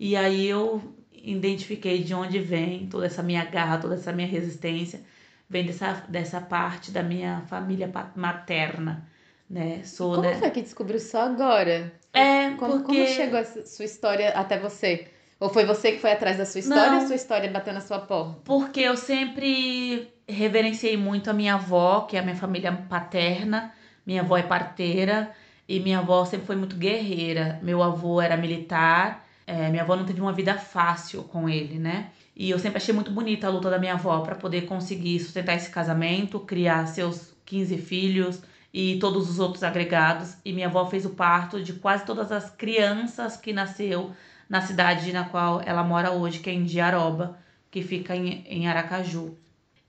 E 0.00 0.16
aí 0.16 0.46
eu 0.48 0.82
identifiquei 1.12 2.02
de 2.02 2.14
onde 2.14 2.38
vem 2.38 2.86
toda 2.86 3.04
essa 3.04 3.22
minha 3.22 3.44
garra, 3.44 3.76
toda 3.76 3.96
essa 3.96 4.10
minha 4.10 4.26
resistência, 4.26 5.02
vem 5.46 5.66
dessa, 5.66 6.04
dessa 6.08 6.40
parte 6.40 6.90
da 6.90 7.02
minha 7.02 7.42
família 7.50 7.92
materna, 8.16 9.06
né? 9.48 9.82
Sou, 9.84 10.14
como 10.14 10.26
né? 10.26 10.38
foi 10.38 10.50
que 10.50 10.62
descobriu 10.62 10.98
só 10.98 11.24
agora? 11.26 11.92
É, 12.14 12.48
como, 12.52 12.78
porque... 12.78 12.84
como 12.86 13.06
chegou 13.08 13.38
a 13.38 13.44
sua 13.44 13.84
história 13.84 14.30
até 14.30 14.58
você? 14.58 15.06
Ou 15.38 15.50
foi 15.50 15.66
você 15.66 15.92
que 15.92 15.98
foi 15.98 16.12
atrás 16.12 16.38
da 16.38 16.46
sua 16.46 16.60
história 16.60 16.92
ou 16.92 17.04
a 17.04 17.06
sua 17.06 17.16
história 17.16 17.50
bateu 17.50 17.74
na 17.74 17.82
sua 17.82 17.98
porta? 17.98 18.40
Porque 18.44 18.80
eu 18.80 18.96
sempre 18.96 20.10
reverenciei 20.26 20.96
muito 20.96 21.28
a 21.28 21.34
minha 21.34 21.54
avó, 21.54 22.02
que 22.02 22.16
é 22.16 22.20
a 22.20 22.22
minha 22.22 22.36
família 22.36 22.72
paterna. 22.88 23.72
Minha 24.06 24.22
avó 24.22 24.38
é 24.38 24.42
parteira 24.42 25.30
e 25.68 25.78
minha 25.78 25.98
avó 25.98 26.24
sempre 26.24 26.46
foi 26.46 26.56
muito 26.56 26.76
guerreira. 26.76 27.60
Meu 27.62 27.82
avô 27.82 28.20
era 28.20 28.36
militar 28.36 29.26
é, 29.50 29.68
minha 29.68 29.82
avó 29.82 29.96
não 29.96 30.04
teve 30.04 30.20
uma 30.20 30.32
vida 30.32 30.54
fácil 30.54 31.24
com 31.24 31.48
ele, 31.48 31.76
né? 31.76 32.10
E 32.36 32.48
eu 32.48 32.58
sempre 32.58 32.76
achei 32.76 32.94
muito 32.94 33.10
bonita 33.10 33.48
a 33.48 33.50
luta 33.50 33.68
da 33.68 33.80
minha 33.80 33.94
avó 33.94 34.20
para 34.20 34.36
poder 34.36 34.62
conseguir 34.62 35.18
sustentar 35.18 35.56
esse 35.56 35.68
casamento, 35.70 36.38
criar 36.38 36.86
seus 36.86 37.32
15 37.44 37.76
filhos 37.78 38.40
e 38.72 38.96
todos 39.00 39.28
os 39.28 39.40
outros 39.40 39.64
agregados. 39.64 40.36
E 40.44 40.52
minha 40.52 40.68
avó 40.68 40.86
fez 40.86 41.04
o 41.04 41.10
parto 41.10 41.60
de 41.60 41.72
quase 41.72 42.04
todas 42.06 42.30
as 42.30 42.48
crianças 42.48 43.36
que 43.36 43.52
nasceu 43.52 44.12
na 44.48 44.60
cidade 44.60 45.12
na 45.12 45.24
qual 45.24 45.60
ela 45.66 45.82
mora 45.82 46.12
hoje, 46.12 46.38
que 46.38 46.48
é 46.48 46.52
em 46.52 46.62
Diaroba, 46.62 47.36
que 47.72 47.82
fica 47.82 48.14
em, 48.14 48.44
em 48.46 48.68
Aracaju. 48.68 49.36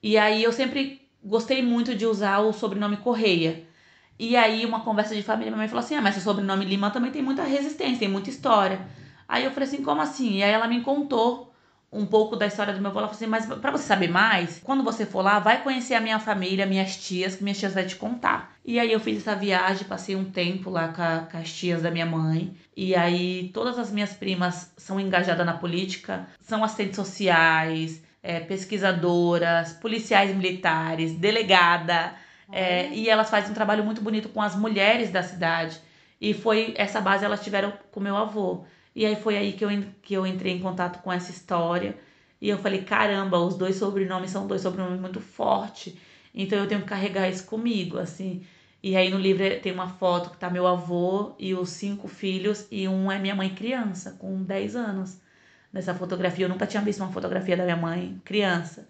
E 0.01 0.17
aí 0.17 0.41
eu 0.41 0.51
sempre 0.51 1.07
gostei 1.23 1.61
muito 1.61 1.93
de 1.93 2.07
usar 2.07 2.39
o 2.39 2.51
sobrenome 2.51 2.97
Correia. 2.97 3.63
E 4.17 4.35
aí, 4.35 4.65
uma 4.65 4.81
conversa 4.81 5.15
de 5.15 5.21
família, 5.21 5.51
minha 5.51 5.57
mãe 5.57 5.67
falou 5.67 5.83
assim: 5.83 5.95
ah, 5.95 6.01
mas 6.01 6.15
seu 6.15 6.23
sobrenome 6.23 6.65
Lima 6.65 6.89
também 6.89 7.11
tem 7.11 7.21
muita 7.21 7.43
resistência, 7.43 7.99
tem 7.99 8.09
muita 8.09 8.29
história. 8.31 8.81
Aí 9.31 9.45
eu 9.45 9.51
falei 9.51 9.69
assim, 9.69 9.81
como 9.81 10.01
assim? 10.01 10.39
E 10.39 10.43
aí 10.43 10.51
ela 10.51 10.67
me 10.67 10.81
contou 10.81 11.53
um 11.89 12.05
pouco 12.05 12.35
da 12.35 12.45
história 12.45 12.73
do 12.73 12.81
meu 12.81 12.91
avô. 12.91 12.99
Ela 12.99 13.07
falou 13.07 13.15
assim, 13.15 13.27
mas 13.27 13.45
para 13.45 13.71
você 13.71 13.85
saber 13.85 14.09
mais, 14.09 14.59
quando 14.61 14.83
você 14.83 15.05
for 15.05 15.21
lá, 15.21 15.39
vai 15.39 15.63
conhecer 15.63 15.93
a 15.93 16.01
minha 16.01 16.19
família, 16.19 16.65
minhas 16.65 16.97
tias, 16.97 17.37
que 17.37 17.43
minhas 17.43 17.57
tias 17.57 17.73
vai 17.73 17.85
te 17.85 17.95
contar. 17.95 18.53
E 18.65 18.77
aí 18.77 18.91
eu 18.91 18.99
fiz 18.99 19.19
essa 19.19 19.33
viagem, 19.33 19.87
passei 19.87 20.17
um 20.17 20.25
tempo 20.25 20.69
lá 20.69 20.89
com, 20.89 21.01
a, 21.01 21.19
com 21.31 21.37
as 21.37 21.49
tias 21.49 21.81
da 21.81 21.89
minha 21.89 22.05
mãe. 22.05 22.53
E 22.75 22.93
aí 22.93 23.49
todas 23.53 23.79
as 23.79 23.89
minhas 23.89 24.11
primas 24.11 24.73
são 24.75 24.99
engajadas 24.99 25.45
na 25.45 25.53
política, 25.53 26.27
são 26.41 26.61
assistentes 26.61 26.97
sociais, 26.97 28.03
é, 28.21 28.41
pesquisadoras, 28.41 29.71
policiais 29.71 30.35
militares, 30.35 31.13
delegada. 31.13 32.13
É, 32.51 32.89
e 32.89 33.07
elas 33.07 33.29
fazem 33.29 33.51
um 33.51 33.53
trabalho 33.53 33.85
muito 33.85 34.01
bonito 34.01 34.27
com 34.27 34.41
as 34.41 34.57
mulheres 34.57 35.09
da 35.09 35.23
cidade. 35.23 35.79
E 36.19 36.33
foi 36.33 36.73
essa 36.75 36.99
base 36.99 37.23
elas 37.23 37.41
tiveram 37.41 37.71
com 37.93 38.01
meu 38.01 38.17
avô. 38.17 38.65
E 38.95 39.05
aí 39.05 39.15
foi 39.15 39.37
aí 39.37 39.53
que 39.53 39.63
eu, 39.63 39.69
que 40.01 40.13
eu 40.13 40.27
entrei 40.27 40.53
em 40.53 40.59
contato 40.59 41.01
com 41.01 41.11
essa 41.11 41.31
história. 41.31 41.97
E 42.41 42.49
eu 42.49 42.57
falei, 42.57 42.83
caramba, 42.83 43.39
os 43.39 43.55
dois 43.55 43.75
sobrenomes 43.75 44.31
são 44.31 44.47
dois 44.47 44.61
sobrenomes 44.61 44.99
muito 44.99 45.19
fortes. 45.21 45.95
Então 46.33 46.57
eu 46.59 46.67
tenho 46.67 46.81
que 46.81 46.87
carregar 46.87 47.29
isso 47.29 47.45
comigo, 47.45 47.97
assim. 47.97 48.43
E 48.83 48.95
aí 48.95 49.09
no 49.09 49.19
livro 49.19 49.43
tem 49.61 49.71
uma 49.71 49.87
foto 49.87 50.31
que 50.31 50.37
tá 50.37 50.49
meu 50.49 50.65
avô 50.65 51.35
e 51.37 51.53
os 51.53 51.69
cinco 51.69 52.07
filhos, 52.07 52.67
e 52.71 52.87
um 52.87 53.11
é 53.11 53.19
minha 53.19 53.35
mãe 53.35 53.53
criança, 53.53 54.11
com 54.19 54.41
10 54.43 54.75
anos. 54.75 55.19
Nessa 55.71 55.93
fotografia, 55.95 56.45
eu 56.45 56.49
nunca 56.49 56.67
tinha 56.67 56.81
visto 56.83 56.99
uma 57.01 57.11
fotografia 57.11 57.55
da 57.55 57.63
minha 57.63 57.77
mãe 57.77 58.19
criança. 58.25 58.87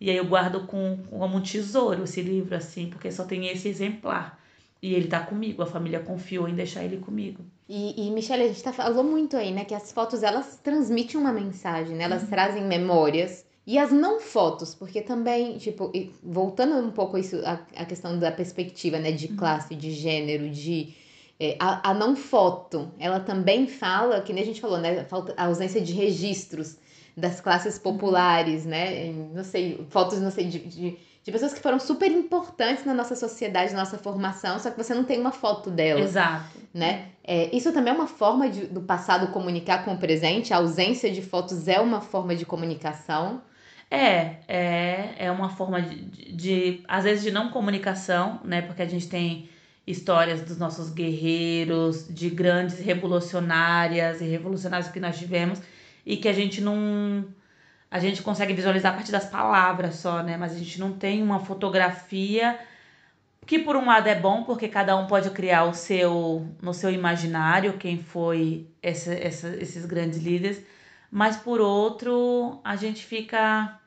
E 0.00 0.10
aí 0.10 0.16
eu 0.16 0.26
guardo 0.26 0.66
com, 0.66 0.98
como 1.10 1.36
um 1.38 1.42
tesouro 1.42 2.04
esse 2.04 2.22
livro, 2.22 2.54
assim, 2.56 2.88
porque 2.90 3.10
só 3.10 3.24
tem 3.24 3.48
esse 3.48 3.68
exemplar. 3.68 4.38
E 4.82 4.94
ele 4.94 5.08
tá 5.08 5.20
comigo, 5.20 5.62
a 5.62 5.66
família 5.66 6.00
confiou 6.00 6.48
em 6.48 6.54
deixar 6.54 6.84
ele 6.84 6.98
comigo. 6.98 7.44
E, 7.68 8.06
e 8.06 8.10
Michelle, 8.10 8.44
a 8.44 8.48
gente 8.48 8.62
tá, 8.62 8.72
falou 8.72 9.04
muito 9.04 9.36
aí, 9.36 9.52
né, 9.52 9.64
que 9.64 9.74
as 9.74 9.92
fotos 9.92 10.22
elas 10.22 10.58
transmitem 10.62 11.20
uma 11.20 11.30
mensagem, 11.30 11.94
né? 11.94 12.04
Elas 12.04 12.22
uhum. 12.22 12.30
trazem 12.30 12.64
memórias. 12.64 13.44
E 13.66 13.78
as 13.78 13.92
não 13.92 14.18
fotos, 14.18 14.74
porque 14.74 15.02
também, 15.02 15.58
tipo, 15.58 15.92
voltando 16.22 16.74
um 16.76 16.90
pouco 16.90 17.18
isso, 17.18 17.36
a, 17.44 17.60
a 17.76 17.84
questão 17.84 18.18
da 18.18 18.32
perspectiva, 18.32 18.98
né, 18.98 19.12
de 19.12 19.26
uhum. 19.26 19.36
classe, 19.36 19.74
de 19.74 19.90
gênero, 19.90 20.48
de. 20.48 20.94
É, 21.38 21.56
a, 21.60 21.90
a, 21.90 21.94
não 21.94 22.16
foto, 22.16 22.90
ela 22.98 23.20
também 23.20 23.68
fala, 23.68 24.22
que 24.22 24.32
nem 24.32 24.42
a 24.42 24.46
gente 24.46 24.60
falou, 24.60 24.78
né, 24.78 25.06
a 25.36 25.44
ausência 25.44 25.80
de 25.80 25.92
registros 25.92 26.78
das 27.14 27.40
classes 27.40 27.76
uhum. 27.76 27.82
populares, 27.82 28.64
né, 28.64 29.12
não 29.12 29.44
sei, 29.44 29.86
fotos, 29.90 30.20
não 30.20 30.30
sei, 30.30 30.46
de, 30.46 30.58
de 30.58 30.98
de 31.24 31.32
pessoas 31.32 31.52
que 31.52 31.60
foram 31.60 31.78
super 31.78 32.10
importantes 32.10 32.84
na 32.84 32.94
nossa 32.94 33.14
sociedade, 33.14 33.72
na 33.72 33.80
nossa 33.80 33.98
formação, 33.98 34.58
só 34.58 34.70
que 34.70 34.82
você 34.82 34.94
não 34.94 35.04
tem 35.04 35.20
uma 35.20 35.32
foto 35.32 35.70
delas. 35.70 36.10
Exato. 36.10 36.58
Né? 36.72 37.08
É, 37.22 37.54
isso 37.54 37.72
também 37.72 37.92
é 37.92 37.96
uma 37.96 38.06
forma 38.06 38.48
de, 38.48 38.66
do 38.66 38.80
passado 38.80 39.32
comunicar 39.32 39.84
com 39.84 39.94
o 39.94 39.98
presente. 39.98 40.54
A 40.54 40.58
ausência 40.58 41.10
de 41.10 41.20
fotos 41.20 41.68
é 41.68 41.80
uma 41.80 42.00
forma 42.00 42.34
de 42.34 42.46
comunicação. 42.46 43.42
É, 43.90 44.36
é, 44.46 45.14
é 45.18 45.30
uma 45.30 45.48
forma 45.48 45.80
de, 45.80 45.96
de, 45.96 46.32
de, 46.32 46.84
às 46.86 47.04
vezes, 47.04 47.22
de 47.22 47.30
não 47.30 47.50
comunicação, 47.50 48.40
né? 48.44 48.62
Porque 48.62 48.82
a 48.82 48.86
gente 48.86 49.08
tem 49.08 49.48
histórias 49.86 50.42
dos 50.42 50.58
nossos 50.58 50.90
guerreiros, 50.90 52.06
de 52.08 52.28
grandes 52.28 52.78
revolucionárias 52.78 54.20
e 54.20 54.24
revolucionários 54.24 54.90
que 54.90 55.00
nós 55.00 55.18
tivemos, 55.18 55.60
e 56.04 56.18
que 56.18 56.28
a 56.28 56.32
gente 56.32 56.60
não 56.60 57.24
a 57.90 57.98
gente 57.98 58.22
consegue 58.22 58.52
visualizar 58.52 58.92
a 58.92 58.96
partir 58.96 59.12
das 59.12 59.26
palavras 59.26 59.96
só, 59.96 60.22
né? 60.22 60.36
Mas 60.36 60.52
a 60.52 60.58
gente 60.58 60.78
não 60.78 60.92
tem 60.92 61.22
uma 61.22 61.40
fotografia 61.40 62.58
que 63.46 63.58
por 63.58 63.76
um 63.76 63.86
lado 63.86 64.06
é 64.08 64.14
bom 64.14 64.44
porque 64.44 64.68
cada 64.68 64.94
um 64.96 65.06
pode 65.06 65.30
criar 65.30 65.64
o 65.64 65.72
seu 65.72 66.46
no 66.60 66.74
seu 66.74 66.90
imaginário 66.90 67.78
quem 67.78 67.98
foi 67.98 68.66
essa, 68.82 69.14
essa, 69.14 69.48
esses 69.56 69.86
grandes 69.86 70.18
líderes, 70.18 70.62
mas 71.10 71.36
por 71.36 71.60
outro 71.60 72.60
a 72.62 72.76
gente 72.76 73.04
fica 73.06 73.80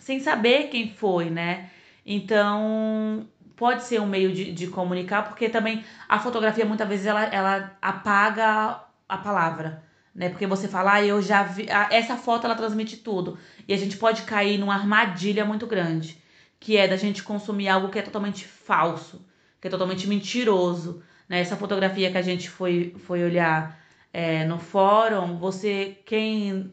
sem 0.00 0.20
saber 0.20 0.68
quem 0.68 0.90
foi, 0.90 1.28
né? 1.28 1.68
Então 2.06 3.26
pode 3.56 3.82
ser 3.84 4.00
um 4.00 4.06
meio 4.06 4.32
de, 4.32 4.52
de 4.52 4.68
comunicar 4.68 5.28
porque 5.28 5.50
também 5.50 5.84
a 6.08 6.18
fotografia 6.18 6.64
muitas 6.64 6.88
vezes 6.88 7.06
ela, 7.06 7.24
ela 7.24 7.76
apaga 7.82 8.80
a 9.06 9.18
palavra 9.18 9.82
né? 10.14 10.28
Porque 10.28 10.46
você 10.46 10.68
fala, 10.68 10.94
ah, 10.94 11.04
eu 11.04 11.20
já 11.20 11.42
vi. 11.42 11.66
Ah, 11.68 11.88
essa 11.90 12.16
foto 12.16 12.44
ela 12.44 12.54
transmite 12.54 12.98
tudo. 12.98 13.36
E 13.66 13.74
a 13.74 13.76
gente 13.76 13.96
pode 13.96 14.22
cair 14.22 14.58
numa 14.58 14.74
armadilha 14.74 15.44
muito 15.44 15.66
grande, 15.66 16.22
que 16.60 16.76
é 16.76 16.86
da 16.86 16.96
gente 16.96 17.22
consumir 17.22 17.68
algo 17.68 17.88
que 17.88 17.98
é 17.98 18.02
totalmente 18.02 18.44
falso, 18.44 19.26
que 19.60 19.66
é 19.66 19.70
totalmente 19.70 20.06
mentiroso. 20.06 21.02
Né? 21.28 21.40
Essa 21.40 21.56
fotografia 21.56 22.10
que 22.10 22.18
a 22.18 22.22
gente 22.22 22.48
foi, 22.48 22.94
foi 22.98 23.24
olhar 23.24 23.78
é, 24.12 24.44
no 24.44 24.58
fórum, 24.58 25.36
você, 25.36 25.98
quem 26.06 26.72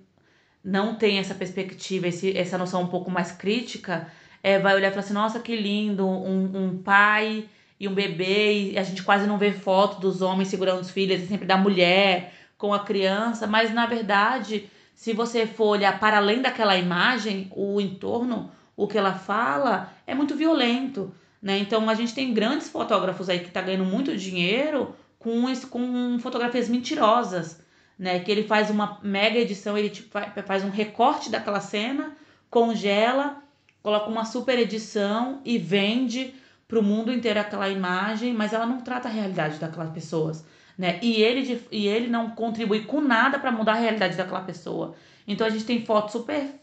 não 0.64 0.96
tem 0.96 1.18
essa 1.18 1.34
perspectiva, 1.34 2.08
esse, 2.08 2.38
essa 2.38 2.58
noção 2.58 2.84
um 2.84 2.88
pouco 2.88 3.10
mais 3.10 3.32
crítica, 3.32 4.08
é, 4.44 4.60
vai 4.60 4.76
olhar 4.76 4.90
e 4.90 4.92
falar 4.92 5.04
assim, 5.04 5.14
nossa, 5.14 5.40
que 5.40 5.56
lindo, 5.56 6.08
um, 6.08 6.66
um 6.66 6.78
pai 6.78 7.46
e 7.80 7.88
um 7.88 7.94
bebê, 7.96 8.74
e 8.74 8.78
a 8.78 8.84
gente 8.84 9.02
quase 9.02 9.26
não 9.26 9.40
vê 9.40 9.52
foto 9.52 10.00
dos 10.00 10.22
homens 10.22 10.50
segurando 10.50 10.82
os 10.82 10.92
filhos, 10.92 11.24
é 11.24 11.26
sempre 11.26 11.48
da 11.48 11.58
mulher 11.58 12.32
com 12.62 12.76
a 12.76 12.80
criança, 12.80 13.48
mas 13.48 13.74
na 13.74 13.88
verdade, 13.88 14.70
se 14.94 15.14
você 15.14 15.48
for 15.48 15.70
olhar 15.70 16.00
para 16.00 16.18
além 16.18 16.44
daquela 16.44 16.78
imagem, 16.78 17.52
o 17.56 17.82
entorno, 17.82 18.52
o 18.78 18.88
que 18.88 19.00
ela 19.00 19.16
fala, 19.16 19.92
é 20.06 20.14
muito 20.14 20.36
violento. 20.36 21.12
Né? 21.42 21.58
Então 21.58 21.90
a 21.90 21.96
gente 21.96 22.14
tem 22.14 22.32
grandes 22.36 22.70
fotógrafos 22.70 23.30
aí 23.30 23.40
que 23.40 23.50
tá 23.50 23.64
ganhando 23.64 23.86
muito 23.86 24.16
dinheiro 24.16 24.96
com, 25.18 25.52
com 25.72 26.20
fotografias 26.20 26.70
mentirosas, 26.70 27.60
né? 27.98 28.20
Que 28.20 28.32
ele 28.32 28.44
faz 28.44 28.70
uma 28.70 29.00
mega 29.02 29.40
edição, 29.40 29.76
ele 29.76 29.90
tipo, 29.90 30.20
faz 30.46 30.64
um 30.64 30.70
recorte 30.70 31.32
daquela 31.32 31.62
cena, 31.62 32.16
congela, 32.48 33.42
coloca 33.82 34.08
uma 34.08 34.24
super 34.24 34.60
edição 34.60 35.42
e 35.44 35.58
vende 35.58 36.36
para 36.68 36.78
o 36.78 36.84
mundo 36.84 37.12
inteiro 37.12 37.40
aquela 37.40 37.70
imagem, 37.70 38.36
mas 38.36 38.54
ela 38.54 38.68
não 38.68 38.82
trata 38.82 39.08
a 39.08 39.12
realidade 39.12 39.58
daquelas 39.58 39.90
pessoas 39.90 40.46
né? 40.82 40.98
E 41.00 41.22
ele, 41.22 41.64
e 41.72 41.88
ele 41.88 42.08
não 42.08 42.32
contribui 42.32 42.86
com 42.86 43.00
nada 43.02 43.38
para 43.38 43.52
mudar 43.52 43.74
a 43.74 43.80
realidade 43.80 44.18
daquela 44.18 44.42
pessoa. 44.42 44.96
Então 45.28 45.46
a 45.46 45.50
gente 45.52 45.64
tem 45.64 45.86
fotos 45.86 46.14
super, 46.14 46.56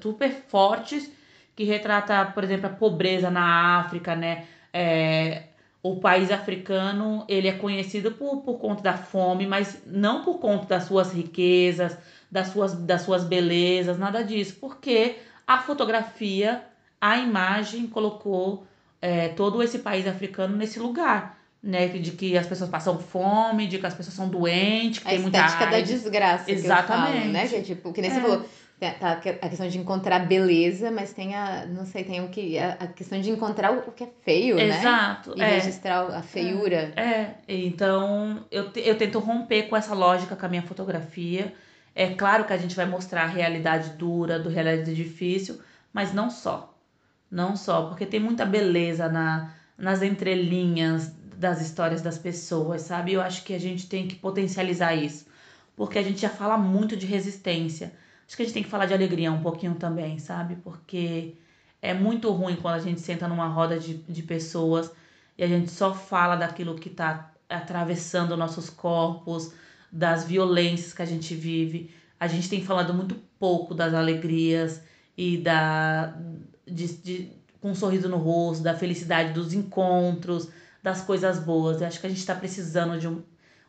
super 0.00 0.32
fortes 0.48 1.12
que 1.54 1.64
retrata, 1.64 2.24
por 2.32 2.42
exemplo, 2.42 2.66
a 2.66 2.70
pobreza 2.70 3.30
na 3.30 3.78
África, 3.80 4.16
né? 4.16 4.46
É, 4.72 5.42
o 5.82 5.96
país 5.96 6.30
africano 6.30 7.26
ele 7.28 7.46
é 7.46 7.52
conhecido 7.52 8.12
por, 8.12 8.38
por 8.38 8.58
conta 8.58 8.82
da 8.82 8.94
fome, 8.96 9.46
mas 9.46 9.82
não 9.84 10.24
por 10.24 10.38
conta 10.38 10.64
das 10.64 10.84
suas 10.84 11.12
riquezas, 11.12 11.98
das 12.32 12.48
suas, 12.48 12.72
das 12.72 13.02
suas 13.02 13.22
belezas, 13.22 13.98
nada 13.98 14.24
disso, 14.24 14.56
porque 14.58 15.16
a 15.46 15.58
fotografia, 15.58 16.64
a 16.98 17.18
imagem 17.18 17.86
colocou 17.86 18.66
é, 19.02 19.28
todo 19.28 19.62
esse 19.62 19.80
país 19.80 20.06
africano 20.06 20.56
nesse 20.56 20.78
lugar 20.78 21.37
né? 21.62 21.88
De 21.88 22.12
que 22.12 22.36
as 22.36 22.46
pessoas 22.46 22.70
passam 22.70 22.98
fome, 22.98 23.66
de 23.66 23.78
que 23.78 23.86
as 23.86 23.94
pessoas 23.94 24.14
são 24.14 24.28
doentes, 24.28 25.00
que 25.00 25.08
a 25.08 25.10
tem 25.10 25.18
muita 25.20 25.38
estética 25.38 25.70
da 25.70 25.80
desgraça. 25.80 26.50
Exatamente. 26.50 27.12
Que 27.12 27.18
falo, 27.18 27.32
né? 27.32 27.48
Que 27.48 27.56
é 27.56 27.60
tipo, 27.62 27.92
que 27.92 28.00
nem 28.00 28.10
é. 28.10 28.14
você 28.14 28.20
falou. 28.20 28.48
Tá, 28.78 29.20
a 29.42 29.48
questão 29.48 29.68
de 29.68 29.76
encontrar 29.76 30.20
beleza, 30.20 30.88
mas 30.88 31.12
tem 31.12 31.34
a, 31.34 31.66
não 31.66 31.84
sei, 31.84 32.04
tem 32.04 32.24
o 32.24 32.28
que, 32.28 32.56
a, 32.60 32.86
questão 32.86 33.20
de 33.20 33.28
encontrar 33.28 33.72
o, 33.72 33.90
que 33.90 34.04
é 34.04 34.08
feio, 34.22 34.56
Exato, 34.56 34.70
né? 34.70 34.78
Exato. 34.78 35.34
E 35.36 35.40
é. 35.40 35.50
registrar 35.56 36.02
a 36.02 36.22
feiura. 36.22 36.92
É, 36.94 37.02
é. 37.02 37.34
então 37.48 38.46
eu, 38.52 38.70
eu 38.76 38.96
tento 38.96 39.18
romper 39.18 39.64
com 39.64 39.76
essa 39.76 39.94
lógica 39.94 40.36
com 40.36 40.46
a 40.46 40.48
minha 40.48 40.62
fotografia. 40.62 41.52
É 41.92 42.10
claro 42.10 42.44
que 42.44 42.52
a 42.52 42.56
gente 42.56 42.76
vai 42.76 42.86
mostrar 42.86 43.24
a 43.24 43.26
realidade 43.26 43.90
dura, 43.98 44.38
do 44.38 44.48
realidade 44.48 44.94
difícil, 44.94 45.58
mas 45.92 46.14
não 46.14 46.30
só. 46.30 46.72
Não 47.28 47.56
só, 47.56 47.86
porque 47.86 48.06
tem 48.06 48.20
muita 48.20 48.46
beleza 48.46 49.08
na, 49.08 49.52
nas 49.76 50.02
entrelinhas 50.02 51.12
das 51.38 51.60
histórias 51.60 52.02
das 52.02 52.18
pessoas, 52.18 52.82
sabe? 52.82 53.12
Eu 53.12 53.20
acho 53.20 53.44
que 53.44 53.54
a 53.54 53.60
gente 53.60 53.88
tem 53.88 54.08
que 54.08 54.16
potencializar 54.16 54.94
isso, 54.94 55.26
porque 55.76 55.98
a 55.98 56.02
gente 56.02 56.20
já 56.20 56.28
fala 56.28 56.58
muito 56.58 56.96
de 56.96 57.06
resistência. 57.06 57.92
Acho 58.26 58.36
que 58.36 58.42
a 58.42 58.44
gente 58.44 58.54
tem 58.54 58.62
que 58.64 58.68
falar 58.68 58.86
de 58.86 58.94
alegria 58.94 59.30
um 59.30 59.40
pouquinho 59.40 59.76
também, 59.76 60.18
sabe? 60.18 60.56
Porque 60.56 61.34
é 61.80 61.94
muito 61.94 62.30
ruim 62.32 62.56
quando 62.56 62.74
a 62.74 62.80
gente 62.80 63.00
senta 63.00 63.28
numa 63.28 63.46
roda 63.46 63.78
de, 63.78 63.94
de 63.98 64.22
pessoas 64.22 64.90
e 65.38 65.44
a 65.44 65.46
gente 65.46 65.70
só 65.70 65.94
fala 65.94 66.34
daquilo 66.34 66.74
que 66.74 66.88
está 66.88 67.32
atravessando 67.48 68.36
nossos 68.36 68.68
corpos, 68.68 69.52
das 69.90 70.24
violências 70.24 70.92
que 70.92 71.02
a 71.02 71.06
gente 71.06 71.34
vive. 71.34 71.90
A 72.18 72.26
gente 72.26 72.50
tem 72.50 72.62
falado 72.62 72.92
muito 72.92 73.14
pouco 73.38 73.74
das 73.74 73.94
alegrias 73.94 74.82
e 75.16 75.38
da 75.38 76.14
de, 76.66 76.88
de, 76.98 77.32
com 77.60 77.70
um 77.70 77.74
sorriso 77.74 78.08
no 78.08 78.18
rosto, 78.18 78.62
da 78.62 78.74
felicidade 78.74 79.32
dos 79.32 79.52
encontros, 79.52 80.48
das 80.82 81.00
coisas 81.00 81.38
boas. 81.38 81.80
Eu 81.80 81.86
acho 81.86 82.00
que 82.00 82.06
a 82.06 82.10
gente 82.10 82.18
está 82.18 82.34
precisando 82.34 82.98
de 82.98 83.08
um, 83.08 83.22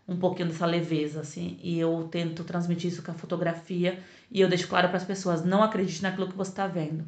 um 0.07 0.18
pouquinho 0.18 0.49
dessa 0.49 0.66
leveza, 0.66 1.22
assim. 1.22 1.60
E 1.62 1.80
eu 1.80 2.07
tento 2.12 2.43
transmitir 2.43 2.91
isso 2.91 3.03
com 3.03 3.12
a 3.12 3.16
fotografia. 3.16 3.99
E 4.32 4.41
eu 4.41 4.47
deixo 4.47 4.68
claro 4.68 4.88
para 4.88 4.97
as 4.97 5.03
pessoas: 5.03 5.43
não 5.43 5.64
acredite 5.64 6.01
naquilo 6.01 6.28
que 6.28 6.38
você 6.38 6.51
está 6.51 6.68
vendo. 6.68 7.05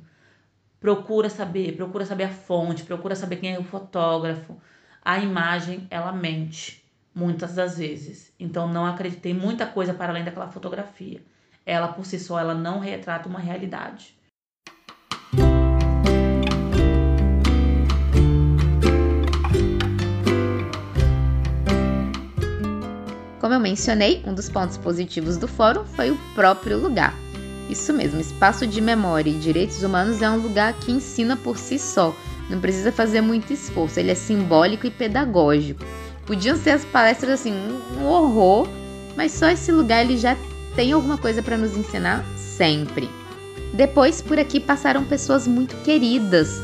Procura 0.80 1.30
saber, 1.30 1.76
procura 1.76 2.06
saber 2.06 2.24
a 2.24 2.30
fonte, 2.30 2.84
procura 2.84 3.16
saber 3.16 3.36
quem 3.36 3.54
é 3.54 3.60
o 3.60 3.64
fotógrafo. 3.64 4.58
A 5.04 5.20
imagem, 5.20 5.88
ela 5.92 6.12
mente, 6.12 6.84
muitas 7.14 7.54
das 7.54 7.78
vezes. 7.78 8.34
Então 8.40 8.68
não 8.68 8.86
acredite, 8.86 9.22
tem 9.22 9.34
muita 9.34 9.66
coisa 9.68 9.94
para 9.94 10.12
além 10.12 10.24
daquela 10.24 10.48
fotografia. 10.48 11.22
Ela 11.66 11.90
por 11.90 12.06
si 12.06 12.20
só, 12.20 12.40
ela 12.40 12.56
não 12.56 12.80
retrata 12.80 13.30
uma 13.30 13.40
realidade. 13.40 14.16
Como 23.52 23.60
eu 23.60 23.70
mencionei, 23.70 24.24
um 24.26 24.34
dos 24.34 24.48
pontos 24.48 24.78
positivos 24.78 25.36
do 25.36 25.46
fórum 25.46 25.84
foi 25.84 26.10
o 26.10 26.18
próprio 26.34 26.78
lugar. 26.78 27.14
Isso 27.70 27.92
mesmo, 27.92 28.22
espaço 28.22 28.66
de 28.66 28.80
memória 28.80 29.30
e 29.30 29.38
direitos 29.38 29.84
humanos 29.84 30.22
é 30.22 30.30
um 30.30 30.38
lugar 30.38 30.72
que 30.72 30.90
ensina 30.90 31.36
por 31.36 31.58
si 31.58 31.78
só, 31.78 32.16
não 32.50 32.62
precisa 32.62 32.94
fazer 32.94 33.20
muito 33.20 33.52
esforço, 33.52 34.00
ele 34.00 34.10
é 34.10 34.16
simbólico 34.16 34.88
e 34.88 34.90
pedagógico. 34.90 35.84
Podiam 36.26 36.56
ser 36.56 36.70
as 36.70 36.86
palestras 36.86 37.42
assim, 37.42 37.54
um 38.00 38.06
horror, 38.06 38.70
mas 39.18 39.34
só 39.34 39.50
esse 39.50 39.70
lugar 39.70 40.06
ele 40.06 40.18
já 40.18 40.38
tem 40.74 40.94
alguma 40.94 41.18
coisa 41.18 41.44
para 41.44 41.58
nos 41.58 41.76
ensinar 41.76 42.24
sempre. 42.38 43.10
Depois, 43.74 44.22
por 44.22 44.40
aqui 44.40 44.62
passaram 44.62 45.04
pessoas 45.04 45.46
muito 45.46 45.76
queridas 45.84 46.62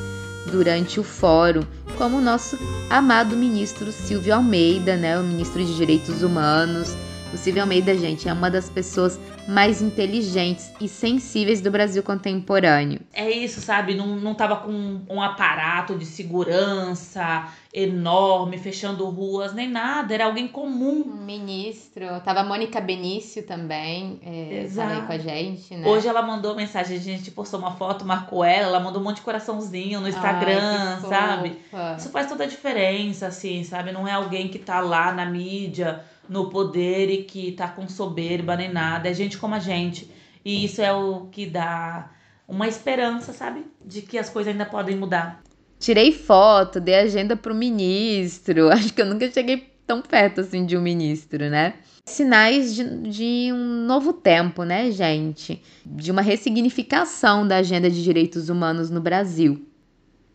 durante 0.50 1.02
o 1.02 1.04
fórum, 1.04 1.64
como 1.98 2.18
o 2.18 2.22
nosso 2.22 2.58
amado 2.90 3.36
ministro 3.36 3.92
Silvio 3.92 4.36
Almeida, 4.36 4.96
né, 4.96 5.20
o 5.20 5.24
ministro 5.24 5.64
de 5.66 5.76
Direitos 5.76 6.22
Humanos. 6.22 6.96
O 7.34 7.38
Silvio 7.38 7.62
Almeida, 7.62 7.96
gente, 7.96 8.30
é 8.30 8.34
uma 8.34 8.50
das 8.50 8.70
pessoas 8.70 9.20
mais 9.48 9.82
inteligentes 9.82 10.72
e 10.80 10.88
sensíveis 10.88 11.62
do 11.62 11.70
Brasil 11.70 12.02
contemporâneo. 12.02 13.02
É 13.14 13.30
isso, 13.30 13.60
sabe? 13.62 13.96
Não, 13.96 14.08
não 14.16 14.34
tava 14.34 14.58
com 14.58 15.02
um 15.10 15.22
aparato 15.22 15.98
de 15.98 16.06
segurança 16.06 17.48
enorme, 17.74 18.58
fechando 18.58 19.06
ruas, 19.10 19.54
nem 19.54 19.70
nada. 19.70 20.14
Era 20.14 20.26
alguém 20.26 20.48
comum. 20.48 21.04
Ministro. 21.06 22.06
Tava 22.24 22.40
a 22.40 22.44
Mônica 22.44 22.80
Benício 22.82 23.44
também, 23.44 24.20
é, 24.26 24.64
Exato. 24.64 24.94
aí 24.94 25.02
com 25.02 25.14
a 25.14 25.18
gente, 25.18 25.76
né? 25.76 25.88
Hoje 25.88 26.08
ela 26.08 26.22
mandou 26.22 26.56
mensagem, 26.56 26.98
a 26.98 27.00
gente 27.00 27.30
postou 27.32 27.60
uma 27.60 27.72
foto, 27.72 28.06
marcou 28.06 28.44
ela, 28.44 28.68
ela 28.68 28.80
mandou 28.80 29.02
um 29.02 29.04
monte 29.04 29.18
de 29.18 29.22
coraçãozinho 29.22 30.00
no 30.00 30.08
Instagram, 30.08 31.00
Ai, 31.04 31.10
sabe? 31.10 31.60
Isso 31.98 32.10
faz 32.10 32.28
toda 32.28 32.46
a 32.46 32.48
diferença, 32.48 33.28
assim, 33.28 33.64
sabe? 33.64 33.92
Não 33.92 34.08
é 34.08 34.14
alguém 34.14 34.48
que 34.48 34.60
tá 34.60 34.80
lá 34.80 35.12
na 35.12 35.26
mídia, 35.26 36.04
no 36.30 36.50
poder 36.50 37.10
e 37.10 37.24
que 37.24 37.52
tá 37.52 37.68
com 37.68 37.88
soberba 37.88 38.56
nem 38.56 38.72
nada. 38.72 39.10
É 39.10 39.14
gente 39.14 39.38
como 39.38 39.56
a 39.56 39.60
gente. 39.60 40.10
E 40.44 40.66
isso 40.66 40.82
é 40.82 40.94
o 40.94 41.28
que 41.28 41.46
dá 41.46 42.12
uma 42.48 42.68
esperança, 42.68 43.34
sabe? 43.34 43.66
De 43.84 44.02
que 44.02 44.18
as 44.18 44.30
coisas 44.30 44.52
ainda 44.52 44.66
podem 44.66 44.96
mudar. 44.96 45.42
Tirei 45.80 46.12
foto, 46.12 46.80
dei 46.80 46.96
agenda 46.96 47.36
pro 47.36 47.54
ministro. 47.54 48.70
Acho 48.72 48.94
que 48.94 49.02
eu 49.02 49.06
nunca 49.06 49.30
cheguei 49.32 49.70
tão 49.86 50.02
perto 50.02 50.42
assim 50.42 50.66
de 50.66 50.78
um 50.78 50.82
ministro, 50.82 51.50
né? 51.50 51.76
Sinais 52.06 52.74
de, 52.74 53.10
de 53.10 53.50
um 53.52 53.86
novo 53.86 54.14
tempo, 54.14 54.64
né, 54.64 54.90
gente? 54.92 55.62
De 55.86 56.12
uma 56.12 56.22
ressignificação 56.22 57.46
da 57.46 57.58
agenda 57.58 57.90
de 57.90 58.02
direitos 58.02 58.50
humanos 58.50 58.90
no 58.90 59.02
Brasil. 59.02 59.67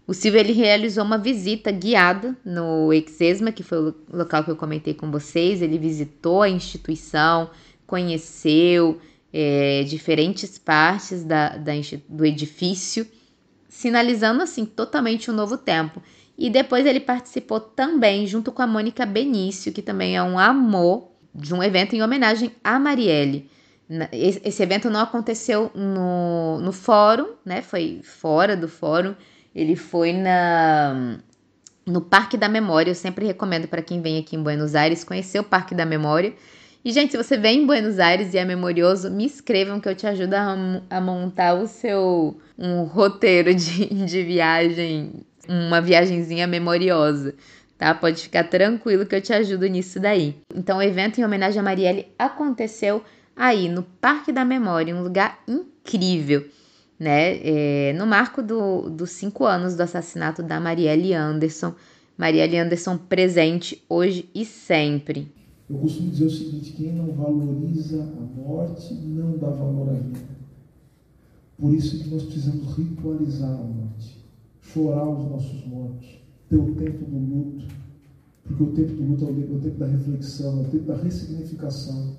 O 0.07 0.14
Silvio 0.14 0.40
ele 0.40 0.53
realizou 0.53 1.05
uma 1.05 1.18
visita 1.18 1.70
guiada 1.70 2.36
no 2.44 2.92
Exesma, 2.92 3.53
que 3.53 3.62
foi 3.62 3.78
o 3.78 3.94
local 4.12 4.42
que 4.42 4.50
eu 4.50 4.57
comentei 4.57 4.94
com 4.94 5.11
vocês. 5.11 5.62
Ele 5.62 5.78
visitou 5.78 6.42
a 6.42 6.48
instituição, 6.48 7.50
conheceu 7.86 9.00
é, 9.32 9.84
diferentes 9.84 10.59
partes 10.59 11.24
da, 11.24 11.57
da, 11.57 11.72
do 12.09 12.26
edifício, 12.26 13.07
sinalizando 13.68 14.42
assim 14.42 14.64
totalmente 14.64 15.30
um 15.30 15.34
novo 15.34 15.57
tempo. 15.57 16.03
E 16.36 16.50
depois 16.50 16.84
ele 16.84 17.00
participou 17.00 17.61
também, 17.61 18.26
junto 18.26 18.50
com 18.50 18.62
a 18.62 18.66
Mônica 18.66 19.07
Benício, 19.07 19.72
que 19.72 19.82
também 19.82 20.16
é 20.16 20.22
um 20.22 20.38
amor, 20.38 21.12
de 21.34 21.55
um 21.55 21.62
evento 21.62 21.94
em 21.94 22.03
homenagem 22.03 22.50
a 22.62 22.78
Marielle. 22.78 23.48
Esse 24.11 24.62
evento 24.62 24.90
não 24.90 25.00
aconteceu 25.00 25.70
no, 25.74 26.59
no 26.61 26.72
fórum, 26.72 27.34
né? 27.44 27.62
Foi 27.62 28.00
fora 28.03 28.57
do 28.57 28.68
fórum. 28.68 29.14
Ele 29.55 29.76
foi 29.76 30.12
na 30.12 31.18
no 31.84 32.00
Parque 32.00 32.36
da 32.36 32.48
Memória. 32.48 32.90
Eu 32.90 32.94
sempre 32.94 33.26
recomendo 33.26 33.68
para 33.68 33.82
quem 33.82 34.00
vem 34.00 34.18
aqui 34.18 34.36
em 34.36 34.42
Buenos 34.42 34.74
Aires 34.74 35.05
conhecer 35.05 35.38
o 35.38 35.44
Parque 35.44 35.74
da 35.74 35.84
Memória. 35.84 36.32
E, 36.84 36.90
gente, 36.90 37.12
se 37.12 37.16
você 37.16 37.36
vem 37.36 37.62
em 37.62 37.66
Buenos 37.66 38.00
Aires 38.00 38.34
e 38.34 38.38
é 38.38 38.44
memorioso, 38.44 39.09
me 39.09 39.24
escrevam 39.24 39.78
que 39.78 39.88
eu 39.88 39.94
te 39.94 40.05
ajudo 40.07 40.34
a, 40.34 40.57
a 40.90 41.00
montar 41.00 41.55
o 41.55 41.68
seu 41.68 42.40
um 42.59 42.82
roteiro 42.82 43.55
de, 43.55 43.86
de 44.05 44.22
viagem, 44.24 45.12
uma 45.48 45.80
viagenzinha 45.80 46.46
memoriosa. 46.46 47.34
Tá? 47.78 47.94
Pode 47.94 48.22
ficar 48.22 48.44
tranquilo 48.44 49.07
que 49.07 49.14
eu 49.14 49.20
te 49.20 49.32
ajudo 49.32 49.66
nisso 49.66 50.00
daí. 50.00 50.36
Então, 50.55 50.78
o 50.78 50.82
evento 50.82 51.20
em 51.20 51.24
homenagem 51.24 51.61
a 51.61 51.62
Marielle 51.62 52.09
aconteceu 52.18 53.03
aí 53.36 53.68
no 53.68 53.82
Parque 53.82 54.32
da 54.32 54.44
Memória, 54.44 54.94
um 54.94 55.03
lugar 55.03 55.38
incrível 55.46 56.44
né? 57.03 57.40
É, 57.42 57.92
no 57.94 58.07
marco 58.07 58.40
dos 58.40 58.88
do 58.92 59.07
cinco 59.09 59.44
anos 59.44 59.74
do 59.74 59.82
assassinato 59.82 60.42
da 60.42 60.61
Marielle 60.61 61.12
Anderson. 61.12 61.74
Marielle 62.16 62.59
Anderson 62.59 62.96
presente 62.96 63.82
hoje 63.88 64.28
e 64.32 64.44
sempre. 64.44 65.32
Eu 65.68 65.78
costumo 65.78 66.11
dizer 66.11 66.26
o 66.26 66.30
seguinte: 66.30 66.72
quem 66.72 66.92
não 66.92 67.12
valoriza 67.12 68.03
a 68.03 68.40
morte 68.40 68.94
não 68.94 69.36
dá 69.36 69.48
valor 69.48 69.90
à 69.90 69.94
vida. 69.94 70.32
Por 71.59 71.74
isso 71.74 71.98
que 71.98 72.09
nós 72.09 72.22
precisamos 72.22 72.76
ritualizar 72.76 73.50
a 73.50 73.64
morte, 73.64 74.24
chorar 74.61 75.09
os 75.09 75.28
nossos 75.28 75.66
mortos, 75.66 76.09
ter 76.48 76.57
o 76.57 76.74
tempo 76.74 77.05
do 77.05 77.18
luto, 77.18 77.64
porque 78.44 78.62
o 78.62 78.66
tempo 78.66 78.92
do 78.92 79.03
luto 79.03 79.24
é 79.24 79.28
o 79.28 79.61
tempo 79.61 79.78
da 79.78 79.86
reflexão, 79.86 80.59
é 80.59 80.62
o 80.62 80.70
tempo 80.70 80.84
da 80.84 80.96
ressignificação, 80.96 82.16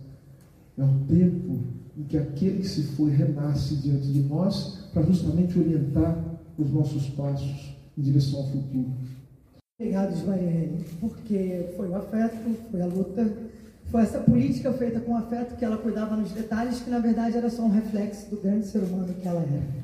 é 0.78 0.84
o 0.84 1.00
tempo 1.08 1.83
em 1.98 2.04
que 2.04 2.18
aquele 2.18 2.60
que 2.60 2.68
se 2.68 2.84
foi 2.84 3.12
renasce 3.12 3.76
diante 3.76 4.08
de 4.08 4.22
nós 4.22 4.80
para 4.94 5.04
justamente 5.04 5.58
orientar 5.58 6.18
os 6.58 6.72
nossos 6.72 7.08
passos 7.10 7.76
em 7.98 8.02
direção 8.02 8.40
ao 8.40 8.48
futuro. 8.48 8.92
Obrigado, 9.80 10.14
Ismael, 10.14 10.70
porque 11.00 11.70
foi 11.76 11.90
o 11.90 11.96
afeto, 11.96 12.56
foi 12.72 12.82
a 12.82 12.86
luta, 12.86 13.34
foi 13.86 14.02
essa 14.02 14.20
política 14.20 14.72
feita 14.74 15.00
com 15.00 15.16
afeto 15.16 15.56
que 15.56 15.66
ela 15.66 15.78
cuidava 15.78 16.16
nos 16.16 16.32
detalhes, 16.32 16.80
que 16.80 16.90
na 16.90 17.00
verdade 17.00 17.38
era 17.38 17.50
só 17.50 17.64
um 17.64 17.72
reflexo 17.72 18.30
do 18.30 18.42
grande 18.42 18.68
ser 18.68 18.80
humano 18.80 19.14
que 19.14 19.28
ela 19.28 19.42
era. 19.42 19.84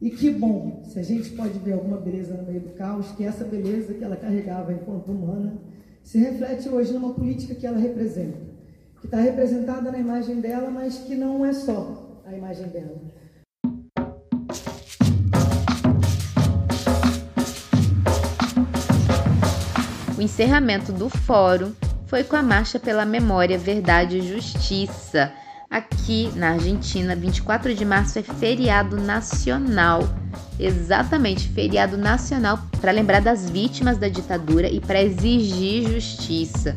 E 0.00 0.10
que 0.10 0.30
bom, 0.30 0.82
se 0.84 0.98
a 0.98 1.02
gente 1.02 1.30
pode 1.30 1.58
ver 1.60 1.72
alguma 1.72 1.96
beleza 1.96 2.34
no 2.34 2.44
meio 2.44 2.60
do 2.60 2.70
caos, 2.70 3.10
que 3.12 3.24
essa 3.24 3.44
beleza 3.44 3.94
que 3.94 4.04
ela 4.04 4.16
carregava 4.16 4.72
enquanto 4.72 5.10
humana 5.10 5.54
se 6.02 6.18
reflete 6.18 6.68
hoje 6.68 6.92
numa 6.92 7.14
política 7.14 7.54
que 7.54 7.66
ela 7.66 7.78
representa 7.78 8.53
que 9.04 9.08
está 9.08 9.18
representada 9.18 9.92
na 9.92 9.98
imagem 9.98 10.40
dela, 10.40 10.70
mas 10.70 10.96
que 10.96 11.14
não 11.14 11.44
é 11.44 11.52
só 11.52 12.22
a 12.24 12.32
imagem 12.32 12.68
dela. 12.68 12.96
O 20.16 20.22
encerramento 20.22 20.90
do 20.90 21.10
fórum 21.10 21.72
foi 22.06 22.24
com 22.24 22.34
a 22.34 22.42
Marcha 22.42 22.80
pela 22.80 23.04
Memória, 23.04 23.58
Verdade 23.58 24.18
e 24.18 24.22
Justiça. 24.22 25.30
Aqui 25.68 26.30
na 26.34 26.52
Argentina, 26.52 27.14
24 27.14 27.74
de 27.74 27.84
março 27.84 28.18
é 28.18 28.22
feriado 28.22 28.96
nacional. 28.96 30.00
Exatamente, 30.58 31.48
feriado 31.50 31.98
nacional 31.98 32.58
para 32.80 32.92
lembrar 32.92 33.20
das 33.20 33.50
vítimas 33.50 33.98
da 33.98 34.08
ditadura 34.08 34.68
e 34.68 34.80
para 34.80 35.02
exigir 35.02 35.90
justiça. 35.90 36.74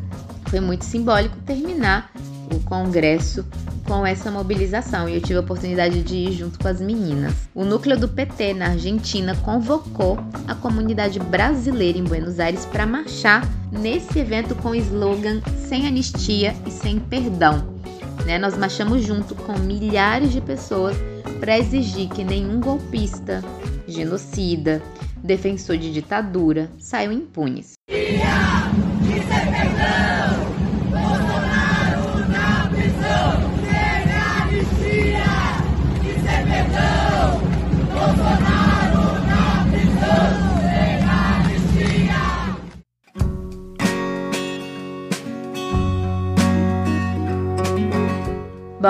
Foi 0.48 0.60
muito 0.60 0.84
simbólico 0.84 1.36
terminar 1.44 2.10
o 2.54 2.60
congresso 2.60 3.44
com 3.84 4.06
essa 4.06 4.30
mobilização 4.30 5.08
e 5.08 5.14
eu 5.14 5.20
tive 5.20 5.36
a 5.36 5.40
oportunidade 5.40 6.02
de 6.02 6.16
ir 6.16 6.32
junto 6.32 6.58
com 6.58 6.68
as 6.68 6.80
meninas. 6.80 7.34
O 7.54 7.64
núcleo 7.64 7.98
do 7.98 8.08
PT 8.08 8.54
na 8.54 8.68
Argentina 8.68 9.36
convocou 9.36 10.18
a 10.46 10.54
comunidade 10.54 11.18
brasileira 11.18 11.98
em 11.98 12.04
Buenos 12.04 12.40
Aires 12.40 12.64
para 12.66 12.86
marchar 12.86 13.46
nesse 13.70 14.18
evento 14.18 14.54
com 14.54 14.70
o 14.70 14.74
slogan 14.74 15.40
Sem 15.68 15.86
Anistia 15.86 16.54
e 16.66 16.70
Sem 16.70 16.98
Perdão. 16.98 17.76
Né? 18.24 18.38
Nós 18.38 18.56
marchamos 18.56 19.04
junto 19.04 19.34
com 19.34 19.58
milhares 19.58 20.32
de 20.32 20.40
pessoas 20.40 20.96
para 21.40 21.58
exigir 21.58 22.08
que 22.08 22.24
nenhum 22.24 22.60
golpista, 22.60 23.42
genocida, 23.86 24.82
defensor 25.22 25.76
de 25.76 25.92
ditadura 25.92 26.70
saiam 26.78 27.12
impunes. 27.12 27.72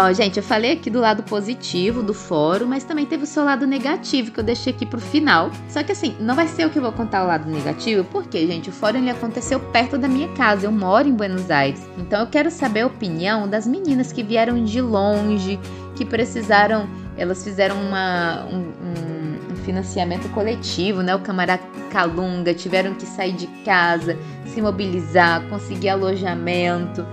Bom, 0.00 0.12
gente, 0.12 0.36
eu 0.36 0.44
falei 0.44 0.74
aqui 0.74 0.88
do 0.88 1.00
lado 1.00 1.24
positivo 1.24 2.04
do 2.04 2.14
fórum, 2.14 2.66
mas 2.66 2.84
também 2.84 3.04
teve 3.04 3.24
o 3.24 3.26
seu 3.26 3.42
lado 3.42 3.66
negativo 3.66 4.30
que 4.30 4.38
eu 4.38 4.44
deixei 4.44 4.72
aqui 4.72 4.86
pro 4.86 5.00
final. 5.00 5.50
Só 5.68 5.82
que 5.82 5.90
assim, 5.90 6.14
não 6.20 6.36
vai 6.36 6.46
ser 6.46 6.62
eu 6.62 6.70
que 6.70 6.78
vou 6.78 6.92
contar 6.92 7.24
o 7.24 7.26
lado 7.26 7.50
negativo, 7.50 8.04
porque, 8.04 8.46
gente, 8.46 8.70
o 8.70 8.72
fórum 8.72 8.98
ele 8.98 9.10
aconteceu 9.10 9.58
perto 9.58 9.98
da 9.98 10.06
minha 10.06 10.28
casa. 10.34 10.66
Eu 10.66 10.70
moro 10.70 11.08
em 11.08 11.12
Buenos 11.12 11.50
Aires. 11.50 11.84
Então 11.98 12.20
eu 12.20 12.28
quero 12.28 12.48
saber 12.48 12.82
a 12.82 12.86
opinião 12.86 13.48
das 13.48 13.66
meninas 13.66 14.12
que 14.12 14.22
vieram 14.22 14.62
de 14.62 14.80
longe, 14.80 15.58
que 15.96 16.04
precisaram. 16.04 16.88
Elas 17.16 17.42
fizeram 17.42 17.74
uma, 17.74 18.44
um, 18.44 18.56
um, 18.56 19.52
um 19.52 19.56
financiamento 19.64 20.28
coletivo, 20.28 21.02
né? 21.02 21.12
O 21.16 21.18
Camará 21.18 21.58
Calunga, 21.90 22.54
tiveram 22.54 22.94
que 22.94 23.04
sair 23.04 23.32
de 23.32 23.48
casa, 23.64 24.16
se 24.46 24.62
mobilizar, 24.62 25.42
conseguir 25.48 25.88
alojamento. 25.88 27.04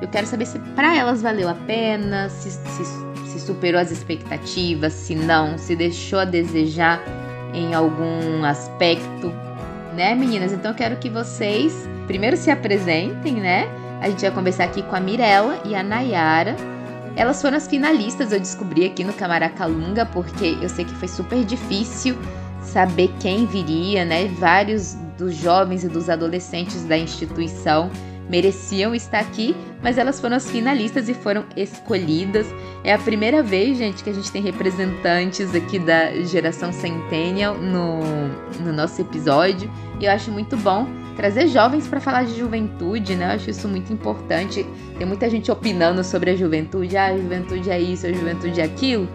Eu 0.00 0.08
quero 0.08 0.26
saber 0.26 0.46
se 0.46 0.58
para 0.74 0.96
elas 0.96 1.22
valeu 1.22 1.48
a 1.48 1.54
pena, 1.54 2.28
se, 2.28 2.50
se, 2.50 2.84
se, 3.26 3.40
superou 3.40 3.80
as 3.80 3.90
expectativas, 3.90 4.92
se 4.92 5.14
não, 5.14 5.56
se 5.58 5.76
deixou 5.76 6.18
a 6.18 6.24
desejar 6.24 7.02
em 7.52 7.74
algum 7.74 8.44
aspecto, 8.44 9.32
né, 9.94 10.14
meninas? 10.14 10.52
Então 10.52 10.72
eu 10.72 10.76
quero 10.76 10.96
que 10.96 11.08
vocês 11.08 11.88
primeiro 12.06 12.36
se 12.36 12.50
apresentem, 12.50 13.34
né? 13.34 13.68
A 14.00 14.08
gente 14.08 14.20
vai 14.20 14.30
conversar 14.30 14.64
aqui 14.64 14.82
com 14.82 14.96
a 14.96 15.00
Mirella 15.00 15.60
e 15.64 15.74
a 15.74 15.82
Nayara 15.82 16.56
Elas 17.16 17.40
foram 17.40 17.56
as 17.56 17.66
finalistas, 17.66 18.32
eu 18.32 18.40
descobri 18.40 18.84
aqui 18.84 19.04
no 19.04 19.12
Camaracalunga, 19.12 20.04
porque 20.04 20.58
eu 20.60 20.68
sei 20.68 20.84
que 20.84 20.94
foi 20.94 21.08
super 21.08 21.44
difícil 21.44 22.16
saber 22.62 23.10
quem 23.20 23.46
viria, 23.46 24.04
né? 24.04 24.26
Vários 24.38 24.94
dos 25.16 25.36
jovens 25.36 25.84
e 25.84 25.88
dos 25.88 26.10
adolescentes 26.10 26.84
da 26.84 26.98
instituição 26.98 27.90
mereciam 28.28 28.94
estar 28.94 29.20
aqui, 29.20 29.54
mas 29.82 29.98
elas 29.98 30.20
foram 30.20 30.36
as 30.36 30.50
finalistas 30.50 31.08
e 31.08 31.14
foram 31.14 31.44
escolhidas. 31.56 32.46
É 32.82 32.92
a 32.92 32.98
primeira 32.98 33.42
vez, 33.42 33.76
gente, 33.76 34.02
que 34.02 34.10
a 34.10 34.12
gente 34.12 34.30
tem 34.30 34.42
representantes 34.42 35.54
aqui 35.54 35.78
da 35.78 36.12
geração 36.22 36.72
Centennial 36.72 37.56
no, 37.56 38.00
no 38.60 38.72
nosso 38.72 39.00
episódio. 39.00 39.70
E 40.00 40.04
eu 40.06 40.10
acho 40.10 40.30
muito 40.30 40.56
bom 40.56 40.86
trazer 41.16 41.48
jovens 41.48 41.86
para 41.86 42.00
falar 42.00 42.24
de 42.24 42.36
juventude, 42.36 43.14
né? 43.14 43.26
Eu 43.26 43.30
acho 43.36 43.50
isso 43.50 43.68
muito 43.68 43.92
importante. 43.92 44.66
Tem 44.98 45.06
muita 45.06 45.28
gente 45.30 45.50
opinando 45.50 46.02
sobre 46.02 46.30
a 46.30 46.36
juventude, 46.36 46.96
ah, 46.96 47.06
a 47.06 47.16
juventude 47.16 47.70
é 47.70 47.80
isso, 47.80 48.06
a 48.06 48.12
juventude 48.12 48.60
é 48.60 48.64
aquilo. 48.64 49.08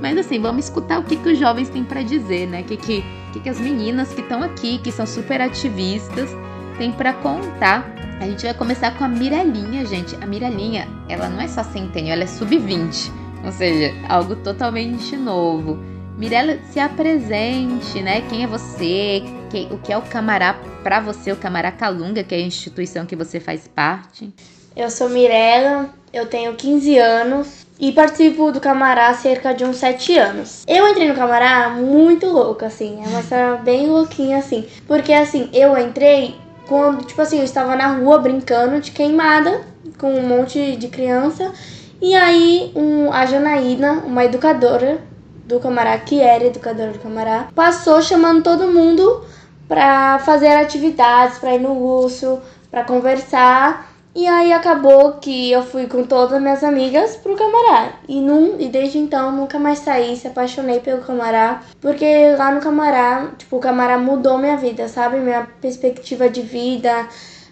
Mas 0.00 0.16
assim, 0.18 0.40
vamos 0.40 0.66
escutar 0.66 0.98
o 0.98 1.04
que, 1.04 1.16
que 1.16 1.28
os 1.30 1.38
jovens 1.38 1.68
têm 1.68 1.84
para 1.84 2.02
dizer, 2.02 2.46
né? 2.46 2.60
O 2.62 2.64
que, 2.64 2.76
que, 2.76 3.04
que, 3.32 3.40
que 3.40 3.48
as 3.48 3.60
meninas 3.60 4.12
que 4.12 4.20
estão 4.20 4.42
aqui, 4.42 4.78
que 4.78 4.92
são 4.92 5.06
super 5.06 5.40
ativistas, 5.40 6.30
têm 6.78 6.92
para 6.92 7.12
contar. 7.14 7.84
A 8.20 8.24
gente 8.24 8.44
vai 8.44 8.54
começar 8.54 8.96
com 8.96 9.04
a 9.04 9.08
Mirelinha, 9.08 9.84
gente. 9.84 10.14
A 10.16 10.26
Mirelinha, 10.26 10.88
ela 11.08 11.28
não 11.28 11.40
é 11.40 11.48
só 11.48 11.62
centênio, 11.62 12.12
ela 12.12 12.22
é 12.22 12.26
sub-20. 12.26 13.10
Ou 13.44 13.52
seja, 13.52 13.94
algo 14.08 14.36
totalmente 14.36 15.16
novo. 15.16 15.78
Mirella, 16.16 16.58
se 16.72 16.80
apresente, 16.80 18.00
né? 18.02 18.22
Quem 18.22 18.42
é 18.42 18.46
você? 18.46 19.22
Quem, 19.50 19.70
o 19.70 19.78
que 19.78 19.92
é 19.92 19.98
o 19.98 20.02
Camará 20.02 20.58
para 20.82 20.98
você, 20.98 21.30
o 21.30 21.36
Camará 21.36 21.70
Calunga, 21.70 22.24
que 22.24 22.34
é 22.34 22.38
a 22.38 22.40
instituição 22.40 23.04
que 23.04 23.14
você 23.14 23.38
faz 23.38 23.68
parte? 23.68 24.32
Eu 24.74 24.90
sou 24.90 25.10
Mirella, 25.10 25.90
eu 26.12 26.26
tenho 26.26 26.54
15 26.54 26.98
anos 26.98 27.66
e 27.78 27.92
participo 27.92 28.50
do 28.50 28.60
Camará 28.60 29.08
há 29.08 29.14
cerca 29.14 29.52
de 29.52 29.64
uns 29.64 29.76
7 29.76 30.16
anos. 30.18 30.64
Eu 30.66 30.88
entrei 30.88 31.08
no 31.08 31.14
Camará 31.14 31.68
muito 31.70 32.26
louca, 32.26 32.66
assim, 32.66 33.02
é 33.04 33.08
uma 33.08 33.20
história 33.20 33.56
bem 33.56 33.86
louquinha, 33.86 34.38
assim, 34.38 34.66
porque 34.86 35.12
assim, 35.12 35.50
eu 35.52 35.76
entrei 35.78 36.34
quando, 36.68 37.04
tipo 37.04 37.20
assim, 37.20 37.38
eu 37.38 37.44
estava 37.44 37.76
na 37.76 37.88
rua 37.88 38.18
brincando 38.18 38.80
de 38.80 38.90
queimada 38.90 39.62
com 39.98 40.12
um 40.12 40.26
monte 40.26 40.76
de 40.76 40.88
criança. 40.88 41.52
E 42.00 42.14
aí 42.14 42.72
um, 42.74 43.12
a 43.12 43.24
Janaína, 43.24 44.02
uma 44.04 44.24
educadora 44.24 45.00
do 45.46 45.60
Camará, 45.60 45.96
que 45.98 46.20
era 46.20 46.44
educadora 46.44 46.92
do 46.92 46.98
Camará, 46.98 47.48
passou 47.54 48.02
chamando 48.02 48.42
todo 48.42 48.66
mundo 48.66 49.24
para 49.68 50.18
fazer 50.20 50.48
atividades, 50.48 51.38
para 51.38 51.54
ir 51.54 51.60
no 51.60 51.72
urso, 51.72 52.40
para 52.70 52.84
conversar. 52.84 53.95
E 54.16 54.26
aí 54.26 54.50
acabou 54.50 55.18
que 55.18 55.52
eu 55.52 55.62
fui 55.62 55.86
com 55.86 56.02
todas 56.02 56.32
as 56.32 56.40
minhas 56.40 56.64
amigas 56.64 57.16
pro 57.16 57.36
Camará. 57.36 58.00
E, 58.08 58.18
num, 58.18 58.58
e 58.58 58.66
desde 58.66 58.96
então 58.96 59.30
nunca 59.30 59.58
mais 59.58 59.80
saí, 59.80 60.16
se 60.16 60.26
apaixonei 60.26 60.80
pelo 60.80 61.02
Camará. 61.02 61.62
Porque 61.82 62.34
lá 62.34 62.50
no 62.50 62.62
Camará, 62.62 63.32
tipo, 63.36 63.58
o 63.58 63.60
Camará 63.60 63.98
mudou 63.98 64.38
minha 64.38 64.56
vida, 64.56 64.88
sabe? 64.88 65.18
Minha 65.18 65.46
perspectiva 65.60 66.30
de 66.30 66.40
vida, 66.40 67.06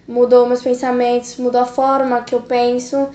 mudou 0.08 0.46
meus 0.46 0.62
pensamentos, 0.62 1.36
mudou 1.36 1.60
a 1.60 1.66
forma 1.66 2.22
que 2.22 2.34
eu 2.34 2.40
penso. 2.40 3.10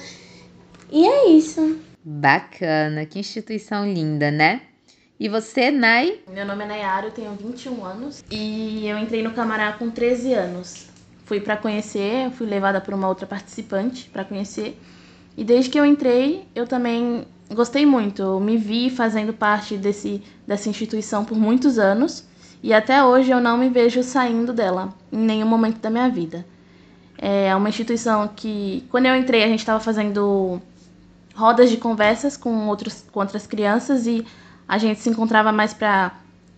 E 0.92 1.08
é 1.08 1.30
isso. 1.30 1.80
Bacana, 2.04 3.04
que 3.08 3.18
instituição 3.18 3.92
linda, 3.92 4.30
né? 4.30 4.62
E 5.20 5.28
você, 5.28 5.72
Nai? 5.72 6.20
Meu 6.32 6.46
nome 6.46 6.66
é 6.66 6.68
Nayara, 6.68 7.08
eu 7.08 7.12
tenho 7.12 7.32
21 7.32 7.84
anos 7.84 8.24
e 8.30 8.88
eu 8.88 8.96
entrei 9.00 9.24
no 9.24 9.32
Camará 9.32 9.74
com 9.74 9.90
13 9.90 10.34
anos. 10.34 10.89
Fui 11.30 11.40
para 11.40 11.56
conhecer, 11.56 12.32
fui 12.32 12.48
levada 12.48 12.82
por 12.82 12.92
uma 12.92 13.08
outra 13.08 13.28
participante 13.28 14.10
para 14.10 14.26
conhecer. 14.26 14.82
E 15.38 15.44
desde 15.44 15.70
que 15.70 15.80
eu 15.80 15.86
entrei, 15.86 16.48
eu 16.56 16.66
também 16.66 17.24
gostei 17.54 17.86
muito. 17.86 18.24
Eu 18.24 18.40
me 18.40 18.58
vi 18.58 18.90
fazendo 18.90 19.32
parte 19.32 19.78
desse, 19.78 20.24
dessa 20.48 20.68
instituição 20.70 21.24
por 21.24 21.38
muitos 21.38 21.78
anos 21.78 22.26
e 22.64 22.74
até 22.74 23.04
hoje 23.04 23.30
eu 23.30 23.40
não 23.40 23.60
me 23.60 23.70
vejo 23.70 24.02
saindo 24.02 24.52
dela 24.52 24.92
em 25.12 25.20
nenhum 25.20 25.46
momento 25.46 25.78
da 25.78 25.92
minha 25.92 26.10
vida. 26.10 26.44
É 27.16 27.56
uma 27.56 27.70
instituição 27.70 28.28
que, 28.36 28.84
quando 28.90 29.06
eu 29.06 29.16
entrei, 29.16 29.44
a 29.44 29.48
gente 29.48 29.60
estava 29.60 29.80
fazendo 29.80 30.60
rodas 31.36 31.70
de 31.70 31.78
conversas 31.78 32.36
com, 32.36 32.68
outros, 32.70 33.06
com 33.12 33.20
outras 33.20 33.46
crianças 33.46 34.08
e 34.08 34.26
a 34.68 34.80
gente 34.80 35.00
se 35.00 35.12
encontrava 35.12 35.52
mais 35.52 35.76
pra 35.76 36.12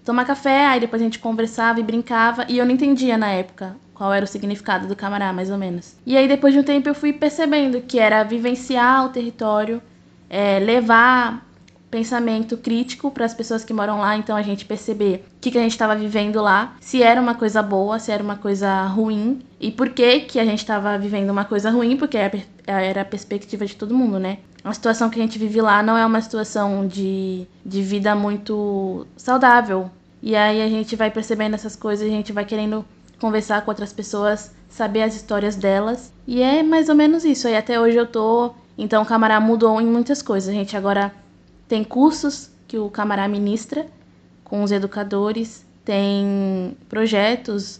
tomar 0.05 0.23
café, 0.23 0.67
aí 0.67 0.79
depois 0.79 1.01
a 1.01 1.05
gente 1.05 1.19
conversava 1.19 1.81
e 1.81 1.83
brincava, 1.83 2.45
e 2.47 2.57
eu 2.57 2.65
não 2.65 2.71
entendia 2.71 3.17
na 3.17 3.31
época 3.33 3.75
qual 4.01 4.11
era 4.11 4.25
o 4.25 4.27
significado 4.27 4.87
do 4.87 4.95
camará, 4.95 5.31
mais 5.31 5.51
ou 5.51 5.59
menos. 5.59 5.95
E 6.07 6.17
aí 6.17 6.27
depois 6.27 6.55
de 6.55 6.59
um 6.59 6.63
tempo 6.63 6.89
eu 6.89 6.95
fui 6.95 7.13
percebendo 7.13 7.81
que 7.81 7.99
era 7.99 8.23
vivenciar 8.23 9.05
o 9.05 9.09
território, 9.09 9.79
é, 10.27 10.57
levar 10.57 11.45
pensamento 11.91 12.57
crítico 12.57 13.11
para 13.11 13.25
as 13.25 13.33
pessoas 13.35 13.63
que 13.63 13.71
moram 13.71 13.99
lá, 13.99 14.17
então 14.17 14.35
a 14.35 14.41
gente 14.41 14.65
perceber 14.65 15.23
o 15.37 15.39
que, 15.39 15.51
que 15.51 15.57
a 15.59 15.61
gente 15.61 15.73
estava 15.73 15.95
vivendo 15.95 16.41
lá, 16.41 16.75
se 16.79 17.03
era 17.03 17.21
uma 17.21 17.35
coisa 17.35 17.61
boa, 17.61 17.99
se 17.99 18.11
era 18.11 18.23
uma 18.23 18.37
coisa 18.37 18.85
ruim, 18.87 19.43
e 19.59 19.69
por 19.69 19.89
que, 19.89 20.21
que 20.21 20.39
a 20.39 20.45
gente 20.45 20.61
estava 20.61 20.97
vivendo 20.97 21.29
uma 21.29 21.45
coisa 21.45 21.69
ruim, 21.69 21.95
porque 21.95 22.17
era 22.65 23.01
a 23.01 23.05
perspectiva 23.05 23.67
de 23.67 23.75
todo 23.75 23.93
mundo, 23.93 24.17
né? 24.17 24.39
a 24.63 24.73
situação 24.73 25.11
que 25.11 25.19
a 25.19 25.21
gente 25.21 25.37
vive 25.37 25.61
lá 25.61 25.83
não 25.83 25.95
é 25.95 26.03
uma 26.03 26.21
situação 26.21 26.87
de, 26.87 27.45
de 27.63 27.83
vida 27.83 28.15
muito 28.15 29.05
saudável. 29.15 29.91
E 30.23 30.35
aí 30.35 30.61
a 30.61 30.69
gente 30.69 30.95
vai 30.95 31.09
percebendo 31.09 31.55
essas 31.55 31.75
coisas, 31.75 32.07
a 32.07 32.09
gente 32.11 32.31
vai 32.31 32.45
querendo 32.45 32.85
conversar 33.21 33.61
com 33.61 33.71
outras 33.71 33.93
pessoas, 33.93 34.51
saber 34.67 35.03
as 35.03 35.15
histórias 35.15 35.55
delas. 35.55 36.11
E 36.27 36.41
é 36.41 36.61
mais 36.63 36.89
ou 36.89 36.95
menos 36.95 37.23
isso. 37.23 37.47
Aí 37.47 37.55
até 37.55 37.79
hoje 37.79 37.95
eu 37.95 38.07
tô. 38.07 38.51
Então 38.77 39.03
o 39.03 39.05
Camará 39.05 39.39
mudou 39.39 39.79
em 39.79 39.85
muitas 39.85 40.21
coisas. 40.21 40.49
A 40.49 40.53
gente 40.53 40.75
agora 40.75 41.13
tem 41.67 41.83
cursos 41.83 42.49
que 42.67 42.77
o 42.77 42.89
Camará 42.89 43.27
ministra 43.27 43.85
com 44.43 44.63
os 44.63 44.71
educadores, 44.71 45.65
tem 45.85 46.75
projetos 46.89 47.79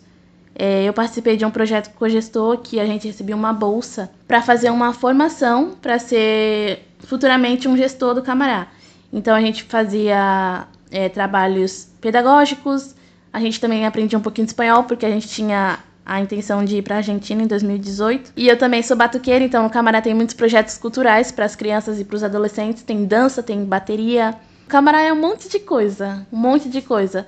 é, 0.56 0.84
eu 0.84 0.94
participei 0.94 1.38
de 1.38 1.46
um 1.46 1.52
projeto 1.52 1.94
com 1.96 2.06
o 2.06 2.10
gestor 2.10 2.58
que 2.58 2.80
a 2.80 2.86
gente 2.86 3.08
recebeu 3.08 3.38
uma 3.38 3.54
bolsa 3.54 4.12
para 4.28 4.42
fazer 4.42 4.70
uma 4.70 4.94
formação 4.94 5.76
para 5.82 5.98
ser 5.98 6.86
futuramente 7.00 7.68
um 7.68 7.78
gestor 7.78 8.14
do 8.14 8.22
Camará. 8.22 8.68
Então 9.12 9.36
a 9.36 9.42
gente 9.42 9.64
fazia 9.64 10.68
é, 10.92 11.10
trabalhos 11.10 11.90
pedagógicos, 12.00 12.96
a 13.32 13.40
gente 13.40 13.60
também 13.60 13.86
aprendia 13.86 14.18
um 14.18 14.22
pouquinho 14.22 14.46
de 14.46 14.52
espanhol 14.52 14.84
porque 14.84 15.06
a 15.06 15.10
gente 15.10 15.28
tinha 15.28 15.80
a 16.06 16.20
intenção 16.20 16.66
de 16.66 16.78
ir 16.78 16.82
para 16.82 16.96
a 16.96 16.98
Argentina 16.98 17.42
em 17.42 17.48
2018. 17.48 18.34
E 18.36 18.48
eu 18.48 18.58
também 18.58 18.82
sou 18.82 18.98
batuqueira, 18.98 19.44
então 19.46 19.66
o 19.66 19.70
Camará 19.70 20.02
tem 20.02 20.14
muitos 20.14 20.36
projetos 20.36 20.78
culturais 20.78 21.32
para 21.32 21.46
as 21.46 21.56
crianças 21.56 22.00
e 22.00 22.04
para 22.04 22.16
os 22.16 22.24
adolescentes. 22.24 22.84
Tem 22.84 23.06
dança, 23.06 23.42
tem 23.44 23.64
bateria. 23.64 24.36
O 24.66 24.70
Camará 24.70 25.02
é 25.02 25.14
um 25.14 25.20
monte 25.20 25.48
de 25.48 25.60
coisa, 25.60 26.26
um 26.32 26.38
monte 26.38 26.70
de 26.70 26.82
coisa 26.82 27.26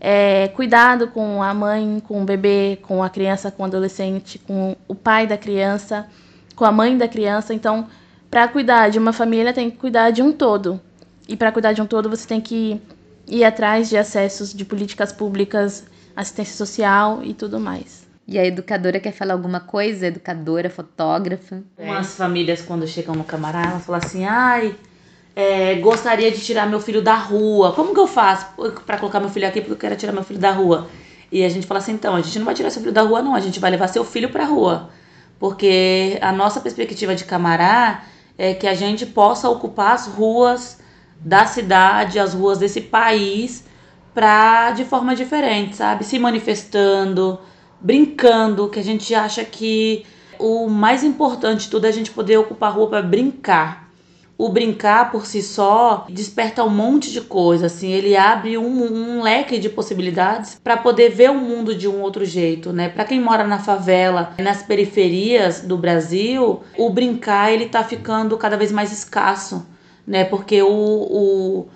é, 0.00 0.48
cuidado 0.48 1.08
com 1.08 1.42
a 1.42 1.52
mãe, 1.52 2.00
com 2.06 2.22
o 2.22 2.24
bebê, 2.24 2.78
com 2.82 3.02
a 3.02 3.10
criança, 3.10 3.50
com 3.50 3.62
o 3.62 3.66
adolescente, 3.66 4.38
com 4.38 4.76
o 4.86 4.94
pai 4.94 5.26
da 5.26 5.36
criança, 5.36 6.06
com 6.54 6.64
a 6.64 6.72
mãe 6.72 6.96
da 6.96 7.08
criança. 7.08 7.52
Então, 7.52 7.86
para 8.30 8.46
cuidar 8.48 8.88
de 8.90 8.98
uma 8.98 9.12
família, 9.12 9.52
tem 9.52 9.70
que 9.70 9.76
cuidar 9.76 10.10
de 10.10 10.22
um 10.22 10.32
todo. 10.32 10.80
E 11.28 11.36
para 11.36 11.52
cuidar 11.52 11.72
de 11.72 11.82
um 11.82 11.86
todo, 11.86 12.08
você 12.08 12.26
tem 12.26 12.40
que 12.40 12.80
ir 13.28 13.44
atrás 13.44 13.88
de 13.88 13.96
acessos 13.96 14.52
de 14.52 14.64
políticas 14.64 15.12
públicas, 15.12 15.84
assistência 16.16 16.56
social 16.56 17.20
e 17.22 17.34
tudo 17.34 17.60
mais. 17.60 18.06
E 18.26 18.38
a 18.38 18.44
educadora 18.44 19.00
quer 19.00 19.12
falar 19.12 19.34
alguma 19.34 19.60
coisa? 19.60 20.06
Educadora, 20.06 20.68
fotógrafa? 20.68 21.62
Umas 21.78 22.14
famílias, 22.14 22.60
quando 22.60 22.86
chegam 22.86 23.14
no 23.14 23.24
camarada, 23.24 23.68
elas 23.68 23.86
falam 23.86 24.00
assim: 24.04 24.24
ai, 24.24 24.74
é, 25.34 25.76
gostaria 25.76 26.30
de 26.30 26.40
tirar 26.40 26.68
meu 26.68 26.80
filho 26.80 27.00
da 27.00 27.14
rua. 27.14 27.72
Como 27.72 27.94
que 27.94 28.00
eu 28.00 28.06
faço 28.06 28.46
para 28.84 28.98
colocar 28.98 29.20
meu 29.20 29.30
filho 29.30 29.46
aqui 29.46 29.60
porque 29.60 29.72
eu 29.72 29.78
quero 29.78 29.96
tirar 29.96 30.12
meu 30.12 30.24
filho 30.24 30.40
da 30.40 30.50
rua? 30.50 30.88
E 31.30 31.44
a 31.44 31.48
gente 31.48 31.66
fala 31.66 31.78
assim, 31.78 31.92
então, 31.92 32.16
a 32.16 32.20
gente 32.20 32.38
não 32.38 32.46
vai 32.46 32.54
tirar 32.54 32.70
seu 32.70 32.80
filho 32.80 32.92
da 32.92 33.02
rua, 33.02 33.22
não, 33.22 33.34
a 33.34 33.40
gente 33.40 33.60
vai 33.60 33.70
levar 33.70 33.88
seu 33.88 34.04
filho 34.04 34.30
pra 34.30 34.44
rua. 34.44 34.90
Porque 35.38 36.18
a 36.20 36.32
nossa 36.32 36.60
perspectiva 36.60 37.14
de 37.14 37.24
Camará 37.24 38.02
é 38.36 38.54
que 38.54 38.66
a 38.66 38.74
gente 38.74 39.06
possa 39.06 39.48
ocupar 39.48 39.92
as 39.94 40.06
ruas 40.06 40.77
da 41.20 41.46
cidade, 41.46 42.18
as 42.18 42.34
ruas 42.34 42.58
desse 42.58 42.80
país, 42.80 43.64
pra, 44.14 44.70
de 44.70 44.84
forma 44.84 45.14
diferente, 45.14 45.76
sabe? 45.76 46.04
Se 46.04 46.18
manifestando, 46.18 47.38
brincando, 47.80 48.68
que 48.68 48.78
a 48.78 48.84
gente 48.84 49.14
acha 49.14 49.44
que 49.44 50.04
o 50.38 50.68
mais 50.68 51.02
importante 51.02 51.62
de 51.62 51.70
tudo 51.70 51.86
é 51.86 51.88
a 51.88 51.92
gente 51.92 52.10
poder 52.10 52.36
ocupar 52.36 52.70
a 52.70 52.72
rua 52.74 52.88
para 52.88 53.02
brincar 53.02 53.88
o 54.38 54.48
brincar 54.48 55.10
por 55.10 55.26
si 55.26 55.42
só 55.42 56.06
desperta 56.08 56.62
um 56.62 56.70
monte 56.70 57.10
de 57.10 57.20
coisa, 57.20 57.66
assim, 57.66 57.90
ele 57.90 58.16
abre 58.16 58.56
um, 58.56 59.18
um 59.18 59.20
leque 59.20 59.58
de 59.58 59.68
possibilidades 59.68 60.60
para 60.62 60.76
poder 60.76 61.10
ver 61.10 61.28
o 61.28 61.34
mundo 61.34 61.74
de 61.74 61.88
um 61.88 62.00
outro 62.00 62.24
jeito, 62.24 62.72
né? 62.72 62.88
Para 62.88 63.04
quem 63.04 63.20
mora 63.20 63.44
na 63.44 63.58
favela, 63.58 64.34
nas 64.38 64.62
periferias 64.62 65.62
do 65.62 65.76
Brasil, 65.76 66.62
o 66.78 66.88
brincar 66.88 67.52
ele 67.52 67.66
tá 67.66 67.82
ficando 67.82 68.36
cada 68.36 68.56
vez 68.56 68.70
mais 68.70 68.92
escasso, 68.92 69.66
né? 70.08 70.24
Porque 70.24 70.62
o, 70.62 70.68
o 70.68 71.66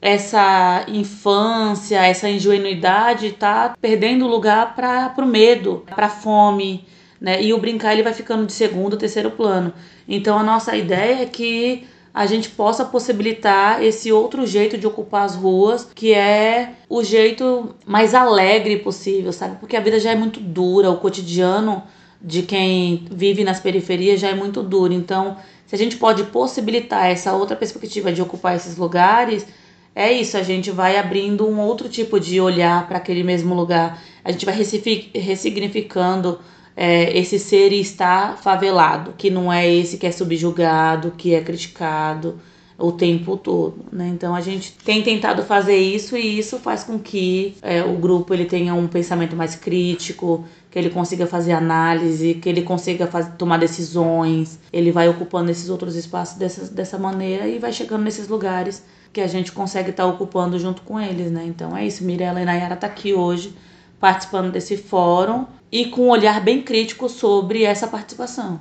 essa 0.00 0.84
infância, 0.88 2.04
essa 2.06 2.28
ingenuidade 2.28 3.32
tá 3.32 3.76
perdendo 3.80 4.26
lugar 4.26 4.74
para 4.74 5.14
o 5.18 5.26
medo, 5.26 5.84
para 5.86 6.08
fome, 6.08 6.86
né? 7.20 7.42
E 7.42 7.52
o 7.52 7.58
brincar 7.58 7.92
ele 7.92 8.02
vai 8.02 8.14
ficando 8.14 8.46
de 8.46 8.52
segundo, 8.52 8.96
terceiro 8.96 9.32
plano. 9.32 9.72
Então 10.08 10.38
a 10.38 10.42
nossa 10.42 10.76
ideia 10.76 11.22
é 11.22 11.26
que 11.26 11.86
a 12.14 12.26
gente 12.26 12.50
possa 12.50 12.84
possibilitar 12.84 13.82
esse 13.82 14.12
outro 14.12 14.46
jeito 14.46 14.76
de 14.76 14.86
ocupar 14.86 15.24
as 15.24 15.34
ruas, 15.34 15.88
que 15.94 16.12
é 16.12 16.74
o 16.88 17.02
jeito 17.02 17.74
mais 17.86 18.14
alegre 18.14 18.78
possível, 18.78 19.32
sabe? 19.32 19.56
Porque 19.58 19.76
a 19.76 19.80
vida 19.80 19.98
já 19.98 20.10
é 20.10 20.14
muito 20.14 20.38
dura, 20.38 20.90
o 20.90 20.98
cotidiano 20.98 21.82
de 22.20 22.42
quem 22.42 23.06
vive 23.10 23.42
nas 23.44 23.60
periferias 23.60 24.20
já 24.20 24.28
é 24.28 24.34
muito 24.34 24.62
duro. 24.62 24.92
Então, 24.92 25.36
se 25.72 25.76
a 25.76 25.78
gente 25.78 25.96
pode 25.96 26.24
possibilitar 26.24 27.06
essa 27.06 27.32
outra 27.32 27.56
perspectiva 27.56 28.12
de 28.12 28.20
ocupar 28.20 28.54
esses 28.54 28.76
lugares, 28.76 29.46
é 29.94 30.12
isso, 30.12 30.36
a 30.36 30.42
gente 30.42 30.70
vai 30.70 30.98
abrindo 30.98 31.48
um 31.48 31.58
outro 31.58 31.88
tipo 31.88 32.20
de 32.20 32.38
olhar 32.38 32.86
para 32.86 32.98
aquele 32.98 33.22
mesmo 33.22 33.54
lugar. 33.54 33.98
A 34.22 34.30
gente 34.30 34.44
vai 34.44 34.54
ressignificando 34.54 36.38
é, 36.76 37.16
esse 37.18 37.38
ser 37.38 37.72
e 37.72 37.80
estar 37.80 38.36
favelado, 38.36 39.14
que 39.16 39.30
não 39.30 39.50
é 39.50 39.66
esse 39.66 39.96
que 39.96 40.06
é 40.06 40.12
subjugado, 40.12 41.12
que 41.12 41.34
é 41.34 41.40
criticado 41.40 42.38
o 42.76 42.92
tempo 42.92 43.38
todo, 43.38 43.86
né? 43.90 44.08
Então 44.08 44.34
a 44.34 44.42
gente 44.42 44.74
tem 44.84 45.02
tentado 45.02 45.42
fazer 45.42 45.78
isso 45.78 46.18
e 46.18 46.38
isso 46.38 46.58
faz 46.58 46.84
com 46.84 46.98
que 46.98 47.54
é, 47.62 47.82
o 47.82 47.94
grupo 47.94 48.34
ele 48.34 48.44
tenha 48.44 48.74
um 48.74 48.86
pensamento 48.86 49.34
mais 49.34 49.56
crítico, 49.56 50.44
que 50.72 50.78
ele 50.78 50.88
consiga 50.88 51.26
fazer 51.26 51.52
análise, 51.52 52.32
que 52.32 52.48
ele 52.48 52.62
consiga 52.62 53.06
fazer, 53.06 53.32
tomar 53.32 53.58
decisões, 53.58 54.58
ele 54.72 54.90
vai 54.90 55.06
ocupando 55.06 55.50
esses 55.50 55.68
outros 55.68 55.94
espaços 55.94 56.38
dessa, 56.38 56.64
dessa 56.72 56.96
maneira 56.96 57.46
e 57.46 57.58
vai 57.58 57.70
chegando 57.70 58.02
nesses 58.02 58.26
lugares 58.26 58.82
que 59.12 59.20
a 59.20 59.26
gente 59.26 59.52
consegue 59.52 59.90
estar 59.90 60.04
tá 60.04 60.08
ocupando 60.08 60.58
junto 60.58 60.80
com 60.80 60.98
eles, 60.98 61.30
né? 61.30 61.44
Então 61.46 61.76
é 61.76 61.86
isso, 61.86 62.02
Mirella 62.02 62.40
e 62.40 62.46
Nayara 62.46 62.74
tá 62.74 62.86
aqui 62.86 63.12
hoje 63.12 63.54
participando 64.00 64.50
desse 64.50 64.78
fórum 64.78 65.44
e 65.70 65.84
com 65.84 66.06
um 66.06 66.08
olhar 66.08 66.40
bem 66.40 66.62
crítico 66.62 67.06
sobre 67.06 67.64
essa 67.64 67.86
participação. 67.86 68.58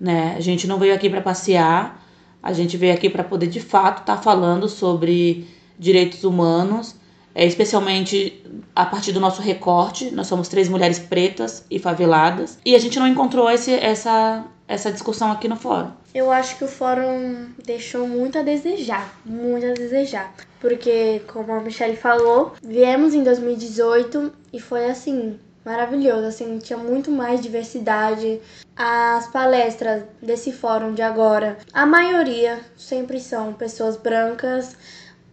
Né? 0.00 0.34
A 0.36 0.40
gente 0.40 0.66
não 0.66 0.80
veio 0.80 0.92
aqui 0.92 1.08
para 1.08 1.20
passear, 1.20 2.04
a 2.42 2.52
gente 2.52 2.76
veio 2.76 2.92
aqui 2.92 3.08
para 3.08 3.22
poder 3.22 3.46
de 3.46 3.60
fato 3.60 4.00
estar 4.00 4.16
tá 4.16 4.20
falando 4.20 4.68
sobre 4.68 5.46
direitos 5.78 6.24
humanos, 6.24 6.96
é, 7.34 7.46
especialmente 7.46 8.42
a 8.74 8.86
partir 8.86 9.12
do 9.12 9.20
nosso 9.20 9.42
recorte. 9.42 10.10
Nós 10.10 10.26
somos 10.26 10.48
três 10.48 10.68
mulheres 10.68 10.98
pretas 10.98 11.64
e 11.70 11.78
faveladas 11.78 12.58
e 12.64 12.74
a 12.74 12.78
gente 12.78 12.98
não 12.98 13.06
encontrou 13.06 13.50
esse, 13.50 13.72
essa, 13.72 14.44
essa 14.66 14.92
discussão 14.92 15.30
aqui 15.30 15.48
no 15.48 15.56
fórum. 15.56 15.90
Eu 16.14 16.30
acho 16.30 16.58
que 16.58 16.64
o 16.64 16.68
fórum 16.68 17.46
deixou 17.64 18.06
muito 18.06 18.38
a 18.38 18.42
desejar, 18.42 19.18
muito 19.24 19.66
a 19.66 19.72
desejar. 19.72 20.34
Porque, 20.60 21.22
como 21.26 21.52
a 21.52 21.60
Michelle 21.60 21.96
falou, 21.96 22.52
viemos 22.62 23.14
em 23.14 23.24
2018 23.24 24.32
e 24.52 24.60
foi 24.60 24.90
assim, 24.90 25.38
maravilhoso, 25.64 26.26
assim, 26.26 26.58
tinha 26.58 26.78
muito 26.78 27.10
mais 27.10 27.40
diversidade. 27.40 28.40
As 28.76 29.26
palestras 29.28 30.04
desse 30.20 30.52
fórum 30.52 30.92
de 30.92 31.02
agora, 31.02 31.56
a 31.72 31.86
maioria 31.86 32.60
sempre 32.76 33.18
são 33.18 33.54
pessoas 33.54 33.96
brancas, 33.96 34.76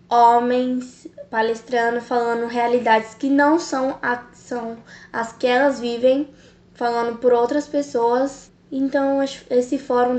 homens 0.09 1.07
palestrando, 1.29 2.01
falando 2.01 2.47
realidades 2.47 3.13
que 3.13 3.29
não 3.29 3.59
são, 3.59 3.97
a, 4.01 4.23
são 4.33 4.77
as 5.13 5.31
que 5.33 5.47
elas 5.47 5.79
vivem, 5.79 6.29
falando 6.73 7.17
por 7.17 7.33
outras 7.33 7.67
pessoas. 7.67 8.51
Então, 8.71 9.19
esse 9.49 9.77
fórum 9.77 10.17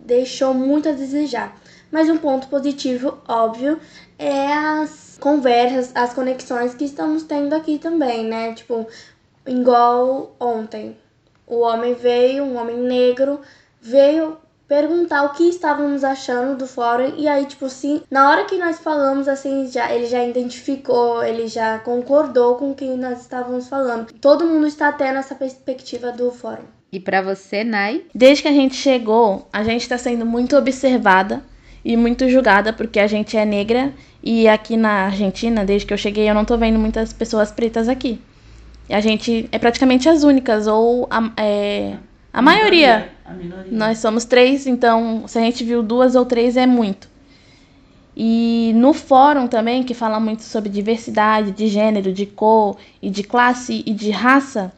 deixou 0.00 0.54
muito 0.54 0.88
a 0.88 0.92
desejar. 0.92 1.56
Mas 1.90 2.08
um 2.08 2.16
ponto 2.16 2.48
positivo, 2.48 3.18
óbvio, 3.28 3.78
é 4.18 4.52
as 4.52 5.18
conversas, 5.20 5.92
as 5.94 6.14
conexões 6.14 6.74
que 6.74 6.84
estamos 6.84 7.22
tendo 7.24 7.54
aqui 7.54 7.78
também, 7.78 8.24
né? 8.24 8.54
Tipo, 8.54 8.86
igual 9.46 10.34
ontem. 10.40 10.96
O 11.46 11.60
homem 11.60 11.94
veio, 11.94 12.44
um 12.44 12.56
homem 12.56 12.78
negro, 12.78 13.40
veio 13.80 14.38
perguntar 14.68 15.24
o 15.24 15.30
que 15.30 15.48
estávamos 15.48 16.02
achando 16.02 16.56
do 16.56 16.66
fórum 16.66 17.14
e 17.16 17.28
aí 17.28 17.44
tipo 17.46 17.66
assim, 17.66 18.02
na 18.10 18.30
hora 18.30 18.44
que 18.44 18.56
nós 18.58 18.78
falamos 18.78 19.28
assim, 19.28 19.70
já 19.70 19.92
ele 19.92 20.06
já 20.06 20.24
identificou, 20.24 21.22
ele 21.22 21.46
já 21.48 21.78
concordou 21.78 22.56
com 22.56 22.70
o 22.70 22.74
que 22.74 22.86
nós 22.96 23.20
estávamos 23.20 23.68
falando. 23.68 24.12
Todo 24.20 24.46
mundo 24.46 24.66
está 24.66 24.92
tendo 24.92 25.18
essa 25.18 25.34
perspectiva 25.34 26.12
do 26.12 26.30
fórum. 26.30 26.64
E 26.92 27.00
para 27.00 27.22
você, 27.22 27.64
Nai? 27.64 28.02
Desde 28.14 28.42
que 28.42 28.48
a 28.48 28.52
gente 28.52 28.74
chegou, 28.74 29.48
a 29.52 29.64
gente 29.64 29.82
está 29.82 29.96
sendo 29.96 30.26
muito 30.26 30.56
observada 30.56 31.42
e 31.84 31.96
muito 31.96 32.28
julgada 32.28 32.72
porque 32.72 33.00
a 33.00 33.06
gente 33.06 33.36
é 33.36 33.44
negra 33.44 33.92
e 34.22 34.46
aqui 34.46 34.76
na 34.76 35.06
Argentina, 35.06 35.64
desde 35.64 35.86
que 35.86 35.92
eu 35.92 35.98
cheguei, 35.98 36.28
eu 36.28 36.34
não 36.34 36.44
tô 36.44 36.56
vendo 36.56 36.78
muitas 36.78 37.12
pessoas 37.12 37.50
pretas 37.50 37.88
aqui. 37.88 38.20
A 38.88 39.00
gente 39.00 39.48
é 39.50 39.58
praticamente 39.58 40.08
as 40.08 40.22
únicas, 40.22 40.66
ou 40.66 41.08
a, 41.10 41.32
é, 41.36 41.96
a, 42.32 42.38
a 42.38 42.42
maioria. 42.42 43.10
Nós 43.70 43.98
somos 43.98 44.24
três, 44.24 44.66
então 44.66 45.24
se 45.26 45.38
a 45.38 45.42
gente 45.42 45.64
viu 45.64 45.82
duas 45.82 46.14
ou 46.14 46.24
três 46.24 46.56
é 46.56 46.66
muito. 46.66 47.08
E 48.16 48.72
no 48.74 48.92
fórum 48.92 49.46
também, 49.46 49.82
que 49.82 49.94
fala 49.94 50.20
muito 50.20 50.42
sobre 50.42 50.68
diversidade 50.68 51.50
de 51.50 51.66
gênero, 51.66 52.12
de 52.12 52.26
cor, 52.26 52.76
e 53.00 53.08
de 53.08 53.22
classe 53.22 53.82
e 53.86 53.92
de 53.92 54.10
raça, 54.10 54.72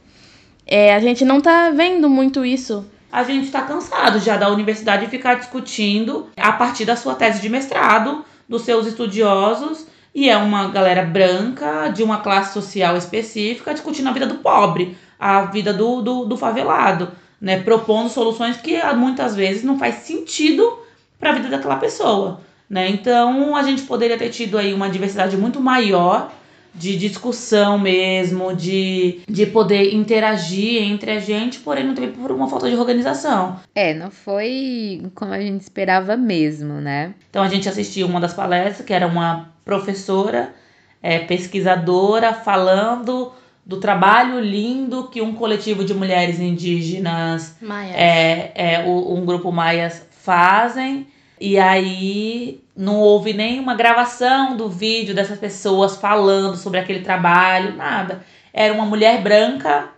é, 0.67 0.95
a 0.95 1.01
gente 1.01 1.25
não 1.25 1.41
tá 1.41 1.71
vendo 1.71 2.09
muito 2.09 2.45
isso. 2.45 2.87
A 3.11 3.23
gente 3.23 3.47
está 3.47 3.63
cansado 3.63 4.19
já 4.19 4.37
da 4.37 4.49
universidade 4.49 5.07
ficar 5.07 5.35
discutindo 5.35 6.29
a 6.37 6.53
partir 6.53 6.85
da 6.85 6.97
sua 6.97 7.15
tese 7.15 7.41
de 7.41 7.49
mestrado, 7.49 8.25
dos 8.49 8.63
seus 8.63 8.87
estudiosos, 8.87 9.87
e 10.15 10.29
é 10.29 10.37
uma 10.37 10.69
galera 10.69 11.03
branca, 11.03 11.89
de 11.89 12.03
uma 12.03 12.19
classe 12.19 12.55
social 12.55 12.97
específica, 12.97 13.75
discutindo 13.75 14.09
a 14.09 14.13
vida 14.13 14.27
do 14.27 14.37
pobre, 14.37 14.97
a 15.19 15.43
vida 15.43 15.73
do, 15.73 16.03
do, 16.03 16.25
do 16.25 16.37
favelado, 16.37 17.11
né? 17.41 17.61
Propondo 17.61 18.09
soluções 18.09 18.57
que 18.57 18.79
muitas 18.95 19.35
vezes 19.35 19.63
não 19.63 19.79
faz 19.79 19.97
sentido 19.97 20.79
para 21.19 21.31
a 21.31 21.35
vida 21.35 21.49
daquela 21.49 21.77
pessoa, 21.77 22.41
né? 22.69 22.89
Então 22.89 23.55
a 23.55 23.63
gente 23.63 23.83
poderia 23.83 24.19
ter 24.19 24.31
tido 24.31 24.59
aí 24.59 24.73
uma 24.75 24.89
diversidade 24.89 25.37
muito 25.37 25.61
maior 25.61 26.31
de 26.75 26.97
discussão 26.97 27.79
mesmo, 27.79 28.55
de, 28.55 29.21
de 29.29 29.47
poder 29.47 29.95
interagir 29.95 30.83
entre 30.83 31.13
a 31.13 31.21
gente, 31.21 31.61
porém 31.61 31.85
não 31.85 31.95
teve 31.95 32.13
por 32.13 32.33
uma 32.33 32.49
falta 32.49 32.69
de 32.69 32.77
organização. 32.77 33.61
É, 33.75 33.95
não 33.95 34.11
foi 34.11 35.03
como 35.15 35.33
a 35.33 35.41
gente 35.41 35.61
esperava 35.61 36.17
mesmo, 36.17 36.81
né? 36.81 37.15
Então 37.31 37.43
a 37.43 37.49
gente 37.49 37.69
assistiu 37.69 38.07
uma 38.09 38.19
das 38.19 38.35
palestras, 38.35 38.85
que 38.85 38.93
era 38.93 39.07
uma 39.07 39.51
professora, 39.65 40.53
é, 41.01 41.21
pesquisadora, 41.21 42.35
falando 42.35 43.33
do 43.65 43.79
trabalho 43.79 44.41
lindo 44.41 45.09
que 45.09 45.23
um 45.23 45.35
coletivo 45.35 45.85
de 45.85 45.95
mulheres 45.95 46.39
indígenas, 46.39 47.57
é, 47.95 48.53
é, 48.55 48.85
um 48.85 49.25
grupo 49.25 49.51
Maias 49.51 50.07
fazem 50.11 51.07
e 51.41 51.59
aí 51.59 52.63
não 52.77 52.99
houve 52.99 53.33
nenhuma 53.33 53.75
gravação 53.75 54.57
do 54.57 54.69
vídeo 54.69 55.15
dessas 55.15 55.39
pessoas 55.39 55.97
falando 55.97 56.57
sobre 56.57 56.79
aquele 56.79 57.01
trabalho, 57.01 57.75
nada. 57.75 58.25
Era 58.53 58.73
uma 58.75 58.85
mulher 58.85 59.23
branca 59.23 59.89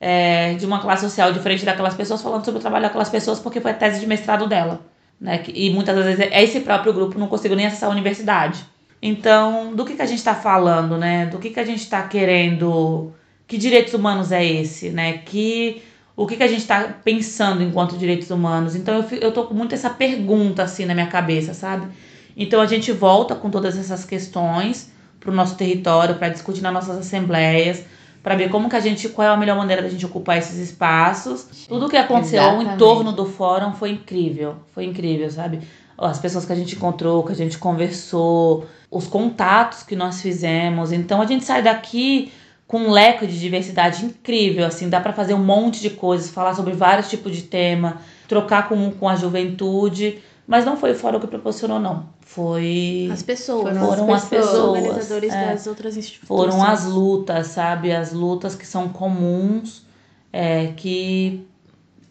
é, 0.00 0.54
de 0.54 0.66
uma 0.66 0.80
classe 0.80 1.02
social 1.02 1.32
diferente 1.32 1.64
daquelas 1.64 1.94
pessoas 1.94 2.20
falando 2.20 2.44
sobre 2.44 2.58
o 2.58 2.60
trabalho 2.60 2.82
daquelas 2.82 3.08
pessoas 3.08 3.38
porque 3.38 3.60
foi 3.60 3.70
a 3.70 3.74
tese 3.74 4.00
de 4.00 4.06
mestrado 4.06 4.48
dela. 4.48 4.80
Né? 5.20 5.44
E 5.54 5.70
muitas 5.70 5.96
vezes 5.96 6.28
esse 6.32 6.60
próprio 6.60 6.92
grupo 6.92 7.18
não 7.18 7.28
conseguiu 7.28 7.56
nem 7.56 7.66
acessar 7.66 7.88
a 7.88 7.92
universidade. 7.92 8.64
Então, 9.02 9.74
do 9.74 9.84
que, 9.84 9.96
que 9.96 10.02
a 10.02 10.06
gente 10.06 10.18
está 10.18 10.34
falando, 10.34 10.96
né? 10.96 11.26
Do 11.26 11.38
que, 11.38 11.50
que 11.50 11.58
a 11.58 11.64
gente 11.64 11.80
está 11.80 12.02
querendo. 12.02 13.12
Que 13.48 13.58
direitos 13.58 13.92
humanos 13.92 14.30
é 14.30 14.44
esse, 14.44 14.90
né? 14.90 15.18
Que 15.18 15.82
o 16.14 16.26
que, 16.26 16.36
que 16.36 16.42
a 16.42 16.46
gente 16.46 16.60
está 16.60 16.84
pensando 17.02 17.62
enquanto 17.62 17.98
direitos 17.98 18.30
humanos. 18.30 18.76
Então 18.76 18.94
eu, 18.94 19.18
eu 19.18 19.32
tô 19.32 19.44
com 19.44 19.54
muito 19.54 19.74
essa 19.74 19.90
pergunta 19.90 20.62
assim 20.62 20.84
na 20.84 20.94
minha 20.94 21.08
cabeça, 21.08 21.52
sabe? 21.52 21.88
Então 22.36 22.60
a 22.60 22.66
gente 22.66 22.92
volta 22.92 23.34
com 23.34 23.50
todas 23.50 23.76
essas 23.76 24.04
questões 24.04 24.92
para 25.18 25.30
o 25.30 25.34
nosso 25.34 25.56
território, 25.56 26.16
para 26.16 26.28
discutir 26.28 26.62
nas 26.62 26.72
nossas 26.72 26.98
assembleias, 26.98 27.84
para 28.22 28.36
ver 28.36 28.50
como 28.50 28.68
que 28.68 28.76
a 28.76 28.80
gente, 28.80 29.08
qual 29.08 29.26
é 29.26 29.30
a 29.30 29.36
melhor 29.36 29.56
maneira 29.56 29.82
da 29.82 29.88
gente 29.88 30.04
ocupar 30.06 30.38
esses 30.38 30.58
espaços. 30.58 31.66
Tudo 31.68 31.88
que 31.88 31.96
aconteceu 31.96 32.40
Exatamente. 32.40 32.74
em 32.74 32.76
torno 32.76 33.12
do 33.12 33.26
fórum 33.26 33.72
foi 33.72 33.90
incrível, 33.90 34.56
foi 34.72 34.84
incrível, 34.84 35.30
sabe? 35.30 35.60
As 36.04 36.18
pessoas 36.18 36.44
que 36.44 36.52
a 36.52 36.56
gente 36.56 36.76
encontrou, 36.76 37.22
que 37.24 37.32
a 37.32 37.36
gente 37.36 37.58
conversou, 37.58 38.66
os 38.90 39.06
contatos 39.06 39.82
que 39.82 39.96
nós 39.96 40.20
fizemos. 40.20 40.92
Então 40.92 41.22
a 41.22 41.26
gente 41.26 41.44
sai 41.44 41.62
daqui 41.62 42.32
com 42.66 42.78
um 42.78 42.90
leque 42.90 43.26
de 43.26 43.38
diversidade 43.38 44.04
incrível, 44.04 44.64
assim, 44.64 44.88
dá 44.88 44.98
para 44.98 45.12
fazer 45.12 45.34
um 45.34 45.44
monte 45.44 45.80
de 45.80 45.90
coisas, 45.90 46.30
falar 46.30 46.54
sobre 46.54 46.72
vários 46.72 47.10
tipos 47.10 47.36
de 47.36 47.42
tema, 47.42 47.98
trocar 48.26 48.66
com, 48.66 48.90
com 48.92 49.08
a 49.08 49.14
juventude, 49.14 50.22
mas 50.46 50.64
não 50.64 50.76
foi 50.76 50.92
o 50.92 50.94
fórum 50.94 51.20
que 51.20 51.26
proporcionou, 51.26 51.78
não. 51.78 52.08
Foi. 52.20 53.10
As 53.12 53.22
pessoas. 53.22 53.76
Foram 53.76 54.12
as 54.12 54.24
pessoas. 54.24 54.52
Os 54.52 54.58
organizadores 54.58 55.32
é, 55.34 55.46
das 55.52 55.66
outras 55.66 55.96
instituições. 55.98 56.26
Foram 56.26 56.62
as 56.62 56.84
lutas, 56.86 57.48
sabe? 57.48 57.92
As 57.92 58.12
lutas 58.12 58.54
que 58.54 58.66
são 58.66 58.88
comuns, 58.88 59.84
é, 60.32 60.68
que 60.68 61.46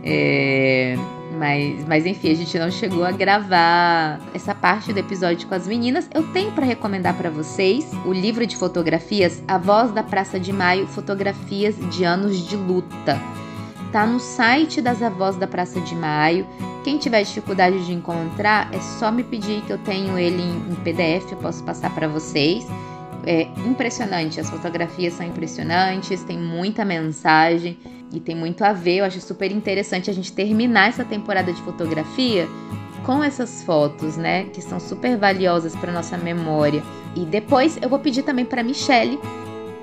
É, 0.05 0.97
mas, 1.35 1.85
mas 1.87 2.07
enfim, 2.07 2.31
a 2.31 2.35
gente 2.35 2.59
não 2.59 2.71
chegou 2.71 3.05
a 3.05 3.11
gravar 3.11 4.21
essa 4.33 4.55
parte 4.55 4.93
do 4.93 4.99
episódio 4.99 5.47
com 5.49 5.55
as 5.55 5.67
meninas. 5.67 6.09
Eu 6.15 6.23
tenho 6.33 6.53
para 6.53 6.65
recomendar 6.65 7.15
para 7.15 7.31
vocês 7.31 7.91
o 8.05 8.13
livro 8.13 8.47
de 8.47 8.57
fotografias 8.57 9.43
A 9.47 9.59
Voz 9.59 9.93
da 9.93 10.03
Praça 10.03 10.39
de 10.39 10.53
Maio, 10.53 10.87
Fotografias 10.87 11.75
de 11.91 12.05
Anos 12.05 12.39
de 12.39 12.57
Luta. 12.57 13.21
Tá 13.93 14.07
no 14.07 14.19
site 14.19 14.81
das 14.81 15.03
Avós 15.03 15.37
da 15.37 15.47
Praça 15.47 15.81
de 15.81 15.95
Maio. 15.95 16.47
Quem 16.83 16.99
tiver 16.99 17.23
dificuldade 17.23 17.87
de 17.87 17.93
encontrar, 17.93 18.69
é 18.75 18.81
só 18.81 19.11
me 19.11 19.23
pedir 19.23 19.63
que 19.63 19.73
eu 19.73 19.79
tenho 19.79 20.19
ele 20.19 20.43
em 20.43 20.75
PDF, 20.83 21.31
eu 21.31 21.39
posso 21.39 21.63
passar 21.63 21.95
para 21.95 22.09
vocês 22.09 22.67
é 23.27 23.43
impressionante, 23.67 24.41
as 24.41 24.49
fotografias 24.49 25.15
são 25.15 25.27
impressionantes, 25.27 26.23
tem 26.23 26.39
muita 26.39 26.85
mensagem 26.85 27.79
e 28.13 28.21
tem 28.21 28.35
muito 28.35 28.65
a 28.65 28.73
ver. 28.73 28.97
Eu 28.97 29.05
acho 29.05 29.21
super 29.21 29.51
interessante 29.51 30.11
a 30.11 30.13
gente 30.13 30.33
terminar 30.33 30.89
essa 30.89 31.05
temporada 31.05 31.53
de 31.53 31.61
fotografia 31.63 32.49
com 33.05 33.23
essas 33.23 33.63
fotos, 33.63 34.17
né, 34.17 34.45
que 34.45 34.63
são 34.63 34.81
super 34.81 35.17
valiosas 35.17 35.77
para 35.77 35.93
nossa 35.93 36.17
memória. 36.17 36.83
E 37.15 37.25
depois 37.25 37.79
eu 37.83 37.89
vou 37.89 37.99
pedir 37.99 38.23
também 38.23 38.45
para 38.45 38.63
Michelle 38.63 39.19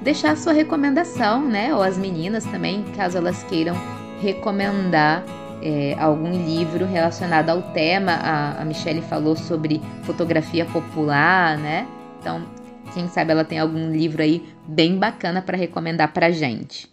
deixar 0.02 0.32
a 0.32 0.36
sua 0.36 0.54
recomendação, 0.54 1.48
né, 1.48 1.74
ou 1.74 1.84
as 1.84 1.98
meninas 1.98 2.44
também, 2.46 2.84
caso 2.96 3.18
elas 3.18 3.44
queiram 3.44 3.76
recomendar 4.20 5.24
é, 5.62 5.96
algum 6.00 6.32
livro 6.32 6.86
relacionado 6.86 7.50
ao 7.50 7.62
tema. 7.62 8.14
A, 8.14 8.62
a 8.62 8.66
Michelle 8.66 9.02
falou 9.02 9.36
sobre 9.36 9.82
fotografia 10.04 10.66
popular, 10.66 11.58
né? 11.58 11.88
Então, 12.20 12.42
quem 12.94 13.08
sabe 13.08 13.32
ela 13.32 13.44
tem 13.44 13.60
algum 13.60 13.92
livro 13.92 14.22
aí 14.22 14.46
bem 14.68 14.98
bacana 14.98 15.42
para 15.42 15.58
recomendar 15.58 16.14
pra 16.14 16.32
gente. 16.32 16.92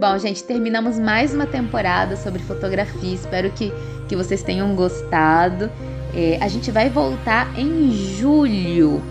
Bom, 0.00 0.18
gente, 0.18 0.44
terminamos 0.44 0.98
mais 0.98 1.34
uma 1.34 1.46
temporada 1.46 2.14
sobre 2.14 2.40
fotografia. 2.42 3.14
Espero 3.14 3.50
que, 3.50 3.72
que 4.06 4.14
vocês 4.14 4.42
tenham 4.42 4.74
gostado. 4.76 5.70
É, 6.16 6.38
a 6.40 6.48
gente 6.48 6.70
vai 6.70 6.88
voltar 6.88 7.58
em 7.58 7.90
julho, 7.90 9.02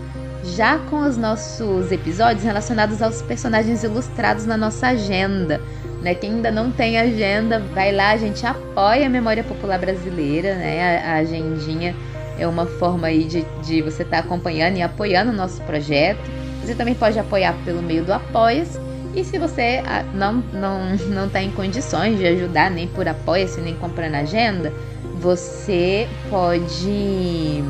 já 0.42 0.78
com 0.78 1.06
os 1.06 1.16
nossos 1.16 1.92
episódios 1.92 2.44
relacionados 2.44 3.02
aos 3.02 3.20
personagens 3.20 3.84
ilustrados 3.84 4.46
na 4.46 4.56
nossa 4.56 4.88
agenda. 4.88 5.60
Né? 6.02 6.14
Quem 6.14 6.32
ainda 6.32 6.50
não 6.50 6.70
tem 6.70 6.98
agenda, 6.98 7.60
vai 7.74 7.92
lá, 7.92 8.10
a 8.10 8.16
gente 8.16 8.44
apoia 8.46 9.06
a 9.06 9.10
memória 9.10 9.44
popular 9.44 9.78
brasileira, 9.78 10.54
né? 10.54 11.02
A, 11.02 11.12
a 11.12 11.14
agendinha 11.16 11.94
é 12.38 12.46
uma 12.46 12.66
forma 12.66 13.06
aí 13.06 13.24
de, 13.24 13.44
de 13.62 13.82
você 13.82 14.02
estar 14.02 14.22
tá 14.22 14.26
acompanhando 14.26 14.76
e 14.76 14.82
apoiando 14.82 15.30
o 15.30 15.34
nosso 15.34 15.62
projeto. 15.62 16.20
Você 16.62 16.74
também 16.74 16.94
pode 16.94 17.18
apoiar 17.18 17.54
pelo 17.64 17.82
meio 17.82 18.04
do 18.04 18.12
Apoia-se. 18.12 18.78
E 19.14 19.22
se 19.24 19.38
você 19.38 19.82
ah, 19.86 20.02
não, 20.12 20.42
não, 20.52 20.96
não 21.08 21.40
em 21.40 21.50
condições 21.52 22.18
de 22.18 22.26
ajudar 22.26 22.70
nem 22.70 22.88
por 22.88 23.06
apoia-se, 23.06 23.60
nem 23.60 23.74
comprando 23.76 24.14
agenda, 24.16 24.72
você 25.24 26.06
pode 26.28 27.64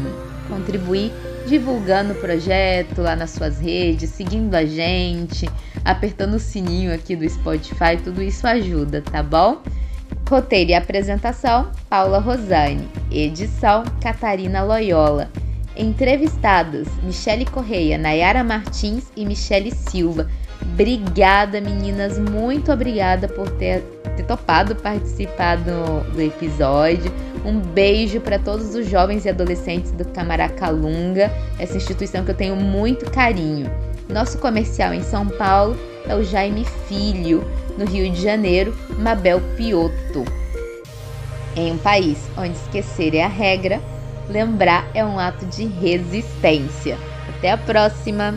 contribuir 0.49 1.13
divulgando 1.47 2.13
o 2.13 2.17
projeto 2.17 3.01
lá 3.01 3.15
nas 3.15 3.31
suas 3.31 3.61
redes, 3.61 4.11
seguindo 4.11 4.57
a 4.57 4.67
gente, 4.67 5.49
apertando 5.85 6.35
o 6.35 6.41
sininho 6.41 6.93
aqui 6.93 7.15
do 7.15 7.29
Spotify, 7.31 7.97
tudo 8.03 8.21
isso 8.21 8.45
ajuda, 8.45 9.03
tá 9.03 9.23
bom? 9.23 9.63
Roteiro 10.29 10.71
e 10.71 10.75
apresentação: 10.75 11.71
Paula 11.89 12.19
Rosane. 12.19 12.89
Edição: 13.09 13.85
Catarina 14.03 14.65
Loyola. 14.65 15.31
Entrevistadas: 15.77 16.89
Michele 17.05 17.45
Correia, 17.45 17.97
Nayara 17.97 18.43
Martins 18.43 19.05
e 19.17 19.25
Michele 19.25 19.71
Silva. 19.71 20.29
Obrigada, 20.75 21.61
meninas, 21.61 22.18
muito 22.18 22.72
obrigada 22.72 23.29
por 23.29 23.49
ter, 23.49 23.81
ter 24.16 24.25
topado 24.25 24.75
participar 24.75 25.57
do, 25.57 26.01
do 26.12 26.20
episódio. 26.20 27.12
Um 27.45 27.61
beijo 27.61 28.20
para 28.20 28.41
todos 28.41 28.75
os 28.75 28.89
jovens 28.89 29.25
e 29.25 29.29
adolescentes 29.29 29.93
do 29.93 30.05
Camaracalunga, 30.07 31.31
essa 31.61 31.77
instituição 31.77 32.25
que 32.25 32.33
eu 32.33 32.35
tenho 32.35 32.57
muito 32.57 33.09
carinho. 33.09 33.70
Nosso 34.09 34.37
comercial 34.39 34.93
em 34.93 35.03
São 35.03 35.29
Paulo 35.29 35.77
é 36.09 36.16
o 36.16 36.25
Jaime 36.25 36.64
Filho, 36.89 37.45
no 37.79 37.85
Rio 37.85 38.11
de 38.11 38.20
Janeiro, 38.20 38.77
Mabel 38.99 39.41
Piotto. 39.57 40.25
Em 41.55 41.70
um 41.70 41.79
país 41.79 42.18
onde 42.37 42.57
esquecer 42.57 43.14
é 43.14 43.22
a 43.22 43.29
regra, 43.29 43.81
lembrar 44.29 44.91
é 44.93 45.05
um 45.05 45.20
ato 45.20 45.47
de 45.47 45.66
resistência. 45.66 46.99
Até 47.29 47.53
a 47.53 47.57
próxima! 47.57 48.35